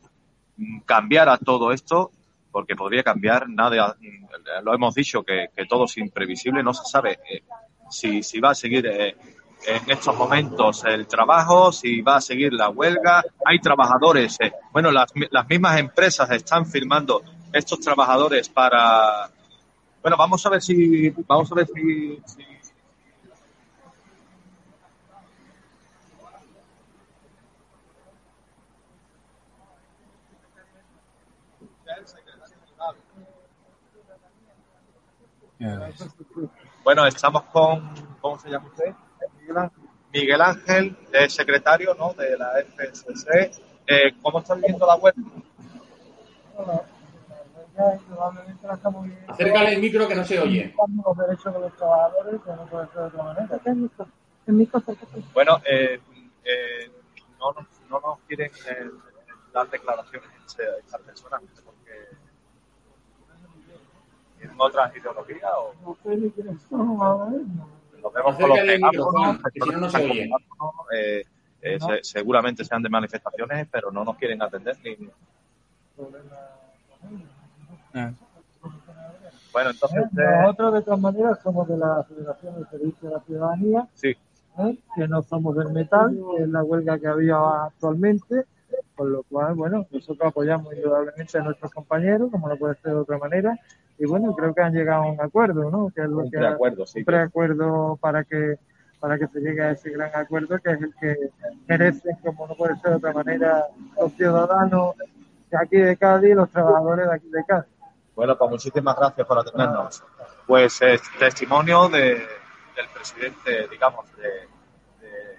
mm, 0.57 0.81
cambiara 0.81 1.37
todo 1.39 1.73
esto, 1.73 2.11
porque 2.51 2.77
podría 2.77 3.03
cambiar 3.03 3.49
nada. 3.49 3.97
mm, 4.01 4.65
Lo 4.65 4.75
hemos 4.75 4.95
dicho 4.95 5.23
que, 5.23 5.49
que 5.55 5.67
todo 5.67 5.85
es 5.85 5.97
imprevisible, 5.99 6.63
no 6.63 6.73
se 6.75 6.85
sabe 6.85 7.19
eh, 7.31 7.43
si, 7.91 8.23
si 8.23 8.41
va 8.41 8.51
a 8.51 8.55
seguir 8.55 8.87
eh, 8.87 9.17
en 9.67 9.91
estos 9.91 10.17
momentos 10.17 10.85
el 10.85 11.07
trabajo, 11.07 11.73
si 11.73 12.01
va 12.03 12.17
a 12.17 12.21
seguir 12.21 12.53
la 12.53 12.69
huelga. 12.69 13.23
Hay 13.45 13.59
trabajadores, 13.61 14.39
bueno, 14.73 14.91
las, 14.91 15.13
las 15.31 15.49
mismas 15.49 15.79
empresas 15.79 16.31
están 16.31 16.67
firmando 16.67 17.23
estos 17.53 17.81
trabajadores 17.81 18.49
para. 18.49 19.31
Bueno, 20.03 20.17
vamos 20.19 20.45
a 20.45 20.51
ver 20.51 20.61
si 20.61 21.11
vamos 21.27 21.51
a 21.51 21.55
ver 21.55 21.67
si 21.67 22.19
Bueno, 36.83 37.07
estamos 37.07 37.45
con, 37.45 37.93
¿cómo 38.21 38.39
se 38.39 38.51
llama 38.51 38.67
usted? 38.69 38.93
Miguel 39.41 39.57
Ángel, 39.59 39.83
Miguel 40.13 40.41
Ángel, 40.41 40.97
eh, 41.13 41.29
secretario 41.29 41.95
¿no? 41.95 42.13
de 42.15 42.37
la 42.37 42.53
FSC. 42.61 43.51
Eh, 43.87 44.15
¿Cómo 44.23 44.41
está 44.41 44.55
viviendo 44.55 44.87
la 44.87 44.97
web? 44.97 45.15
Acércale 49.29 49.75
el 49.75 49.81
micro 49.81 50.07
que 50.07 50.15
no 50.15 50.25
se 50.25 50.39
oye. 50.41 50.75
los 51.05 51.17
derechos 51.17 51.53
de 51.55 51.61
los 51.61 51.77
trabajadores, 51.77 52.41
que 52.43 52.51
no 52.51 52.67
puede 52.67 52.87
ser 52.89 52.97
de 52.97 53.03
otra 53.07 53.23
manera. 53.23 53.47
Bueno, 55.33 55.61
eh, 55.65 56.01
eh, 56.45 56.91
no, 57.41 57.53
nos, 57.53 57.67
no 57.91 58.01
nos 58.01 58.19
quieren 58.29 58.51
eh, 58.69 58.91
dar 59.53 59.69
declaraciones 59.71 60.29
este- 60.47 60.79
estas 60.81 61.01
personas 61.01 61.41
otras 64.59 64.95
ideologías 64.97 65.51
o 65.57 65.75
No 65.83 65.95
sé 66.03 66.33
quiénes 66.33 66.63
son 66.63 66.99
vemos 68.15 68.37
con 68.37 68.49
los 68.49 68.59
que 68.59 69.61
si 69.61 69.71
no, 69.71 69.79
no 69.81 69.91
se 69.91 70.05
oye. 70.05 70.31
eh, 70.95 71.23
eh, 71.63 71.79
seguramente 72.03 72.65
sean 72.65 72.83
de 72.83 72.89
manifestaciones, 72.91 73.67
pero 73.71 73.91
no 73.91 74.05
nos 74.05 74.17
quieren 74.19 74.43
atender 74.43 74.77
ni, 74.85 74.97
Bueno, 79.53 79.71
entonces 79.71 80.05
usted... 80.05 80.23
Nosotros, 80.43 80.75
de 80.75 80.83
todas 80.83 81.01
maneras, 81.01 81.39
somos 81.43 81.69
de 81.69 81.77
la 81.79 82.03
Federación 82.05 82.59
de 82.61 82.67
Servicios 82.69 83.03
de 83.03 83.11
la 83.11 83.21
Ciudadanía, 83.21 83.89
Sí. 83.95 84.17
¿eh? 84.59 84.79
que 84.97 85.09
no 85.09 85.23
somos 85.23 85.57
del 85.57 85.71
metal, 85.73 86.17
que 86.37 86.43
es 86.43 86.49
la 86.49 86.63
huelga 86.63 86.99
que 86.99 87.07
había 87.07 87.37
actualmente, 87.67 88.45
con 88.97 89.13
lo 89.13 89.23
cual, 89.25 89.55
bueno, 89.55 89.87
nosotros 89.91 90.29
apoyamos 90.29 90.75
indudablemente 90.75 91.39
a 91.39 91.43
nuestros 91.43 91.71
compañeros, 91.73 92.31
como 92.31 92.49
no 92.49 92.57
puede 92.57 92.75
ser 92.77 92.93
de 92.93 92.99
otra 92.99 93.19
manera, 93.19 93.59
y 93.99 94.07
bueno, 94.07 94.35
creo 94.35 94.55
que 94.55 94.63
han 94.63 94.73
llegado 94.75 95.03
a 95.05 95.07
un 95.13 95.21
acuerdo, 95.21 95.71
¿no? 95.71 95.91
Que 95.95 96.03
es 96.03 96.09
lo 96.09 96.19
Un 96.19 96.31
que 96.31 96.39
preacuerdo, 96.39 96.87
sí. 96.87 96.99
un 97.01 97.05
preacuerdo 97.05 97.97
para 98.01 98.25
que 98.25 98.57
para 99.01 99.19
que 99.19 99.27
se 99.27 99.39
llegue 99.41 99.63
a 99.63 99.73
ese 99.73 99.91
gran 99.91 100.11
acuerdo 100.15 100.59
que 100.61 100.71
es 100.71 100.81
el 100.81 100.95
que 100.99 101.17
merecen, 101.69 102.17
como 102.25 102.47
no 102.47 102.55
puede 102.55 102.75
ser 102.77 102.93
de 102.93 102.97
otra 102.97 103.13
manera, 103.13 103.65
los 104.01 104.13
ciudadanos 104.15 104.97
de 105.51 105.59
aquí 105.59 105.77
de 105.77 105.95
Cádiz 105.99 106.31
y 106.31 106.35
los 106.35 106.49
trabajadores 106.51 107.07
de 107.09 107.15
aquí 107.15 107.29
de 107.29 107.45
Cádiz. 107.47 107.69
Bueno, 108.17 108.39
pues 108.39 108.51
muchísimas 108.51 108.97
gracias 108.97 109.27
por 109.27 109.39
atendernos. 109.39 110.03
Pues 110.47 110.81
es 110.81 111.03
testimonio 111.19 111.89
de, 111.91 112.15
del 112.15 112.89
presidente, 112.95 113.69
digamos, 113.71 114.07
de, 114.17 114.49
de, 115.07 115.37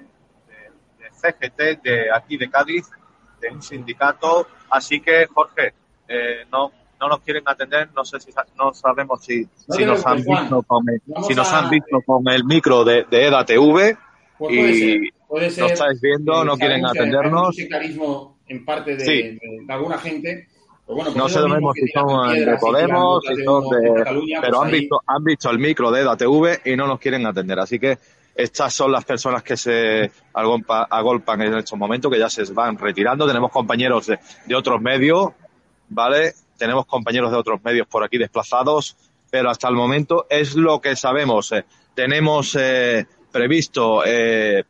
de- 0.48 1.04
de 1.04 1.10
CGT 1.12 1.82
de 1.84 2.12
aquí 2.14 2.38
de 2.38 2.50
Cádiz, 2.52 2.88
de 3.42 3.50
un 3.50 3.64
sindicato. 3.64 4.46
Así 4.70 5.02
que, 5.02 5.26
Jorge, 5.26 5.74
eh, 6.08 6.46
no, 6.52 6.72
no 7.08 7.16
nos 7.16 7.20
quieren 7.22 7.44
atender, 7.46 7.90
no 7.96 8.04
sé 8.04 8.20
si 8.20 8.32
no 8.58 8.74
sabemos 8.74 9.24
si, 9.24 9.48
No 9.68 9.76
si 9.76 9.86
nos 9.86 10.06
han 10.06 10.24
Juan. 10.24 10.42
visto 10.44 10.64
con 10.64 10.90
el, 10.90 11.02
Vamos 11.06 11.28
si 11.28 11.36
nos 11.36 11.52
a- 11.54 11.60
han 11.60 11.70
visto 11.70 12.02
con 12.06 12.28
el 12.30 12.44
micro 12.46 12.84
de, 12.84 13.06
de 13.10 13.28
EDA 13.28 13.46
TV 13.46 13.98
Pues 14.38 14.56
puede 14.58 14.70
y 14.72 14.80
ser, 14.80 15.00
puede 15.28 15.50
ser. 15.52 15.72
estáis 15.72 16.02
viendo, 16.02 16.44
no 16.44 16.58
quieren 16.58 16.84
hay 16.86 16.92
atendernos. 16.92 17.56
en 18.48 18.66
parte 18.66 18.96
de, 18.96 19.00
Sí. 19.06 19.12
de- 19.22 19.40
de 19.66 19.74
alguna 19.74 19.98
gente. 19.98 20.48
Pues 20.86 20.96
bueno, 20.98 21.12
pues 21.12 21.16
No 21.16 21.30
sabemos 21.30 21.74
si 21.74 21.88
son 21.88 22.32
piedras 22.32 22.62
de 22.62 22.68
Podemos, 22.68 23.24
si 23.28 23.44
son 23.44 23.64
de... 23.70 23.94
Cataluña, 23.96 24.38
Pero 24.42 24.52
pues 24.58 24.62
han 24.68 24.74
ahí- 24.74 24.80
visto, 24.82 25.02
han 25.08 25.24
visto 25.24 25.50
el 25.50 25.60
micro 25.60 25.92
de 25.92 26.02
EDA 26.02 26.16
TV 26.18 26.60
y 26.66 26.76
no 26.76 26.86
nos 26.88 27.00
quieren 27.00 27.26
atender. 27.26 27.60
Así 27.60 27.80
que 27.80 27.98
estas 28.36 28.72
son 28.74 28.92
las 28.92 29.04
personas 29.04 29.42
que 29.42 29.58
se 29.58 30.12
agolpa- 30.34 30.86
agolpan 30.90 31.42
en 31.42 31.56
estos 31.58 31.80
momentos, 31.80 32.12
que 32.12 32.20
ya 32.20 32.30
se 32.30 32.44
van 32.54 32.78
retirando. 32.78 33.26
Tenemos 33.26 33.50
compañeros 33.52 34.06
de, 34.08 34.20
de 34.46 34.56
otros 34.56 34.80
medios, 34.80 35.30
¿vale? 35.90 36.34
Tenemos 36.58 36.86
compañeros 36.86 37.32
de 37.32 37.38
otros 37.38 37.64
medios 37.64 37.88
por 37.88 38.04
aquí 38.04 38.18
desplazados, 38.18 38.96
pero 39.30 39.50
hasta 39.50 39.68
el 39.68 39.76
momento 39.76 40.28
es 40.30 40.56
lo 40.56 40.80
que 40.82 40.96
sabemos. 40.96 41.52
Eh, 41.52 41.66
tenemos 41.96 42.56
eh, 42.60 43.08
previsto 43.32 44.04
eh, 44.06 44.64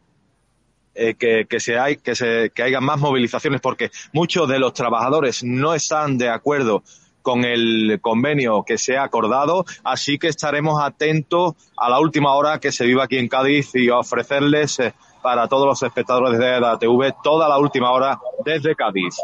eh, 0.94 1.16
que, 1.16 1.46
que, 1.50 1.60
se 1.60 1.78
hay, 1.78 1.98
que, 1.98 2.16
se, 2.16 2.52
que 2.56 2.64
haya 2.64 2.80
más 2.80 3.00
movilizaciones 3.00 3.60
porque 3.60 3.92
muchos 4.14 4.48
de 4.48 4.60
los 4.60 4.74
trabajadores 4.74 5.44
no 5.44 5.74
están 5.74 6.18
de 6.18 6.30
acuerdo 6.30 6.84
con 7.22 7.44
el 7.44 8.00
convenio 8.02 8.64
que 8.64 8.78
se 8.78 8.98
ha 8.98 9.04
acordado, 9.04 9.66
así 9.84 10.20
que 10.20 10.28
estaremos 10.28 10.82
atentos 10.82 11.56
a 11.76 11.90
la 11.90 12.00
última 12.00 12.36
hora 12.36 12.60
que 12.60 12.72
se 12.72 12.86
viva 12.86 13.06
aquí 13.06 13.18
en 13.18 13.28
Cádiz 13.28 13.74
y 13.74 13.90
ofrecerles 13.90 14.78
para 15.24 15.48
todos 15.48 15.66
los 15.66 15.82
espectadores 15.82 16.38
de 16.38 16.60
la 16.60 16.78
TV 16.78 17.16
toda 17.24 17.50
la 17.50 17.58
última 17.58 17.92
hora 17.92 18.20
desde 18.46 18.76
Cádiz. 18.76 19.16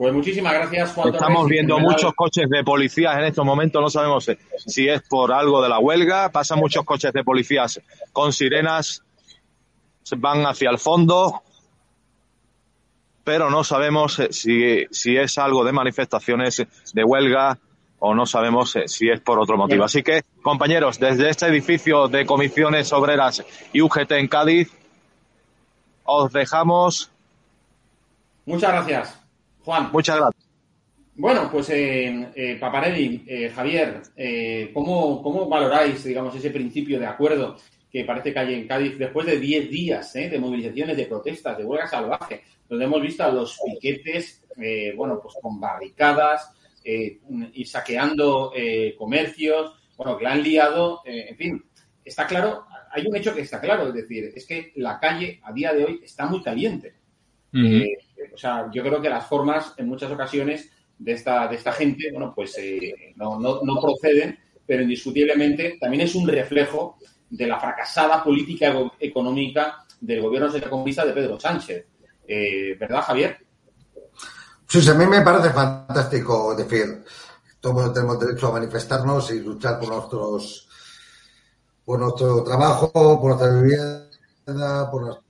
Pues 0.00 0.14
muchísimas 0.14 0.54
gracias, 0.54 0.94
Juan 0.94 1.12
Estamos 1.12 1.42
Torres, 1.42 1.50
viendo 1.50 1.78
muchos 1.78 2.14
coches 2.14 2.48
de 2.48 2.64
policías 2.64 3.18
en 3.18 3.24
estos 3.24 3.44
momentos, 3.44 3.82
no 3.82 3.90
sabemos 3.90 4.30
si 4.56 4.88
es 4.88 5.02
por 5.02 5.30
algo 5.30 5.60
de 5.60 5.68
la 5.68 5.78
huelga, 5.78 6.30
pasan 6.32 6.58
muchos 6.58 6.86
coches 6.86 7.12
de 7.12 7.22
policías 7.22 7.82
con 8.10 8.32
sirenas, 8.32 9.02
se 10.02 10.16
van 10.16 10.46
hacia 10.46 10.70
el 10.70 10.78
fondo, 10.78 11.42
pero 13.24 13.50
no 13.50 13.62
sabemos 13.62 14.20
eh, 14.20 14.28
si, 14.30 14.86
si 14.90 15.18
es 15.18 15.36
algo 15.36 15.64
de 15.64 15.72
manifestaciones 15.72 16.66
de 16.94 17.04
huelga 17.04 17.58
o 17.98 18.14
no 18.14 18.24
sabemos 18.24 18.76
eh, 18.76 18.88
si 18.88 19.10
es 19.10 19.20
por 19.20 19.38
otro 19.38 19.58
motivo. 19.58 19.84
Así 19.84 20.02
que, 20.02 20.22
compañeros, 20.40 20.98
desde 20.98 21.28
este 21.28 21.44
edificio 21.44 22.08
de 22.08 22.24
comisiones 22.24 22.90
obreras 22.94 23.44
y 23.74 23.82
UGT 23.82 24.12
en 24.12 24.28
Cádiz, 24.28 24.72
os 26.04 26.32
dejamos. 26.32 27.10
Muchas 28.46 28.72
gracias, 28.72 29.19
Juan. 29.70 29.88
Muchas 29.92 30.16
gracias. 30.16 30.44
Bueno, 31.14 31.48
pues 31.52 31.70
eh, 31.70 32.28
eh, 32.34 32.56
Paparelli, 32.58 33.22
eh, 33.24 33.50
Javier, 33.54 34.02
eh, 34.16 34.70
¿cómo, 34.74 35.22
¿cómo 35.22 35.48
valoráis, 35.48 36.02
digamos, 36.02 36.34
ese 36.34 36.50
principio 36.50 36.98
de 36.98 37.06
acuerdo 37.06 37.56
que 37.88 38.04
parece 38.04 38.32
que 38.32 38.38
hay 38.40 38.54
en 38.54 38.66
Cádiz 38.66 38.98
después 38.98 39.26
de 39.26 39.38
10 39.38 39.70
días 39.70 40.16
eh, 40.16 40.28
de 40.28 40.40
movilizaciones, 40.40 40.96
de 40.96 41.06
protestas, 41.06 41.56
de 41.56 41.64
huelga 41.64 41.86
salvaje, 41.86 42.42
donde 42.68 42.84
hemos 42.84 43.00
visto 43.00 43.22
a 43.22 43.30
los 43.30 43.60
piquetes, 43.64 44.44
eh, 44.60 44.92
bueno, 44.96 45.20
pues 45.22 45.36
con 45.40 45.60
barricadas 45.60 46.52
eh, 46.84 47.20
y 47.52 47.64
saqueando 47.64 48.52
eh, 48.56 48.96
comercios, 48.98 49.72
bueno, 49.96 50.18
que 50.18 50.24
la 50.24 50.32
han 50.32 50.42
liado, 50.42 51.02
eh, 51.04 51.26
en 51.28 51.36
fin, 51.36 51.64
está 52.04 52.26
claro, 52.26 52.64
hay 52.90 53.06
un 53.06 53.14
hecho 53.14 53.32
que 53.32 53.42
está 53.42 53.60
claro, 53.60 53.86
es 53.86 53.94
decir, 53.94 54.32
es 54.34 54.44
que 54.46 54.72
la 54.76 54.98
calle 54.98 55.38
a 55.44 55.52
día 55.52 55.72
de 55.72 55.84
hoy 55.84 56.00
está 56.02 56.26
muy 56.26 56.42
caliente. 56.42 56.94
Eh, 57.52 57.98
o 58.34 58.36
sea, 58.36 58.68
yo 58.72 58.82
creo 58.82 59.00
que 59.00 59.08
las 59.10 59.26
formas 59.26 59.74
en 59.76 59.88
muchas 59.88 60.10
ocasiones 60.10 60.70
de 60.98 61.12
esta, 61.12 61.48
de 61.48 61.56
esta 61.56 61.72
gente, 61.72 62.10
bueno, 62.12 62.32
pues 62.34 62.56
eh, 62.58 63.12
no, 63.16 63.38
no, 63.38 63.60
no 63.62 63.80
proceden, 63.80 64.38
pero 64.66 64.82
indiscutiblemente 64.82 65.78
también 65.80 66.02
es 66.02 66.14
un 66.14 66.28
reflejo 66.28 66.98
de 67.28 67.46
la 67.46 67.58
fracasada 67.58 68.22
política 68.22 68.74
económica 68.98 69.84
del 70.00 70.20
gobierno 70.22 70.50
socialista 70.50 71.04
de 71.06 71.12
Pedro 71.12 71.38
Sánchez. 71.40 71.86
Eh, 72.26 72.76
¿Verdad, 72.78 73.02
Javier? 73.02 73.38
Sí, 74.68 74.88
a 74.88 74.94
mí 74.94 75.06
me 75.06 75.20
parece 75.22 75.50
fantástico 75.50 76.54
decir, 76.54 77.04
todos 77.60 77.92
tenemos 77.92 78.18
derecho 78.20 78.48
a 78.48 78.52
manifestarnos 78.52 79.30
y 79.32 79.40
luchar 79.40 79.78
por 79.80 79.88
nuestros, 79.88 80.68
por 81.84 81.98
nuestro 82.00 82.42
trabajo, 82.44 82.90
por 82.92 83.24
nuestra 83.36 83.60
vivienda, 83.60 84.90
por, 84.90 85.02
nues- 85.02 85.20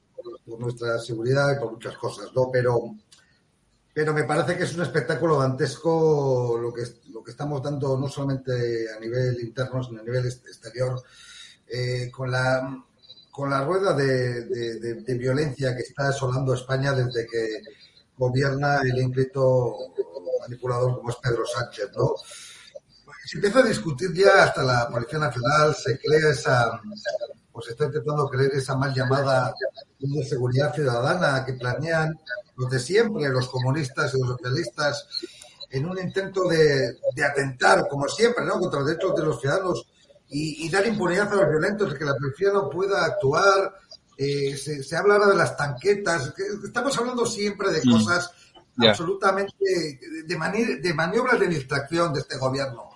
por 0.50 0.60
nuestra 0.60 0.98
seguridad 0.98 1.56
y 1.56 1.60
por 1.60 1.72
muchas 1.72 1.96
cosas, 1.96 2.26
¿no? 2.34 2.50
Pero, 2.52 2.96
pero 3.92 4.14
me 4.14 4.24
parece 4.24 4.56
que 4.56 4.64
es 4.64 4.74
un 4.74 4.82
espectáculo 4.82 5.38
dantesco 5.38 6.58
lo 6.60 6.72
que, 6.72 6.82
lo 7.10 7.22
que 7.22 7.32
estamos 7.32 7.62
dando 7.62 7.98
no 7.98 8.08
solamente 8.08 8.86
a 8.96 9.00
nivel 9.00 9.38
interno, 9.40 9.82
sino 9.82 10.00
a 10.00 10.04
nivel 10.04 10.26
exterior, 10.26 11.02
eh, 11.66 12.10
con 12.10 12.30
la 12.30 12.84
con 13.30 13.48
la 13.48 13.64
rueda 13.64 13.94
de, 13.94 14.44
de- 14.46 14.80
de- 14.80 14.94
de 15.02 15.14
violencia 15.14 15.74
que 15.74 15.82
está 15.82 16.08
asolando 16.08 16.52
España 16.52 16.92
desde 16.92 17.26
que 17.26 17.62
gobierna 18.16 18.80
el 18.82 18.98
ínclito 18.98 19.76
manipulador 20.40 20.96
como 20.96 21.10
es 21.10 21.16
Pedro 21.16 21.44
Sánchez, 21.46 21.90
¿no? 21.96 22.14
Se 23.24 23.36
empieza 23.36 23.60
a 23.60 23.62
discutir 23.62 24.12
ya 24.12 24.44
hasta 24.44 24.62
la 24.64 24.88
Policía 24.88 25.18
Nacional, 25.20 25.74
se 25.76 25.98
crea 25.98 26.30
esa, 26.30 26.80
pues 27.60 27.66
se 27.66 27.72
está 27.72 27.84
intentando 27.84 28.28
creer 28.28 28.52
esa 28.54 28.74
mal 28.76 28.94
llamada 28.94 29.54
seguridad 30.26 30.74
ciudadana 30.74 31.44
que 31.44 31.52
planean 31.54 32.18
los 32.56 32.70
de 32.70 32.78
siempre, 32.78 33.28
los 33.28 33.48
comunistas 33.48 34.14
y 34.14 34.20
los 34.20 34.30
socialistas, 34.30 35.06
en 35.70 35.86
un 35.86 35.98
intento 35.98 36.48
de, 36.48 36.96
de 37.14 37.24
atentar, 37.24 37.86
como 37.88 38.08
siempre, 38.08 38.44
¿no? 38.44 38.58
contra 38.58 38.80
los 38.80 38.88
derechos 38.88 39.14
de 39.14 39.24
los 39.24 39.40
ciudadanos 39.40 39.86
y, 40.28 40.66
y 40.66 40.70
dar 40.70 40.86
impunidad 40.86 41.32
a 41.32 41.36
los 41.36 41.50
violentos, 41.50 41.94
que 41.94 42.04
la 42.04 42.16
policía 42.16 42.50
no 42.52 42.68
pueda 42.68 43.04
actuar. 43.04 43.74
Eh, 44.16 44.56
se, 44.56 44.82
se 44.82 44.96
habla 44.96 45.14
ahora 45.14 45.28
de 45.28 45.36
las 45.36 45.56
tanquetas, 45.56 46.32
que 46.32 46.42
estamos 46.64 46.96
hablando 46.98 47.24
siempre 47.24 47.70
de 47.70 47.82
cosas 47.82 48.30
Absolutamente 48.90 49.54
de, 50.26 50.36
mani- 50.38 50.80
de 50.80 50.94
maniobras 50.94 51.38
de 51.40 51.48
distracción 51.48 52.12
de 52.14 52.20
este 52.20 52.38
gobierno. 52.38 52.90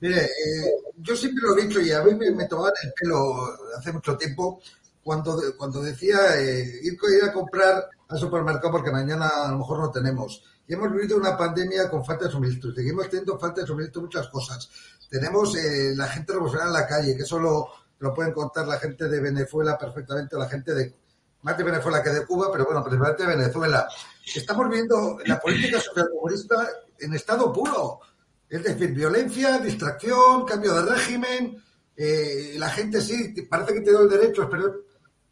Mire, 0.00 0.24
eh, 0.24 0.74
yo 0.98 1.16
siempre 1.16 1.42
lo 1.42 1.56
he 1.56 1.66
dicho 1.66 1.80
y 1.80 1.92
a 1.92 2.02
mí 2.02 2.14
me, 2.14 2.30
me 2.32 2.46
tomaban 2.46 2.72
el 2.82 2.92
pelo 2.92 3.48
hace 3.78 3.92
mucho 3.92 4.16
tiempo 4.16 4.60
cuando, 5.02 5.40
cuando 5.56 5.80
decía 5.82 6.18
eh, 6.38 6.80
ir, 6.82 6.98
a 7.24 7.32
comprar 7.32 7.88
al 8.08 8.18
supermercado 8.18 8.70
porque 8.72 8.90
mañana 8.90 9.28
a 9.44 9.50
lo 9.52 9.58
mejor 9.58 9.78
no 9.78 9.90
tenemos. 9.90 10.44
Y 10.68 10.74
hemos 10.74 10.92
vivido 10.92 11.16
una 11.16 11.36
pandemia 11.36 11.88
con 11.88 12.04
falta 12.04 12.26
de 12.26 12.32
suministro. 12.32 12.72
Seguimos 12.74 13.08
teniendo 13.08 13.38
falta 13.38 13.62
de 13.62 13.66
suministro 13.66 14.02
de 14.02 14.06
muchas 14.06 14.28
cosas. 14.28 14.68
Tenemos 15.08 15.56
eh, 15.56 15.94
la 15.96 16.06
gente 16.08 16.32
revolucionaria 16.32 16.68
en 16.68 16.80
la 16.80 16.86
calle, 16.86 17.16
que 17.16 17.22
eso 17.22 17.38
lo, 17.38 17.66
lo 17.98 18.14
pueden 18.14 18.32
contar 18.32 18.66
la 18.66 18.78
gente 18.78 19.08
de 19.08 19.20
Venezuela 19.20 19.76
perfectamente, 19.78 20.36
la 20.36 20.48
gente 20.48 20.74
de 20.74 20.94
más 21.42 21.56
de 21.56 21.64
Venezuela 21.64 22.02
que 22.02 22.10
de 22.10 22.26
Cuba, 22.26 22.50
pero 22.52 22.66
bueno, 22.66 22.84
principalmente 22.84 23.26
de 23.26 23.36
Venezuela. 23.36 23.88
Estamos 24.24 24.68
viendo 24.68 25.18
la 25.26 25.40
política 25.40 25.80
socialcomunista 25.80 26.68
en 26.98 27.14
estado 27.14 27.52
puro. 27.52 28.00
Es 28.48 28.62
decir, 28.62 28.92
violencia, 28.92 29.58
distracción, 29.58 30.44
cambio 30.44 30.74
de 30.74 30.92
régimen. 30.92 31.62
eh, 31.96 32.54
la 32.56 32.68
gente 32.70 33.00
sí, 33.00 33.34
parece 33.48 33.74
que 33.74 33.80
tiene 33.80 33.98
los 33.98 34.10
derechos, 34.10 34.48
pero 34.50 34.72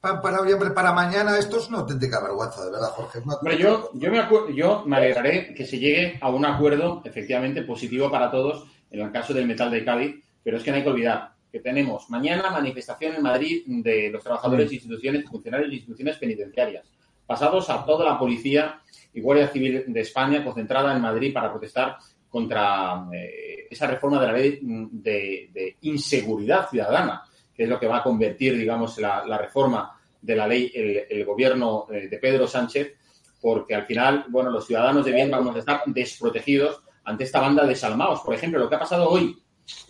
pan 0.00 0.20
para 0.20 0.40
hoy, 0.40 0.52
hambre 0.52 0.70
para 0.70 0.92
mañana. 0.92 1.38
Esto 1.38 1.58
es 1.58 1.68
una 1.68 1.78
auténtica 1.78 2.20
vergüenza, 2.20 2.64
de 2.64 2.70
verdad, 2.70 2.90
Jorge. 2.90 3.18
Hombre, 3.18 3.58
yo, 3.58 3.90
yo, 3.94 4.10
me 4.10 4.54
yo 4.54 4.84
me 4.86 4.96
alegraré 4.96 5.54
que 5.54 5.66
se 5.66 5.78
llegue 5.78 6.18
a 6.20 6.30
un 6.30 6.44
acuerdo 6.44 7.02
efectivamente 7.04 7.62
positivo 7.62 8.10
para 8.10 8.30
todos 8.30 8.66
en 8.90 9.00
el 9.00 9.12
caso 9.12 9.34
del 9.34 9.46
metal 9.46 9.70
de 9.70 9.84
Cádiz, 9.84 10.16
pero 10.42 10.56
es 10.56 10.62
que 10.62 10.70
no 10.70 10.76
hay 10.76 10.82
que 10.82 10.90
olvidar 10.90 11.32
que 11.50 11.60
tenemos 11.60 12.08
mañana 12.10 12.50
manifestación 12.50 13.16
en 13.16 13.22
Madrid 13.22 13.62
de 13.66 14.10
los 14.10 14.22
trabajadores 14.22 14.68
de 14.68 14.74
instituciones, 14.76 15.24
funcionarios 15.24 15.70
de 15.70 15.76
instituciones 15.76 16.16
penitenciarias, 16.16 16.84
pasados 17.28 17.68
a 17.68 17.84
toda 17.84 18.06
la 18.06 18.18
policía 18.18 18.80
y 19.12 19.20
Guardia 19.20 19.48
Civil 19.48 19.84
de 19.86 20.00
España 20.00 20.42
concentrada 20.42 20.96
en 20.96 21.02
Madrid 21.02 21.30
para 21.32 21.50
protestar 21.50 21.98
contra 22.30 23.06
eh, 23.12 23.66
esa 23.70 23.86
reforma 23.86 24.18
de 24.18 24.26
la 24.26 24.32
ley 24.32 24.58
mm, 24.62 24.86
de, 24.92 25.76
inseguridad 25.82 26.68
ciudadana, 26.70 27.22
que 27.54 27.64
es 27.64 27.68
lo 27.68 27.78
que 27.78 27.86
va 27.86 27.98
a 27.98 28.02
convertir, 28.02 28.56
digamos, 28.56 28.96
la, 28.98 29.24
la 29.26 29.36
reforma 29.36 29.94
de 30.22 30.34
la 30.36 30.46
ley 30.46 30.72
el, 30.74 31.24
gobierno 31.26 31.86
eh, 31.92 32.08
de 32.08 32.16
Pedro 32.18 32.46
Sánchez, 32.46 32.94
porque 33.42 33.74
al 33.74 33.84
final, 33.84 34.24
bueno, 34.30 34.50
los 34.50 34.66
ciudadanos 34.66 35.04
de 35.04 35.12
bien 35.12 35.30
vamos 35.30 35.54
a 35.54 35.58
estar 35.58 35.82
desprotegidos 35.86 36.80
ante 37.04 37.24
esta 37.24 37.40
banda 37.40 37.66
de 37.66 37.74
salmaos. 37.76 38.20
Por 38.22 38.34
ejemplo, 38.34 38.58
lo 38.58 38.68
que 38.70 38.74
ha 38.76 38.80
pasado 38.80 39.08
hoy 39.10 39.36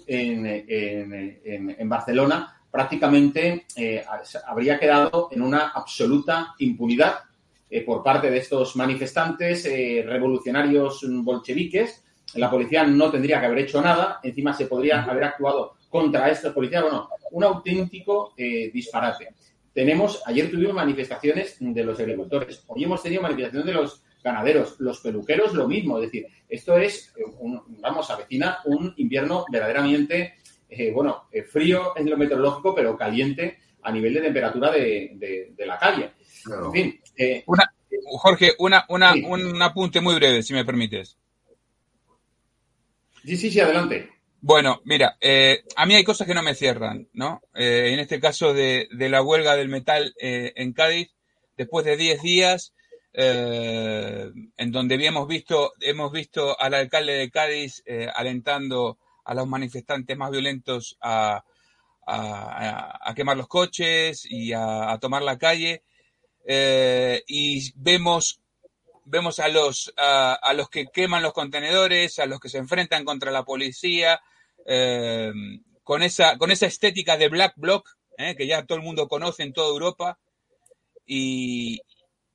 en- 0.07 1.75
en 1.79 1.89
Barcelona 1.89 2.55
prácticamente 2.71 3.67
eh, 3.77 4.05
habría 4.47 4.79
quedado 4.79 5.29
en 5.33 5.43
una 5.43 5.69
absoluta 5.69 6.55
impunidad 6.59 7.15
eh, 7.71 7.83
por 7.83 8.03
parte 8.03 8.31
de 8.31 8.39
estos 8.39 8.77
manifestantes 8.77 9.67
eh, 9.67 10.03
revolucionarios 10.07 11.05
bolcheviques. 11.07 12.05
La 12.35 12.51
policía 12.51 12.85
no 12.85 13.11
tendría 13.11 13.41
que 13.41 13.47
haber 13.47 13.59
hecho 13.61 13.81
nada, 13.81 14.21
encima 14.23 14.53
se 14.53 14.67
podría 14.67 15.03
haber 15.03 15.25
actuado 15.25 15.75
contra 15.89 16.31
estos 16.31 16.53
policías. 16.53 16.83
Bueno, 16.83 17.09
un 17.31 17.45
auténtico 17.45 18.35
eh, 18.37 18.71
disparate. 18.73 19.29
tenemos, 19.73 20.23
ayer 20.27 20.51
tuvimos 20.51 20.75
manifestaciones 20.75 21.57
de 21.61 21.85
los 21.85 21.99
agricultores, 22.01 22.65
hoy 22.67 22.85
hemos 22.85 23.03
tenido 23.03 23.23
manifestaciones 23.23 23.67
de 23.67 23.73
los 23.73 24.03
ganaderos, 24.23 24.77
los 24.81 25.01
peluqueros 25.01 25.55
lo 25.55 25.69
mismo, 25.69 25.99
es 25.99 26.05
decir, 26.05 26.27
esto 26.49 26.77
es, 26.77 27.15
un, 27.39 27.63
vamos, 27.81 28.11
avecina 28.11 28.59
un 28.65 28.93
invierno 28.97 29.45
verdaderamente, 29.51 30.35
bueno, 30.93 31.29
frío 31.51 31.93
en 31.97 32.11
lo 32.11 32.17
meteorológico, 32.17 32.75
pero 32.75 32.97
caliente 32.97 33.59
a 33.83 33.93
nivel 33.93 34.15
de 34.15 34.21
temperatura 34.21 34.71
de, 34.71 35.53
de, 35.57 35.67
la 35.67 35.79
calle. 35.79 36.11
En 36.51 36.73
fin. 36.73 37.01
Eh, 37.17 37.45
una, 37.47 37.73
Jorge, 38.19 38.55
una, 38.59 38.85
una, 38.89 39.15
un 39.15 39.61
apunte 39.63 40.01
muy 40.01 40.15
breve, 40.15 40.43
si 40.43 40.55
me 40.55 40.65
permites. 40.65 41.17
Sí, 43.25 43.37
sí, 43.37 43.51
sí, 43.51 43.61
adelante. 43.61 44.11
Bueno, 44.41 44.81
mira, 44.85 45.17
eh, 45.21 45.65
a 45.75 45.85
mí 45.85 45.95
hay 45.95 46.05
cosas 46.05 46.27
que 46.27 46.35
no 46.35 46.43
me 46.43 46.55
cierran, 46.55 47.09
¿no? 47.13 47.43
Eh, 47.55 47.91
en 47.93 47.99
este 47.99 48.21
caso 48.21 48.55
de, 48.55 48.89
de, 48.93 49.09
la 49.09 49.21
huelga 49.21 49.57
del 49.57 49.69
metal 49.69 50.15
eh, 50.21 50.53
en 50.55 50.73
Cádiz, 50.73 51.11
después 51.57 51.85
de 51.85 51.97
10 51.97 52.23
días, 52.23 52.73
en 53.15 54.71
donde 54.71 54.95
habíamos 54.95 55.27
visto, 55.27 55.73
hemos 55.81 56.13
visto 56.13 56.61
al 56.61 56.75
alcalde 56.75 57.15
de 57.15 57.31
Cádiz 57.31 57.83
alentando 58.15 58.99
a 59.25 59.35
los 59.35 59.49
manifestantes 59.49 60.17
más 60.17 60.31
violentos 60.31 60.97
a, 61.01 61.43
a, 62.07 63.11
a 63.11 63.15
quemar 63.15 63.37
los 63.37 63.49
coches 63.49 64.25
y 64.25 64.53
a, 64.53 64.97
tomar 65.01 65.23
la 65.23 65.37
calle, 65.37 65.83
y 66.49 67.73
vemos 67.77 68.41
vemos 69.09 69.39
a 69.39 69.49
los, 69.49 69.93
a, 69.97 70.53
los 70.55 70.69
que 70.69 70.87
queman 70.87 71.23
los 71.23 71.33
contenedores, 71.33 72.19
a 72.19 72.27
los 72.27 72.41
que 72.41 72.49
se 72.49 72.59
enfrentan 72.59 73.05
contra 73.05 73.31
la 73.31 73.45
policía, 73.45 74.21
eh, 74.67 75.33
con, 75.83 76.03
esa, 76.03 76.37
con 76.37 76.51
esa 76.51 76.67
estética 76.67 77.17
de 77.17 77.29
Black 77.29 77.55
Bloc, 77.57 77.89
eh, 78.19 78.37
que 78.37 78.47
ya 78.47 78.65
todo 78.67 78.79
el 78.79 78.85
mundo 78.85 79.09
conoce 79.09 79.43
en 79.43 79.53
toda 79.53 79.69
Europa, 79.69 80.19
y, 81.07 81.81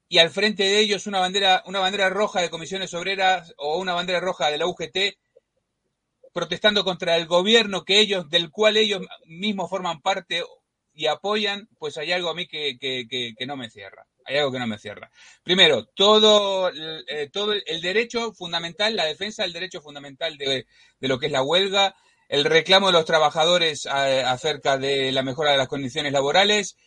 y 0.07 0.17
al 0.17 0.31
frente 0.31 0.63
de 0.63 0.79
ellos 0.79 1.05
una 1.05 1.19
bandera, 1.19 1.63
una 1.67 1.79
bandera 1.79 2.09
roja 2.09 2.41
de 2.41 2.49
comisiones 2.49 2.93
obreras 2.93 3.53
o 3.57 3.77
una 3.77 3.93
bandera 3.93 4.19
roja 4.19 4.49
de 4.49 4.57
la 4.57 4.65
UGT 4.65 4.97
protestando 6.33 6.83
contra 6.83 7.15
el 7.15 7.27
gobierno 7.27 7.85
que 7.85 7.99
ellos, 7.99 8.27
del 8.31 8.49
cual 8.49 8.77
ellos 8.77 9.03
mismos 9.25 9.69
forman 9.69 10.01
parte 10.01 10.43
y 10.93 11.07
apoyan, 11.07 11.67
pues 11.79 11.97
hay 11.97 12.11
algo 12.11 12.29
a 12.29 12.35
mí 12.35 12.47
que, 12.47 12.77
que, 12.79 13.07
que 13.07 13.45
no 13.45 13.57
me 13.57 13.69
cierra 13.69 14.05
hay 14.25 14.37
algo 14.37 14.51
que 14.51 14.59
no 14.59 14.67
me 14.67 14.77
cierra. 14.77 15.11
Primero, 15.43 15.85
todo, 15.85 16.69
eh, 16.69 17.29
todo 17.31 17.53
el 17.53 17.81
derecho 17.81 18.33
fundamental, 18.33 18.95
la 18.95 19.05
defensa 19.05 19.43
del 19.43 19.53
derecho 19.53 19.81
fundamental 19.81 20.37
de, 20.37 20.65
lo 20.99 21.19
que 21.19 21.27
es 21.27 21.31
la 21.31 21.43
huelga, 21.43 21.95
el 22.29 22.45
reclamo 22.45 22.87
de 22.87 22.93
los 22.93 23.05
trabajadores 23.05 23.85
acerca 23.85 24.77
de 24.77 25.11
la 25.11 25.23
mejora 25.23 25.51
de 25.51 25.57
las 25.57 25.67
condiciones 25.67 26.13
laborales, 26.13 26.77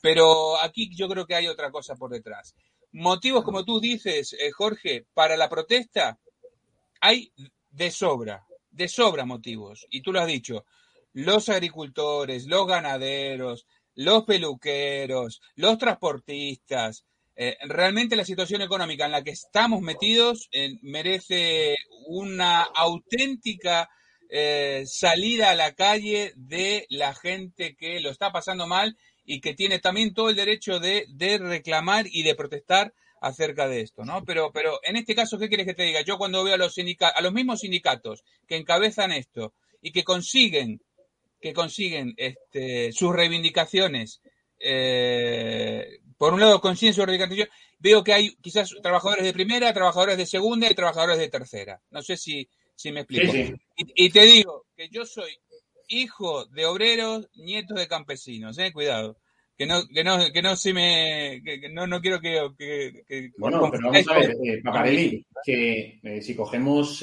pero 0.00 0.60
aquí 0.60 0.90
yo 0.94 1.08
creo 1.08 1.26
que 1.26 1.34
hay 1.34 1.48
otra 1.48 1.70
cosa 1.70 1.96
por 1.96 2.10
detrás. 2.10 2.54
Motivos, 2.92 3.44
como 3.44 3.64
tú 3.64 3.80
dices, 3.80 4.32
eh, 4.32 4.50
Jorge, 4.52 5.06
para 5.12 5.36
la 5.36 5.48
protesta 5.48 6.18
hay 7.00 7.32
de 7.70 7.90
sobra, 7.90 8.46
de 8.70 8.88
sobra 8.88 9.26
motivos, 9.26 9.86
y 9.90 10.00
tú 10.00 10.12
lo 10.12 10.20
has 10.20 10.26
dicho, 10.26 10.64
los 11.16 11.48
agricultores, 11.48 12.46
los 12.46 12.66
ganaderos, 12.66 13.66
los 13.94 14.24
peluqueros, 14.24 15.40
los 15.54 15.78
transportistas. 15.78 17.06
Eh, 17.34 17.56
realmente 17.62 18.16
la 18.16 18.24
situación 18.24 18.60
económica 18.60 19.06
en 19.06 19.12
la 19.12 19.24
que 19.24 19.30
estamos 19.30 19.80
metidos 19.80 20.50
eh, 20.52 20.74
merece 20.82 21.74
una 22.06 22.60
auténtica 22.62 23.88
eh, 24.28 24.84
salida 24.86 25.50
a 25.50 25.54
la 25.54 25.72
calle 25.72 26.34
de 26.36 26.86
la 26.90 27.14
gente 27.14 27.76
que 27.76 28.00
lo 28.00 28.10
está 28.10 28.30
pasando 28.30 28.66
mal 28.66 28.98
y 29.24 29.40
que 29.40 29.54
tiene 29.54 29.78
también 29.78 30.12
todo 30.12 30.28
el 30.28 30.36
derecho 30.36 30.80
de, 30.80 31.06
reclamar 31.40 32.04
y 32.10 32.24
de 32.24 32.34
protestar 32.34 32.92
acerca 33.22 33.66
de 33.68 33.80
esto, 33.80 34.04
¿no? 34.04 34.22
Pero, 34.26 34.52
pero 34.52 34.80
en 34.82 34.96
este 34.96 35.14
caso, 35.14 35.38
¿qué 35.38 35.48
quieres 35.48 35.66
que 35.66 35.74
te 35.74 35.84
diga? 35.84 36.02
Yo 36.02 36.18
cuando 36.18 36.44
veo 36.44 36.54
a 36.54 36.58
los, 36.58 36.76
a 36.78 37.22
los 37.22 37.32
mismos 37.32 37.60
sindicatos 37.60 38.22
que 38.46 38.56
encabezan 38.56 39.12
esto 39.12 39.54
y 39.80 39.92
que 39.92 40.04
consiguen 40.04 40.82
que 41.46 41.54
consiguen 41.54 42.12
este, 42.16 42.90
sus 42.90 43.14
reivindicaciones, 43.14 44.20
eh, 44.58 46.00
por 46.18 46.34
un 46.34 46.40
lado 46.40 46.60
consiguen 46.60 46.92
sus 46.92 47.06
reivindicaciones, 47.06 47.52
veo 47.78 48.02
que 48.02 48.12
hay 48.12 48.34
quizás 48.42 48.74
trabajadores 48.82 49.24
de 49.24 49.32
primera, 49.32 49.72
trabajadores 49.72 50.16
de 50.16 50.26
segunda 50.26 50.68
y 50.68 50.74
trabajadores 50.74 51.18
de 51.18 51.28
tercera. 51.28 51.80
No 51.90 52.02
sé 52.02 52.16
si, 52.16 52.48
si 52.74 52.90
me 52.90 53.02
explico. 53.02 53.32
Y, 53.76 54.10
te 54.10 54.22
digo 54.22 54.66
que 54.76 54.88
yo 54.88 55.06
soy 55.06 55.38
hijo 55.88 56.46
de 56.46 56.66
obreros, 56.66 57.28
nieto 57.36 57.74
de 57.74 57.86
campesinos, 57.86 58.58
eh, 58.58 58.72
cuidado. 58.72 59.16
Que 59.56 59.66
no, 59.66 59.86
que 59.86 60.02
no, 60.02 60.18
que 60.34 60.42
no 60.42 60.56
se 60.56 60.74
me, 60.74 61.40
que, 61.44 61.70
no, 61.70 61.86
no 61.86 62.00
quiero 62.00 62.20
que, 62.20 62.40
que, 62.58 63.30
bueno, 63.38 63.70
pero 63.70 63.90
vamos 63.90 64.08
a 64.08 64.82
ver, 64.82 64.98
eh, 64.98 65.24
que 65.44 66.00
eh, 66.02 66.20
si 66.20 66.34
cogemos, 66.34 67.02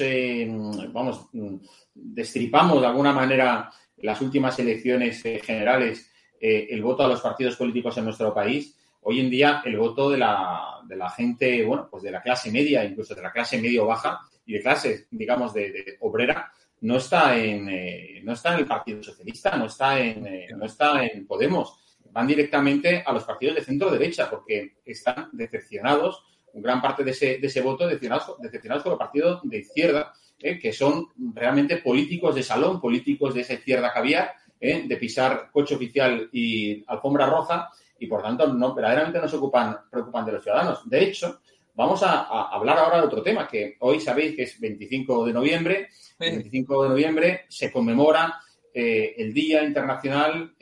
vamos, 0.92 1.30
mm, 1.32 1.56
destripamos 1.94 2.80
de 2.80 2.86
alguna 2.86 3.12
manera 3.12 3.72
las 4.04 4.20
últimas 4.20 4.58
elecciones 4.58 5.24
eh, 5.24 5.40
generales 5.42 6.10
eh, 6.38 6.68
el 6.70 6.82
voto 6.82 7.04
a 7.04 7.08
los 7.08 7.22
partidos 7.22 7.56
políticos 7.56 7.96
en 7.96 8.04
nuestro 8.04 8.34
país, 8.34 8.76
hoy 9.00 9.20
en 9.20 9.30
día 9.30 9.62
el 9.64 9.78
voto 9.78 10.10
de 10.10 10.18
la, 10.18 10.80
de 10.86 10.94
la 10.94 11.08
gente, 11.08 11.64
bueno, 11.64 11.88
pues 11.90 12.02
de 12.02 12.10
la 12.10 12.20
clase 12.20 12.52
media, 12.52 12.84
incluso 12.84 13.14
de 13.14 13.22
la 13.22 13.32
clase 13.32 13.60
medio 13.60 13.86
baja 13.86 14.20
y 14.44 14.52
de 14.52 14.60
clase, 14.60 15.06
digamos, 15.10 15.54
de, 15.54 15.96
obrera, 16.00 16.52
no 16.82 16.98
está 16.98 17.34
en 17.34 17.66
eh, 17.70 18.20
no 18.22 18.34
está 18.34 18.52
en 18.52 18.60
el 18.60 18.66
Partido 18.66 19.02
Socialista, 19.02 19.56
no 19.56 19.66
está 19.66 19.98
en 19.98 20.48
no 20.58 20.66
está 20.66 21.02
en 21.06 21.26
Podemos, 21.26 21.96
van 22.10 22.26
directamente 22.26 23.02
a 23.06 23.10
los 23.10 23.24
partidos 23.24 23.54
de 23.54 23.64
centro 23.64 23.90
derecha 23.90 24.28
porque 24.28 24.76
están 24.84 25.30
decepcionados, 25.32 26.22
gran 26.52 26.82
parte 26.82 27.04
de 27.04 27.12
ese, 27.12 27.38
de 27.38 27.46
ese 27.46 27.62
voto 27.62 27.86
decepcionados, 27.86 28.38
decepcionados 28.38 28.82
con 28.82 28.90
los 28.90 28.98
partidos 28.98 29.40
de 29.44 29.58
izquierda 29.60 30.12
¿eh? 30.44 30.58
que 30.58 30.74
son 30.74 31.08
realmente 31.34 31.78
políticos 31.78 32.34
de 32.34 32.42
salón, 32.42 32.78
políticos 32.78 33.34
de 33.34 33.40
esa 33.40 33.54
izquierda 33.54 33.92
caviar, 33.94 34.34
¿eh? 34.60 34.84
de 34.86 34.96
pisar 34.98 35.48
coche 35.50 35.74
oficial 35.74 36.28
y 36.30 36.84
alfombra 36.86 37.26
roja, 37.26 37.70
y 37.98 38.06
por 38.06 38.22
tanto 38.22 38.46
no, 38.52 38.74
verdaderamente 38.74 39.18
no 39.20 39.26
se 39.26 39.36
ocupan, 39.36 39.74
preocupan 39.90 40.26
de 40.26 40.32
los 40.32 40.42
ciudadanos. 40.42 40.88
De 40.88 41.02
hecho, 41.02 41.40
vamos 41.74 42.02
a, 42.02 42.24
hablar 42.54 42.78
ahora 42.78 42.98
de 42.98 43.06
otro 43.06 43.22
tema, 43.22 43.48
que 43.48 43.76
hoy 43.80 44.00
sabéis 44.00 44.36
que 44.36 44.42
es 44.42 44.60
25 44.60 45.24
de 45.24 45.32
noviembre. 45.32 45.88
El 46.18 46.32
25 46.32 46.82
de 46.82 46.88
noviembre 46.90 47.40
se 47.48 47.72
conmemora 47.72 48.38
eh, 48.74 49.14
el 49.16 49.32
Día 49.32 49.64
Internacional 49.64 50.54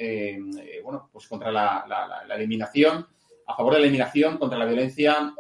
bueno, 0.85 1.09
pues 1.13 1.27
contra 1.27 1.51
la, 1.51 2.25
eliminación, 2.37 3.05
a 3.49 3.57
favor 3.57 3.75
de 3.75 3.81
la 3.81 3.87
eliminación 3.87 4.39
contra 4.39 4.59
la 4.59 4.67
violencia 4.67 5.35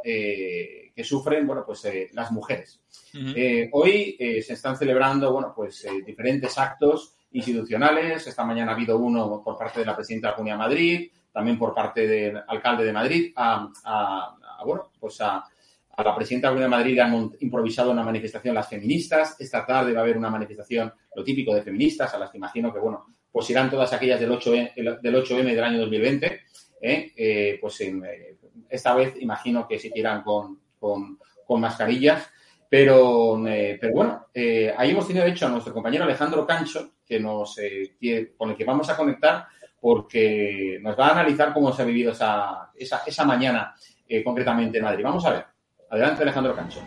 que 0.95 1.05
sufren 1.05 1.47
bueno, 1.47 1.65
pues, 1.65 1.87
las 2.13 2.31
mujeres. 2.31 2.81
Eh, 3.15 3.69
hoy 3.73 4.17
eh, 4.19 4.43
se 4.43 4.55
están 4.55 4.77
celebrando, 4.77 5.33
bueno, 5.33 5.53
pues 5.55 5.85
eh, 5.85 6.03
diferentes 6.05 6.57
actos 6.59 7.15
institucionales. 7.33 8.27
Esta 8.27 8.45
mañana 8.45 8.73
ha 8.73 8.75
habido 8.75 8.99
uno 8.99 9.43
por 9.45 9.57
parte 9.57 9.81
de 9.81 9.87
la 9.87 9.97
presidenta 9.97 10.29
de 10.29 10.31
la 10.31 10.37
Comunidad 10.37 10.57
de 10.57 10.63
Madrid, 10.63 11.11
también 11.33 11.59
por 11.59 11.75
parte 11.75 12.07
del 12.07 12.43
alcalde 12.47 12.85
de 12.85 12.93
Madrid, 12.93 13.33
a, 13.37 14.37
bueno, 14.65 14.93
pues 14.99 15.21
a, 15.21 15.45
la 15.97 16.17
presidenta 16.17 16.49
de 16.49 16.55
la 16.55 16.57
Comunidad 16.57 16.79
de 16.79 16.83
Madrid 16.83 16.99
han 16.99 17.31
improvisado 17.41 17.91
una 17.91 18.03
manifestación 18.03 18.55
las 18.55 18.69
feministas. 18.69 19.37
Esta 19.39 19.65
tarde 19.67 19.93
va 19.93 20.01
a 20.01 20.03
haber 20.03 20.17
una 20.17 20.31
manifestación, 20.31 20.93
lo 21.15 21.23
típico 21.23 21.55
de 21.55 21.63
feministas, 21.63 22.13
a 22.15 22.19
las 22.19 22.31
que 22.31 22.39
imagino 22.39 22.73
que, 22.73 22.79
bueno, 22.79 23.07
pues 23.31 23.49
irán 23.51 23.71
todas 23.71 23.93
aquellas 23.93 24.21
del 24.21 24.31
8M, 24.31 25.01
del, 25.01 25.15
8M 25.15 25.45
del 25.55 25.65
año 25.65 25.81
2020. 25.81 26.41
pues 27.61 27.83
esta 28.69 28.95
vez 28.95 29.15
imagino 29.21 29.69
que 29.69 29.79
se 29.79 29.91
irán 29.95 30.23
con, 30.23 30.62
con, 30.83 31.61
mascarillas. 31.61 32.31
Pero, 32.69 33.47
eh, 33.47 33.77
pero 33.79 33.93
bueno, 33.93 34.27
eh, 34.33 34.75
ahí 34.77 34.91
hemos 34.91 35.07
tenido, 35.07 35.27
de 35.27 35.33
hecho, 35.33 35.47
a 35.47 35.51
nuestro 35.51 35.75
compañero 35.75 36.05
Alejandro 36.05 36.47
Cancho, 36.47 36.93
que 37.07 37.21
nos, 37.21 37.59
eh, 37.59 38.33
con 38.37 38.51
el 38.51 38.57
que 38.57 38.65
vamos 38.65 38.89
a 38.89 38.97
conectar, 38.97 39.47
porque 39.79 40.79
nos 40.81 40.99
va 40.99 41.09
a 41.09 41.13
analizar 41.13 41.53
cómo 41.53 41.71
se 41.73 41.83
ha 41.83 41.85
vivido 41.85 42.13
esa, 42.13 42.71
esa, 42.75 43.03
esa 43.07 43.25
mañana 43.25 43.75
concretamente 44.25 44.79
en 44.79 44.85
Madrid. 44.85 45.05
Vamos 45.05 45.25
a 45.27 45.31
ver. 45.33 45.45
Adelante, 45.91 46.23
Alejandro 46.23 46.55
Cancho. 46.55 46.81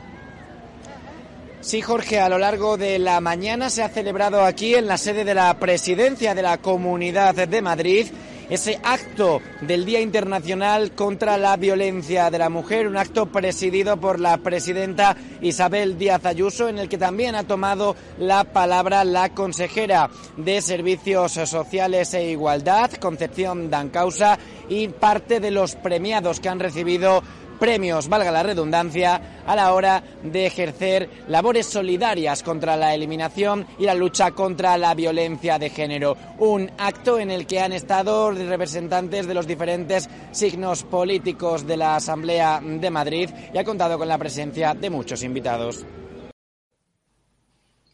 Sí, 1.62 1.82
Jorge, 1.82 2.20
a 2.20 2.30
lo 2.30 2.38
largo 2.38 2.78
de 2.78 3.00
la 3.00 3.20
mañana 3.20 3.70
se 3.70 3.84
ha 3.84 3.90
celebrado 3.90 4.44
aquí 4.44 4.76
en 4.76 4.88
la 4.88 4.98
sede 4.98 5.24
de 5.24 5.34
la 5.34 5.54
Presidencia 5.60 6.36
de 6.36 6.44
la 6.44 6.60
Comunidad 6.60 7.48
de 7.48 7.62
Madrid 7.62 8.08
ese 8.50 8.80
acto 8.84 9.42
del 9.62 9.86
Día 9.86 10.02
Internacional 10.02 10.92
contra 10.92 11.38
la 11.38 11.58
Violencia 11.58 12.30
de 12.30 12.40
la 12.40 12.50
Mujer, 12.50 12.88
un 12.88 12.98
acto 12.98 13.28
presidido 13.28 13.98
por 13.98 14.20
la 14.20 14.38
presidenta 14.38 15.16
Isabel 15.42 15.98
Díaz 15.98 16.26
Ayuso, 16.26 16.70
en 16.70 16.80
el 16.80 16.90
que 16.90 16.98
también 16.98 17.36
ha 17.36 17.44
tomado 17.44 17.96
la 18.20 18.44
palabra 18.44 19.04
la 19.04 19.30
consejera 19.30 20.10
de 20.38 20.62
Servicios 20.62 21.34
Sociales 21.34 22.14
e 22.14 22.32
Igualdad, 22.32 22.92
Concepción 22.94 23.70
Dancausa, 23.70 24.38
y 24.70 24.88
parte 24.88 25.40
de 25.40 25.52
los 25.52 25.76
premiados 25.76 26.40
que 26.40 26.50
han 26.50 26.60
recibido 26.60 27.22
premios, 27.56 28.08
valga 28.08 28.32
la 28.32 28.44
redundancia, 28.44 29.44
a 29.46 29.56
la 29.56 29.74
hora 29.74 30.04
de 30.24 30.46
ejercer 30.46 31.10
labores 31.28 31.66
solidarias 31.66 32.44
contra 32.44 32.76
la 32.76 32.94
eliminación 32.94 33.66
y 33.78 33.86
la 33.86 33.94
lucha 33.94 34.32
contra 34.32 34.78
la 34.78 34.94
violencia 34.94 35.60
de 35.60 35.70
género. 35.70 36.18
Un 36.40 36.70
acto 36.78 37.20
en 37.20 37.32
el 37.32 37.46
que 37.46 37.60
han 37.60 37.74
estado 37.74 38.32
representantes 38.32 39.28
de 39.28 39.34
los 39.34 39.48
diferentes 39.48 40.10
signos 40.32 40.84
políticos 40.84 41.66
de 41.66 41.78
la 41.78 41.96
Asamblea 41.96 42.62
de 42.64 42.90
Madrid 42.90 43.30
y 43.54 43.58
ha 43.58 43.64
contado 43.64 43.98
con 43.98 44.08
la 44.08 44.18
presencia 44.18 44.74
de 44.74 44.90
muchos 44.90 45.24
invitados. 45.24 45.86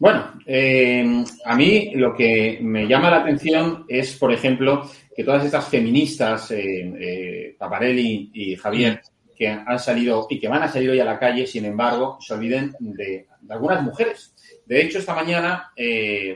Bueno, 0.02 0.34
eh, 0.48 1.24
a 1.46 1.56
mí 1.56 1.92
lo 1.94 2.16
que 2.16 2.58
me 2.60 2.88
llama 2.88 3.12
la 3.12 3.18
atención 3.18 3.86
es, 3.88 4.18
por 4.18 4.34
ejemplo, 4.34 4.90
que 5.16 5.24
todas 5.24 5.46
estas 5.46 5.70
feministas, 5.70 6.50
eh, 6.50 6.92
eh, 7.00 7.56
Paparelli 7.56 8.32
y 8.34 8.56
Javier, 8.56 9.00
que 9.42 9.48
han 9.48 9.80
salido 9.80 10.28
y 10.30 10.40
que 10.40 10.48
van 10.48 10.62
a 10.62 10.68
salir 10.68 10.92
hoy 10.92 11.00
a 11.00 11.04
la 11.04 11.18
calle, 11.18 11.48
sin 11.48 11.66
embargo, 11.66 12.20
se 12.22 12.36
olviden 12.36 12.76
de, 12.78 13.26
algunas 13.50 13.82
mujeres. 13.82 14.36
De 14.68 14.80
hecho, 14.80 15.00
esta 15.00 15.16
mañana, 15.16 15.74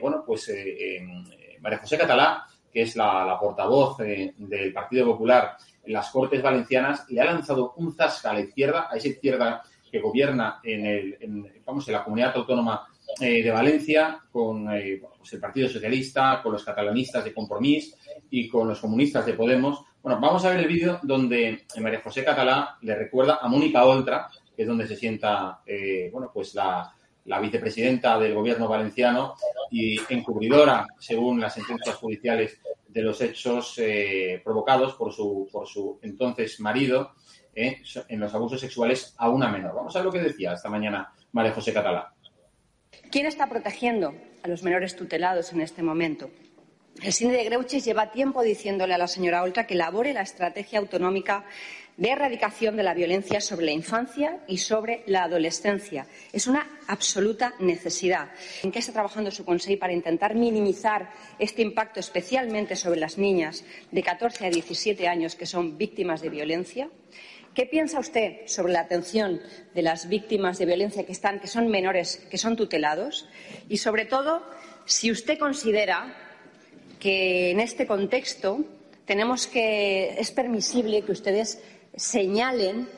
bueno, 0.01 0.23
pues 0.25 0.51
María 1.59 1.77
José 1.77 1.99
Catalá, 1.99 2.47
que 2.73 2.81
es 2.81 2.95
la, 2.95 3.23
la 3.23 3.39
portavoz 3.39 3.99
del 3.99 4.73
Partido 4.73 5.05
Popular 5.05 5.55
en 5.83 5.93
las 5.93 6.09
Cortes 6.09 6.41
Valencianas, 6.41 7.05
le 7.09 7.21
ha 7.21 7.25
lanzado 7.25 7.75
un 7.77 7.93
zasca 7.93 8.31
a 8.31 8.33
la 8.33 8.39
izquierda, 8.39 8.87
a 8.89 8.97
esa 8.97 9.09
izquierda 9.09 9.61
que 9.91 9.99
gobierna 9.99 10.59
en, 10.63 10.87
el, 10.87 11.17
en, 11.19 11.61
vamos, 11.63 11.87
en 11.87 11.93
la 11.93 12.03
comunidad 12.03 12.35
autónoma 12.35 12.87
eh, 13.19 13.43
de 13.43 13.51
Valencia 13.51 14.19
con 14.31 14.69
eh, 14.73 15.01
pues 15.17 15.31
el 15.33 15.39
Partido 15.39 15.69
Socialista, 15.69 16.41
con 16.43 16.51
los 16.51 16.63
catalanistas 16.63 17.23
de 17.23 17.33
Compromís 17.33 17.95
y 18.29 18.47
con 18.49 18.67
los 18.67 18.79
comunistas 18.79 19.25
de 19.25 19.33
Podemos. 19.33 19.83
Bueno, 20.01 20.19
vamos 20.19 20.43
a 20.45 20.49
ver 20.49 20.59
el 20.59 20.67
vídeo 20.67 20.99
donde 21.01 21.65
María 21.79 22.01
José 22.01 22.23
Catalá 22.23 22.77
le 22.81 22.95
recuerda 22.95 23.39
a 23.41 23.47
Mónica 23.47 23.85
Oltra, 23.85 24.27
que 24.55 24.63
es 24.63 24.67
donde 24.67 24.87
se 24.87 24.95
sienta, 24.95 25.61
eh, 25.65 26.09
bueno, 26.11 26.29
pues 26.33 26.53
la, 26.55 26.93
vicepresidenta 27.41 28.19
del 28.19 28.35
gobierno 28.35 28.67
valenciano 28.67 29.35
y 29.71 29.97
encubridora, 30.09 30.85
según 30.99 31.39
las 31.39 31.55
sentencias 31.55 31.95
judiciales, 31.95 32.59
de 32.87 33.01
los 33.01 33.19
hechos 33.21 33.75
eh, 33.79 34.41
provocados 34.43 34.93
por 34.93 35.11
su, 35.11 35.49
por 35.51 35.67
su 35.67 35.99
entonces 36.01 36.59
marido 36.59 37.13
en 37.55 38.19
los 38.19 38.33
abusos 38.33 38.59
sexuales 38.59 39.15
a 39.17 39.29
una 39.29 39.49
menor. 39.49 39.73
Vamos 39.73 39.95
a 39.95 39.99
ver 39.99 40.05
lo 40.05 40.11
que 40.11 40.19
decía 40.19 40.53
esta 40.53 40.69
mañana 40.69 41.11
María 41.31 41.53
José 41.53 41.73
Catalá. 41.73 42.14
¿Quién 43.15 43.27
está 43.27 43.47
protegiendo 43.47 44.13
a 44.43 44.49
los 44.49 44.61
menores 44.61 44.97
tutelados 44.97 45.53
en 45.53 45.61
este 45.61 45.81
momento? 45.81 46.29
El 47.01 47.13
cine 47.13 47.31
de 47.31 47.45
Greuches 47.45 47.85
lleva 47.85 48.11
tiempo 48.11 48.41
diciéndole 48.41 48.93
a 48.93 48.97
la 48.97 49.07
señora 49.07 49.41
Oltra 49.41 49.65
que 49.65 49.73
elabore 49.73 50.11
la 50.11 50.21
estrategia 50.21 50.79
autonómica 50.79 51.45
de 51.97 52.09
erradicación 52.09 52.75
de 52.75 52.83
la 52.83 52.93
violencia 52.93 53.39
sobre 53.39 53.65
la 53.65 53.71
infancia 53.71 54.39
y 54.47 54.57
sobre 54.57 55.03
la 55.07 55.23
adolescencia. 55.23 56.07
Es 56.33 56.47
una 56.47 56.79
absoluta 56.87 57.53
necesidad. 57.59 58.31
¿En 58.63 58.71
qué 58.71 58.79
está 58.79 58.91
trabajando 58.91 59.31
su 59.31 59.45
Consejo 59.45 59.79
para 59.79 59.93
intentar 59.93 60.35
minimizar 60.35 61.09
este 61.39 61.61
impacto, 61.61 61.99
especialmente 61.99 62.75
sobre 62.75 62.99
las 62.99 63.17
niñas 63.17 63.63
de 63.91 64.03
14 64.03 64.47
a 64.47 64.49
17 64.49 65.07
años 65.07 65.35
que 65.35 65.45
son 65.45 65.77
víctimas 65.77 66.21
de 66.21 66.29
violencia? 66.29 66.89
¿Qué 67.53 67.65
piensa 67.65 67.99
usted 67.99 68.45
sobre 68.47 68.73
la 68.73 68.81
atención 68.81 69.41
de 69.73 69.81
las 69.81 70.09
víctimas 70.09 70.57
de 70.57 70.65
violencia 70.65 71.05
que, 71.05 71.13
están, 71.13 71.39
que 71.39 71.47
son 71.47 71.69
menores, 71.69 72.17
que 72.29 72.37
son 72.37 72.57
tutelados? 72.57 73.29
Y, 73.69 73.77
sobre 73.77 74.03
todo, 74.03 74.45
si 74.83 75.09
usted 75.09 75.39
considera 75.39 76.13
que 76.99 77.51
en 77.51 77.61
este 77.61 77.87
contexto 77.87 78.65
tenemos 79.05 79.47
que, 79.47 80.19
es 80.19 80.31
permisible 80.31 81.03
que 81.03 81.13
ustedes 81.13 81.61
señalen, 81.95 82.89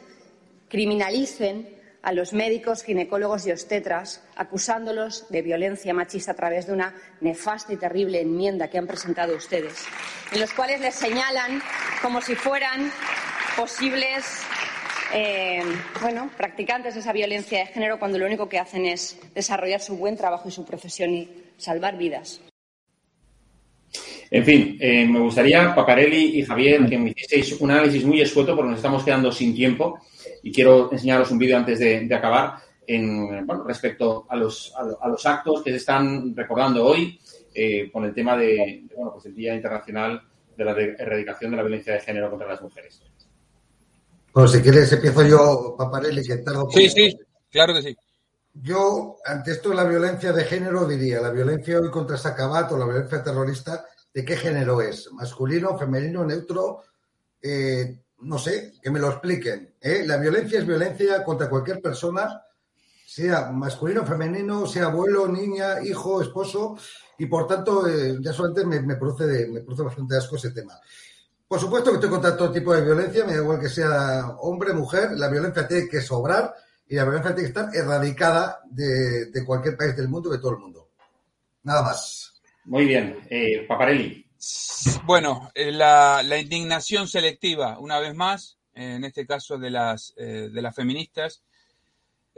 criminalicen 0.69 1.77
a 2.01 2.13
los 2.13 2.31
médicos, 2.31 2.83
ginecólogos 2.83 3.45
y 3.47 3.51
obstetras, 3.51 4.23
acusándolos 4.35 5.27
de 5.29 5.41
violencia 5.41 5.93
machista 5.93 6.31
a 6.31 6.35
través 6.35 6.67
de 6.67 6.73
una 6.73 6.95
nefasta 7.21 7.73
y 7.73 7.77
terrible 7.77 8.21
enmienda 8.21 8.69
que 8.69 8.77
han 8.77 8.87
presentado 8.87 9.35
ustedes, 9.35 9.85
en 10.31 10.39
los 10.39 10.53
cuales 10.53 10.79
les 10.79 10.95
señalan 10.95 11.61
como 12.01 12.21
si 12.21 12.35
fueran 12.35 12.91
posibles 13.57 14.23
eh, 15.13 15.63
bueno, 16.01 16.29
practicantes 16.37 16.93
de 16.93 16.99
esa 16.99 17.13
violencia 17.13 17.59
de 17.59 17.65
género 17.67 17.99
cuando 17.99 18.17
lo 18.17 18.25
único 18.25 18.47
que 18.47 18.59
hacen 18.59 18.85
es 18.85 19.17
desarrollar 19.33 19.81
su 19.81 19.97
buen 19.97 20.17
trabajo 20.17 20.49
y 20.49 20.51
su 20.51 20.65
profesión 20.65 21.13
y 21.13 21.45
salvar 21.57 21.97
vidas. 21.97 22.41
En 24.29 24.43
fin, 24.43 24.77
eh, 24.79 25.05
me 25.05 25.19
gustaría, 25.19 25.73
Pacarelli 25.73 26.39
y 26.39 26.43
Javier, 26.43 26.85
que 26.87 26.97
me 26.97 27.11
hicieseis 27.11 27.59
un 27.61 27.71
análisis 27.71 28.03
muy 28.03 28.21
escueto 28.21 28.55
porque 28.55 28.71
nos 28.71 28.79
estamos 28.79 29.03
quedando 29.03 29.31
sin 29.31 29.55
tiempo 29.55 29.99
y 30.43 30.51
quiero 30.51 30.91
enseñaros 30.91 31.31
un 31.31 31.37
vídeo 31.37 31.57
antes 31.57 31.79
de, 31.79 32.01
de 32.01 32.15
acabar 32.15 32.55
en, 32.85 33.45
bueno, 33.45 33.63
respecto 33.63 34.25
a 34.29 34.35
los, 34.35 34.73
a, 34.75 35.05
a, 35.05 35.09
los 35.09 35.25
actos 35.25 35.61
que 35.61 35.71
se 35.71 35.77
están 35.77 36.35
recordando 36.35 36.85
hoy 36.85 37.19
eh, 37.53 37.89
con 37.91 38.05
el 38.05 38.13
tema 38.13 38.37
de, 38.37 38.45
de, 38.45 38.95
bueno, 38.95 39.13
pues 39.13 39.25
el 39.25 39.35
Día 39.35 39.55
Internacional 39.55 40.21
de 40.55 40.65
la 40.65 40.71
Erradicación 40.71 41.51
de 41.51 41.57
la 41.57 41.63
Violencia 41.63 41.93
de 41.93 41.99
Género 42.01 42.29
contra 42.29 42.47
las 42.47 42.61
Mujeres. 42.61 43.01
Bueno, 44.33 44.49
si 44.49 44.61
quieres 44.61 44.91
empiezo 44.91 45.25
yo, 45.25 45.75
Paparelli, 45.77 46.23
que 46.23 46.37
tardo. 46.37 46.69
Sí, 46.69 46.89
sí, 46.89 47.17
claro 47.49 47.73
que 47.73 47.81
sí. 47.81 47.97
Yo, 48.53 49.17
ante 49.25 49.51
esto 49.51 49.69
de 49.69 49.75
la 49.75 49.83
violencia 49.83 50.31
de 50.31 50.43
género, 50.43 50.85
diría, 50.85 51.21
la 51.21 51.29
violencia 51.29 51.79
hoy 51.79 51.91
contra 51.91 52.17
Sacabat 52.17 52.71
o 52.71 52.77
la 52.77 52.85
violencia 52.85 53.23
terrorista, 53.23 53.85
¿de 54.17 54.25
qué 54.25 54.35
género 54.35 54.81
es? 54.81 55.11
¿Masculino, 55.13 55.77
femenino, 55.77 56.25
neutro? 56.25 56.81
Eh, 57.39 58.01
no 58.21 58.39
sé, 58.39 58.73
que 58.81 58.89
me 58.89 58.99
lo 58.99 59.09
expliquen. 59.09 59.75
¿eh? 59.79 60.05
La 60.07 60.17
violencia 60.17 60.57
es 60.57 60.65
violencia 60.65 61.23
contra 61.23 61.47
cualquier 61.47 61.79
persona, 61.83 62.41
sea 63.05 63.51
masculino, 63.51 64.03
femenino, 64.07 64.65
sea 64.65 64.85
abuelo, 64.85 65.27
niña, 65.27 65.83
hijo, 65.83 66.19
esposo, 66.19 66.75
y 67.19 67.27
por 67.27 67.45
tanto, 67.45 67.87
eh, 67.87 68.17
ya 68.19 68.33
solamente 68.33 68.65
me, 68.65 68.81
me, 68.81 68.95
produce 68.95 69.27
de, 69.27 69.49
me 69.49 69.59
produce 69.59 69.83
bastante 69.83 70.17
asco 70.17 70.35
ese 70.35 70.49
tema. 70.49 70.73
Por 71.47 71.59
supuesto 71.59 71.91
que 71.91 71.97
estoy 71.97 72.09
contra 72.09 72.35
todo 72.35 72.51
tipo 72.51 72.73
de 72.73 72.81
violencia, 72.81 73.23
me 73.23 73.33
da 73.33 73.43
igual 73.43 73.59
que 73.59 73.69
sea 73.69 74.29
hombre, 74.39 74.73
mujer, 74.73 75.11
la 75.11 75.29
violencia 75.29 75.67
tiene 75.67 75.87
que 75.87 76.01
sobrar 76.01 76.55
y 76.87 76.95
la 76.95 77.03
violencia 77.03 77.35
tiene 77.35 77.53
que 77.53 77.59
estar 77.59 77.75
erradicada 77.75 78.61
de, 78.65 79.27
de 79.27 79.45
cualquier 79.45 79.77
país 79.77 79.95
del 79.95 80.09
mundo, 80.09 80.31
de 80.31 80.39
todo 80.39 80.53
el 80.53 80.57
mundo. 80.57 80.89
Nada 81.61 81.83
más. 81.83 82.26
Muy 82.67 82.85
bien. 82.85 83.17
Eh, 83.29 83.65
Paparelli. 83.67 84.25
Bueno, 85.05 85.49
eh, 85.55 85.71
la, 85.71 86.21
indignación 86.39 87.07
selectiva, 87.07 87.79
una 87.79 87.99
vez 87.99 88.13
más, 88.13 88.59
eh, 88.73 88.95
en 88.95 89.03
este 89.05 89.25
caso 89.25 89.57
de 89.57 89.71
las, 89.71 90.13
eh, 90.17 90.49
de 90.51 90.61
las 90.61 90.75
feministas, 90.75 91.43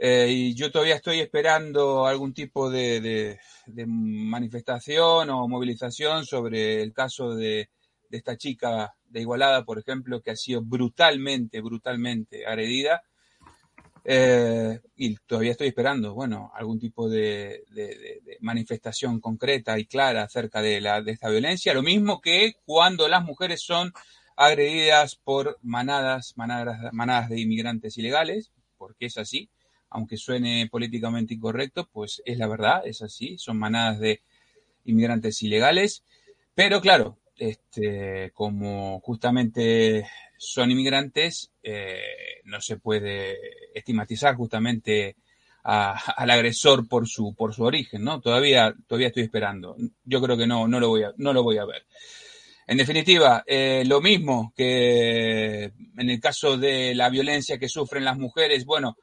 y 0.02 0.54
yo 0.54 0.70
todavía 0.70 0.94
estoy 0.94 1.20
esperando 1.20 2.06
algún 2.06 2.32
tipo 2.32 2.70
de 2.70 3.38
manifestación 3.66 5.28
o 5.28 5.46
movilización 5.46 6.24
sobre 6.24 6.80
el 6.80 6.94
caso 6.94 7.34
de, 7.34 7.68
de 8.08 8.16
esta 8.16 8.36
chica 8.38 8.94
de 9.04 9.20
Igualada, 9.20 9.64
por 9.64 9.78
ejemplo, 9.78 10.22
que 10.22 10.30
ha 10.30 10.36
sido 10.36 10.62
brutalmente, 10.62 11.60
brutalmente 11.60 12.46
agredida. 12.46 13.02
Eh, 14.04 14.80
y 14.96 15.16
todavía 15.26 15.52
estoy 15.52 15.68
esperando, 15.68 16.14
bueno, 16.14 16.50
algún 16.54 16.78
tipo 16.78 17.08
de, 17.08 17.64
de, 17.70 18.20
manifestación 18.40 19.20
concreta 19.20 19.78
y 19.78 19.84
clara 19.84 20.22
acerca 20.22 20.62
de, 20.62 20.80
la, 20.80 21.02
de 21.02 21.12
esta 21.12 21.28
violencia. 21.28 21.74
Lo 21.74 21.82
mismo 21.82 22.20
que 22.20 22.54
cuando 22.64 23.08
las 23.08 23.24
mujeres 23.24 23.62
son 23.62 23.92
agredidas 24.36 25.16
por 25.16 25.58
manadas, 25.62 26.34
manadas, 26.36 26.92
manadas 26.92 27.28
de 27.28 27.40
inmigrantes 27.40 27.98
ilegales, 27.98 28.50
porque 28.78 29.06
es 29.06 29.18
así, 29.18 29.50
aunque 29.90 30.16
suene 30.16 30.68
políticamente 30.70 31.34
incorrecto, 31.34 31.88
pues 31.92 32.22
es 32.24 32.38
la 32.38 32.46
verdad, 32.46 32.86
es 32.86 33.02
así, 33.02 33.36
son 33.38 33.58
manadas 33.58 33.98
de 34.00 34.22
inmigrantes 34.84 35.42
ilegales. 35.42 36.04
Pero 36.54 36.80
claro, 36.80 37.18
este, 37.36 38.30
como 38.32 39.00
justamente 39.00 40.06
son 40.42 40.70
inmigrantes, 40.70 41.50
eh, 41.62 42.40
no 42.44 42.62
se 42.62 42.78
puede 42.78 43.36
estigmatizar 43.74 44.36
justamente 44.36 45.16
al 45.62 46.30
agresor 46.30 46.88
por 46.88 47.06
su, 47.06 47.34
por 47.34 47.52
su 47.52 47.64
origen, 47.64 48.02
¿no? 48.02 48.22
Todavía, 48.22 48.74
todavía 48.86 49.08
estoy 49.08 49.24
esperando. 49.24 49.76
Yo 50.02 50.22
creo 50.22 50.38
que 50.38 50.46
no, 50.46 50.66
no 50.66 50.80
lo 50.80 50.88
voy 50.88 51.02
a, 51.02 51.12
no 51.18 51.34
lo 51.34 51.42
voy 51.42 51.58
a 51.58 51.66
ver. 51.66 51.84
En 52.66 52.78
definitiva, 52.78 53.44
eh, 53.46 53.82
lo 53.84 54.00
mismo 54.00 54.54
que 54.56 55.64
en 55.64 56.08
el 56.08 56.18
caso 56.18 56.56
de 56.56 56.94
la 56.94 57.10
violencia 57.10 57.58
que 57.58 57.68
sufren 57.68 58.06
las 58.06 58.16
mujeres, 58.16 58.64
bueno, 58.64 58.96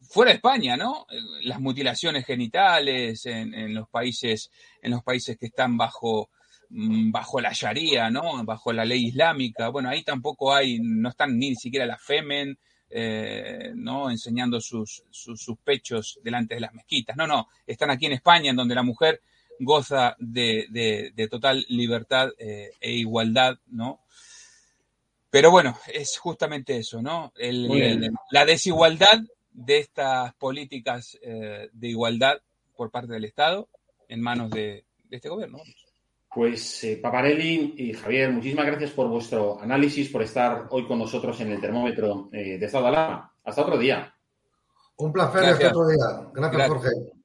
fuera 0.00 0.30
de 0.30 0.36
España, 0.36 0.78
¿no? 0.78 1.04
Las 1.42 1.60
mutilaciones 1.60 2.24
genitales 2.24 3.26
en, 3.26 3.74
los 3.74 3.86
países, 3.90 4.50
en 4.80 4.92
los 4.92 5.02
países 5.02 5.36
que 5.36 5.46
están 5.46 5.76
bajo 5.76 6.30
bajo 6.70 7.40
la 7.40 7.52
Sharia, 7.52 8.10
¿no? 8.10 8.44
Bajo 8.44 8.72
la 8.72 8.84
ley 8.84 9.06
islámica. 9.08 9.68
Bueno, 9.68 9.88
ahí 9.88 10.02
tampoco 10.04 10.54
hay, 10.54 10.78
no 10.80 11.08
están 11.08 11.36
ni 11.38 11.54
siquiera 11.56 11.84
las 11.86 12.00
femen, 12.02 12.56
eh, 12.88 13.72
¿no? 13.74 14.10
Enseñando 14.10 14.60
sus, 14.60 15.02
sus, 15.10 15.40
sus, 15.40 15.58
pechos 15.58 16.20
delante 16.22 16.54
de 16.54 16.60
las 16.60 16.72
mezquitas. 16.72 17.16
No, 17.16 17.26
no, 17.26 17.48
están 17.66 17.90
aquí 17.90 18.06
en 18.06 18.12
España, 18.12 18.50
en 18.50 18.56
donde 18.56 18.74
la 18.74 18.82
mujer 18.82 19.20
goza 19.58 20.16
de, 20.18 20.66
de, 20.70 21.12
de 21.14 21.28
total 21.28 21.64
libertad 21.68 22.30
eh, 22.38 22.70
e 22.80 22.92
igualdad, 22.92 23.58
¿no? 23.66 24.00
Pero 25.30 25.50
bueno, 25.50 25.78
es 25.92 26.18
justamente 26.18 26.76
eso, 26.78 27.02
¿no? 27.02 27.32
El- 27.36 27.68
el- 28.04 28.10
la 28.30 28.44
desigualdad 28.44 29.20
de 29.52 29.78
estas 29.78 30.34
políticas 30.34 31.18
eh, 31.22 31.68
de 31.72 31.88
igualdad 31.88 32.40
por 32.76 32.90
parte 32.90 33.12
del 33.12 33.24
Estado 33.24 33.68
en 34.08 34.20
manos 34.20 34.50
de, 34.50 34.84
de 35.08 35.16
este 35.16 35.28
gobierno. 35.28 35.58
Pues 36.32 36.84
eh, 36.84 36.98
Paparelli 37.02 37.74
y 37.76 37.92
Javier, 37.92 38.30
muchísimas 38.30 38.66
gracias 38.66 38.92
por 38.92 39.08
vuestro 39.08 39.60
análisis, 39.60 40.08
por 40.08 40.22
estar 40.22 40.66
hoy 40.70 40.86
con 40.86 40.98
nosotros 40.98 41.40
en 41.40 41.50
el 41.52 41.60
termómetro 41.60 42.28
eh, 42.32 42.56
de 42.58 42.66
estado 42.66 42.84
de 42.84 42.90
alarma. 42.90 43.34
Hasta 43.44 43.62
otro 43.62 43.78
día. 43.78 44.14
Un 44.96 45.12
placer 45.12 45.42
Gracias. 45.42 45.64
hasta 45.64 45.78
otro 45.78 45.88
día. 45.88 46.30
Gracias, 46.32 46.52
Gracias. 46.52 46.68
Jorge. 46.68 47.20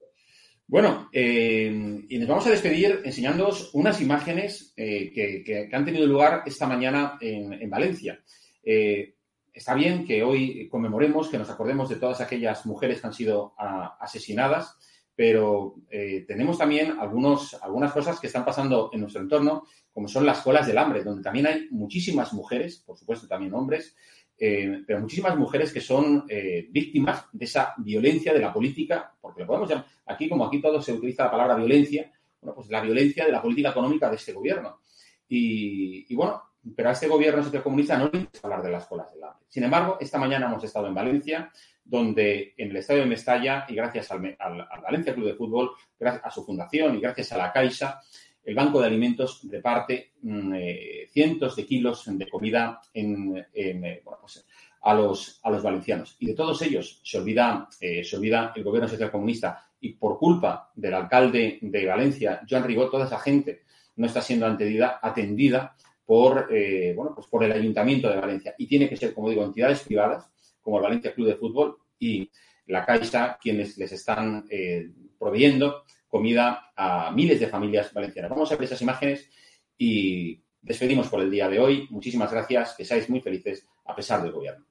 Bueno, 0.67 1.09
eh, 1.13 2.03
y 2.09 2.17
nos 2.17 2.27
vamos 2.27 2.47
a 2.47 2.49
despedir 2.49 3.01
enseñándoos 3.05 3.69
unas 3.73 4.01
imágenes 4.01 4.73
eh, 4.75 5.11
que, 5.13 5.69
han 5.71 5.85
tenido 5.85 6.07
lugar 6.07 6.41
esta 6.45 6.65
mañana 6.65 7.17
en, 7.21 7.53
en 7.53 7.69
Valencia. 7.69 8.19
Eh, 8.63 9.13
está 9.53 9.75
bien 9.75 10.05
que 10.05 10.23
hoy 10.23 10.67
conmemoremos, 10.67 11.29
que 11.29 11.37
nos 11.37 11.51
acordemos 11.51 11.87
de 11.89 11.97
todas 11.97 12.19
aquellas 12.19 12.65
mujeres 12.65 12.99
que 12.99 13.07
han 13.07 13.13
sido 13.13 13.53
ah, 13.59 13.95
asesinadas, 13.99 14.75
pero 15.15 15.75
eh, 15.89 16.25
tenemos 16.27 16.57
también 16.57 16.99
algunos, 16.99 17.53
algunas 17.61 17.93
cosas 17.93 18.19
que 18.19 18.27
están 18.27 18.43
pasando 18.43 18.89
en 18.93 19.01
nuestro 19.01 19.21
entorno, 19.21 19.63
como 19.93 20.07
son 20.07 20.25
las 20.25 20.41
colas 20.41 20.67
del 20.67 20.77
hambre, 20.77 21.03
donde 21.03 21.23
también 21.23 21.47
hay 21.47 21.67
muchísimas 21.71 22.33
mujeres, 22.33 22.83
por 22.85 22.97
supuesto 22.97 23.27
también 23.27 23.53
hombres, 23.53 23.95
eh, 24.37 24.83
pero 24.85 24.99
muchísimas 24.99 25.37
mujeres 25.37 25.71
que 25.71 25.79
son 25.79 26.25
eh, 26.27 26.67
víctimas 26.69 27.27
de 27.31 27.45
esa 27.45 27.73
violencia 27.77 28.33
de 28.33 28.39
la 28.39 28.51
política, 28.51 29.15
porque 29.21 29.41
lo 29.41 29.47
podemos 29.47 29.69
llamar, 29.69 29.85
aquí 30.05 30.27
como 30.27 30.45
aquí 30.45 30.61
todo 30.61 30.81
se 30.81 30.91
utiliza 30.91 31.25
la 31.25 31.31
palabra 31.31 31.55
violencia, 31.55 32.11
bueno, 32.41 32.55
pues 32.55 32.69
la 32.69 32.81
violencia 32.81 33.25
de 33.25 33.31
la 33.31 33.41
política 33.41 33.69
económica 33.69 34.09
de 34.09 34.17
este 34.17 34.33
gobierno. 34.33 34.81
Y, 35.27 36.13
bueno, 36.13 36.41
pero 36.75 36.89
a 36.89 36.91
este 36.91 37.07
gobierno 37.07 37.43
socialcomunista 37.43 37.97
no 37.97 38.09
le 38.09 38.19
interesa 38.19 38.47
hablar 38.47 38.63
de 38.63 38.71
las 38.71 38.85
colas 38.85 39.11
del 39.11 39.23
hambre. 39.23 39.45
Sin 39.47 39.63
embargo, 39.63 39.97
esta 39.99 40.19
mañana 40.19 40.47
hemos 40.47 40.63
estado 40.63 40.87
en 40.87 40.93
Valencia, 40.93 41.51
donde 41.85 42.53
en 42.57 42.71
el 42.71 42.77
estadio 42.77 43.01
de 43.03 43.07
Mestalla, 43.09 43.65
y 43.69 43.75
gracias 43.75 44.11
al, 44.11 44.35
al- 44.39 44.67
al 44.69 44.81
Valencia 44.81 45.13
Club 45.13 45.27
de 45.27 45.35
Fútbol, 45.35 45.71
gracias 45.99 46.25
a 46.25 46.31
su 46.31 46.43
fundación 46.43 46.97
y 46.97 46.99
gracias 46.99 47.31
a 47.31 47.37
la 47.37 47.51
Caixa, 47.53 48.01
el 48.43 48.55
Banco 48.55 48.79
de 48.81 48.87
Alimentos 48.87 49.41
reparte 49.49 50.13
mm, 50.21 50.53
eh, 50.55 51.07
cientos 51.11 51.55
de 51.55 51.65
kilos 51.65 52.03
de 52.07 52.27
comida 52.29 52.81
en, 52.93 53.43
eh, 53.53 54.01
bueno, 54.03 54.19
pues, 54.21 54.45
a, 54.83 54.93
los, 54.93 55.39
a 55.43 55.49
los 55.49 55.63
valencianos. 55.63 56.15
Y 56.19 56.27
de 56.27 56.33
todos 56.35 56.61
ellos 56.61 57.01
se 57.03 57.17
olvida, 57.17 57.67
eh, 57.79 58.03
se 58.03 58.17
olvida 58.17 58.51
el 58.55 58.63
gobierno 58.63 58.87
socialcomunista 58.87 59.63
y 59.79 59.93
por 59.93 60.17
culpa 60.19 60.71
del 60.75 60.93
alcalde 60.93 61.57
de 61.61 61.85
Valencia, 61.85 62.41
Joan 62.49 62.63
Ribot, 62.63 62.91
toda 62.91 63.05
esa 63.05 63.19
gente 63.19 63.61
no 63.95 64.07
está 64.07 64.21
siendo 64.21 64.45
atendida, 64.45 64.99
atendida 65.01 65.75
por, 66.05 66.47
eh, 66.51 66.93
bueno, 66.95 67.13
pues 67.15 67.25
por 67.27 67.43
el 67.43 67.51
Ayuntamiento 67.51 68.09
de 68.09 68.17
Valencia. 68.19 68.53
Y 68.59 68.67
tiene 68.67 68.87
que 68.89 68.95
ser, 68.97 69.13
como 69.13 69.29
digo, 69.29 69.43
entidades 69.43 69.81
privadas, 69.81 70.29
como 70.65 70.77
el 70.77 70.83
Valencia 70.83 71.13
Club 71.13 71.27
de 71.27 71.35
Fútbol 71.35 71.77
y 71.99 72.29
la 72.65 72.83
Caixa, 72.83 73.37
quienes 73.39 73.77
les 73.77 73.91
están 73.91 74.47
eh, 74.49 74.89
proveyendo 75.19 75.83
comida 76.07 76.71
a 76.75 77.11
miles 77.11 77.39
de 77.39 77.47
familias 77.47 77.93
valencianas. 77.93 78.31
Vamos 78.31 78.51
a 78.51 78.55
ver 78.55 78.63
esas 78.63 78.81
imágenes 78.81 79.29
y 79.77 80.41
despedimos 80.59 81.07
por 81.07 81.21
el 81.21 81.29
día 81.29 81.47
de 81.47 81.59
hoy. 81.59 81.87
Muchísimas 81.91 82.31
gracias, 82.31 82.73
que 82.75 82.83
seáis 82.83 83.07
muy 83.11 83.21
felices 83.21 83.67
a 83.85 83.95
pesar 83.95 84.23
del 84.23 84.31
gobierno. 84.31 84.65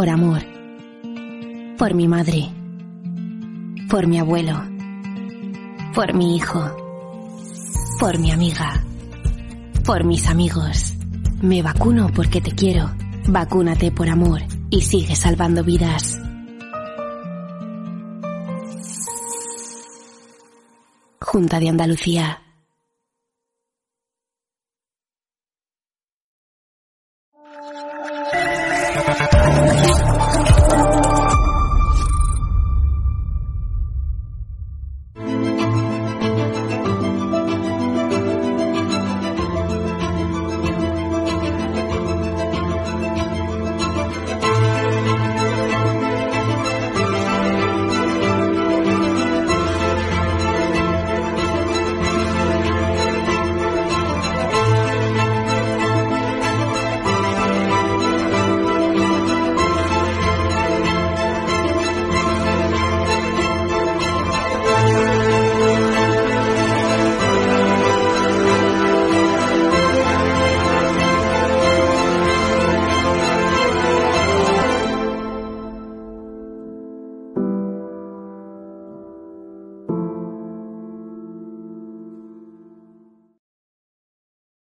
Por 0.00 0.08
amor. 0.08 0.40
Por 1.76 1.92
mi 1.92 2.08
madre. 2.08 2.48
Por 3.90 4.06
mi 4.06 4.18
abuelo. 4.18 4.54
Por 5.94 6.14
mi 6.14 6.36
hijo. 6.36 6.74
Por 8.00 8.18
mi 8.18 8.30
amiga. 8.32 8.82
Por 9.84 10.04
mis 10.04 10.26
amigos. 10.26 10.94
Me 11.42 11.60
vacuno 11.60 12.08
porque 12.16 12.40
te 12.40 12.52
quiero. 12.52 12.90
Vacúnate 13.28 13.92
por 13.92 14.08
amor 14.08 14.40
y 14.70 14.80
sigue 14.80 15.14
salvando 15.14 15.62
vidas. 15.62 16.18
Junta 21.20 21.60
de 21.60 21.68
Andalucía. 21.68 22.49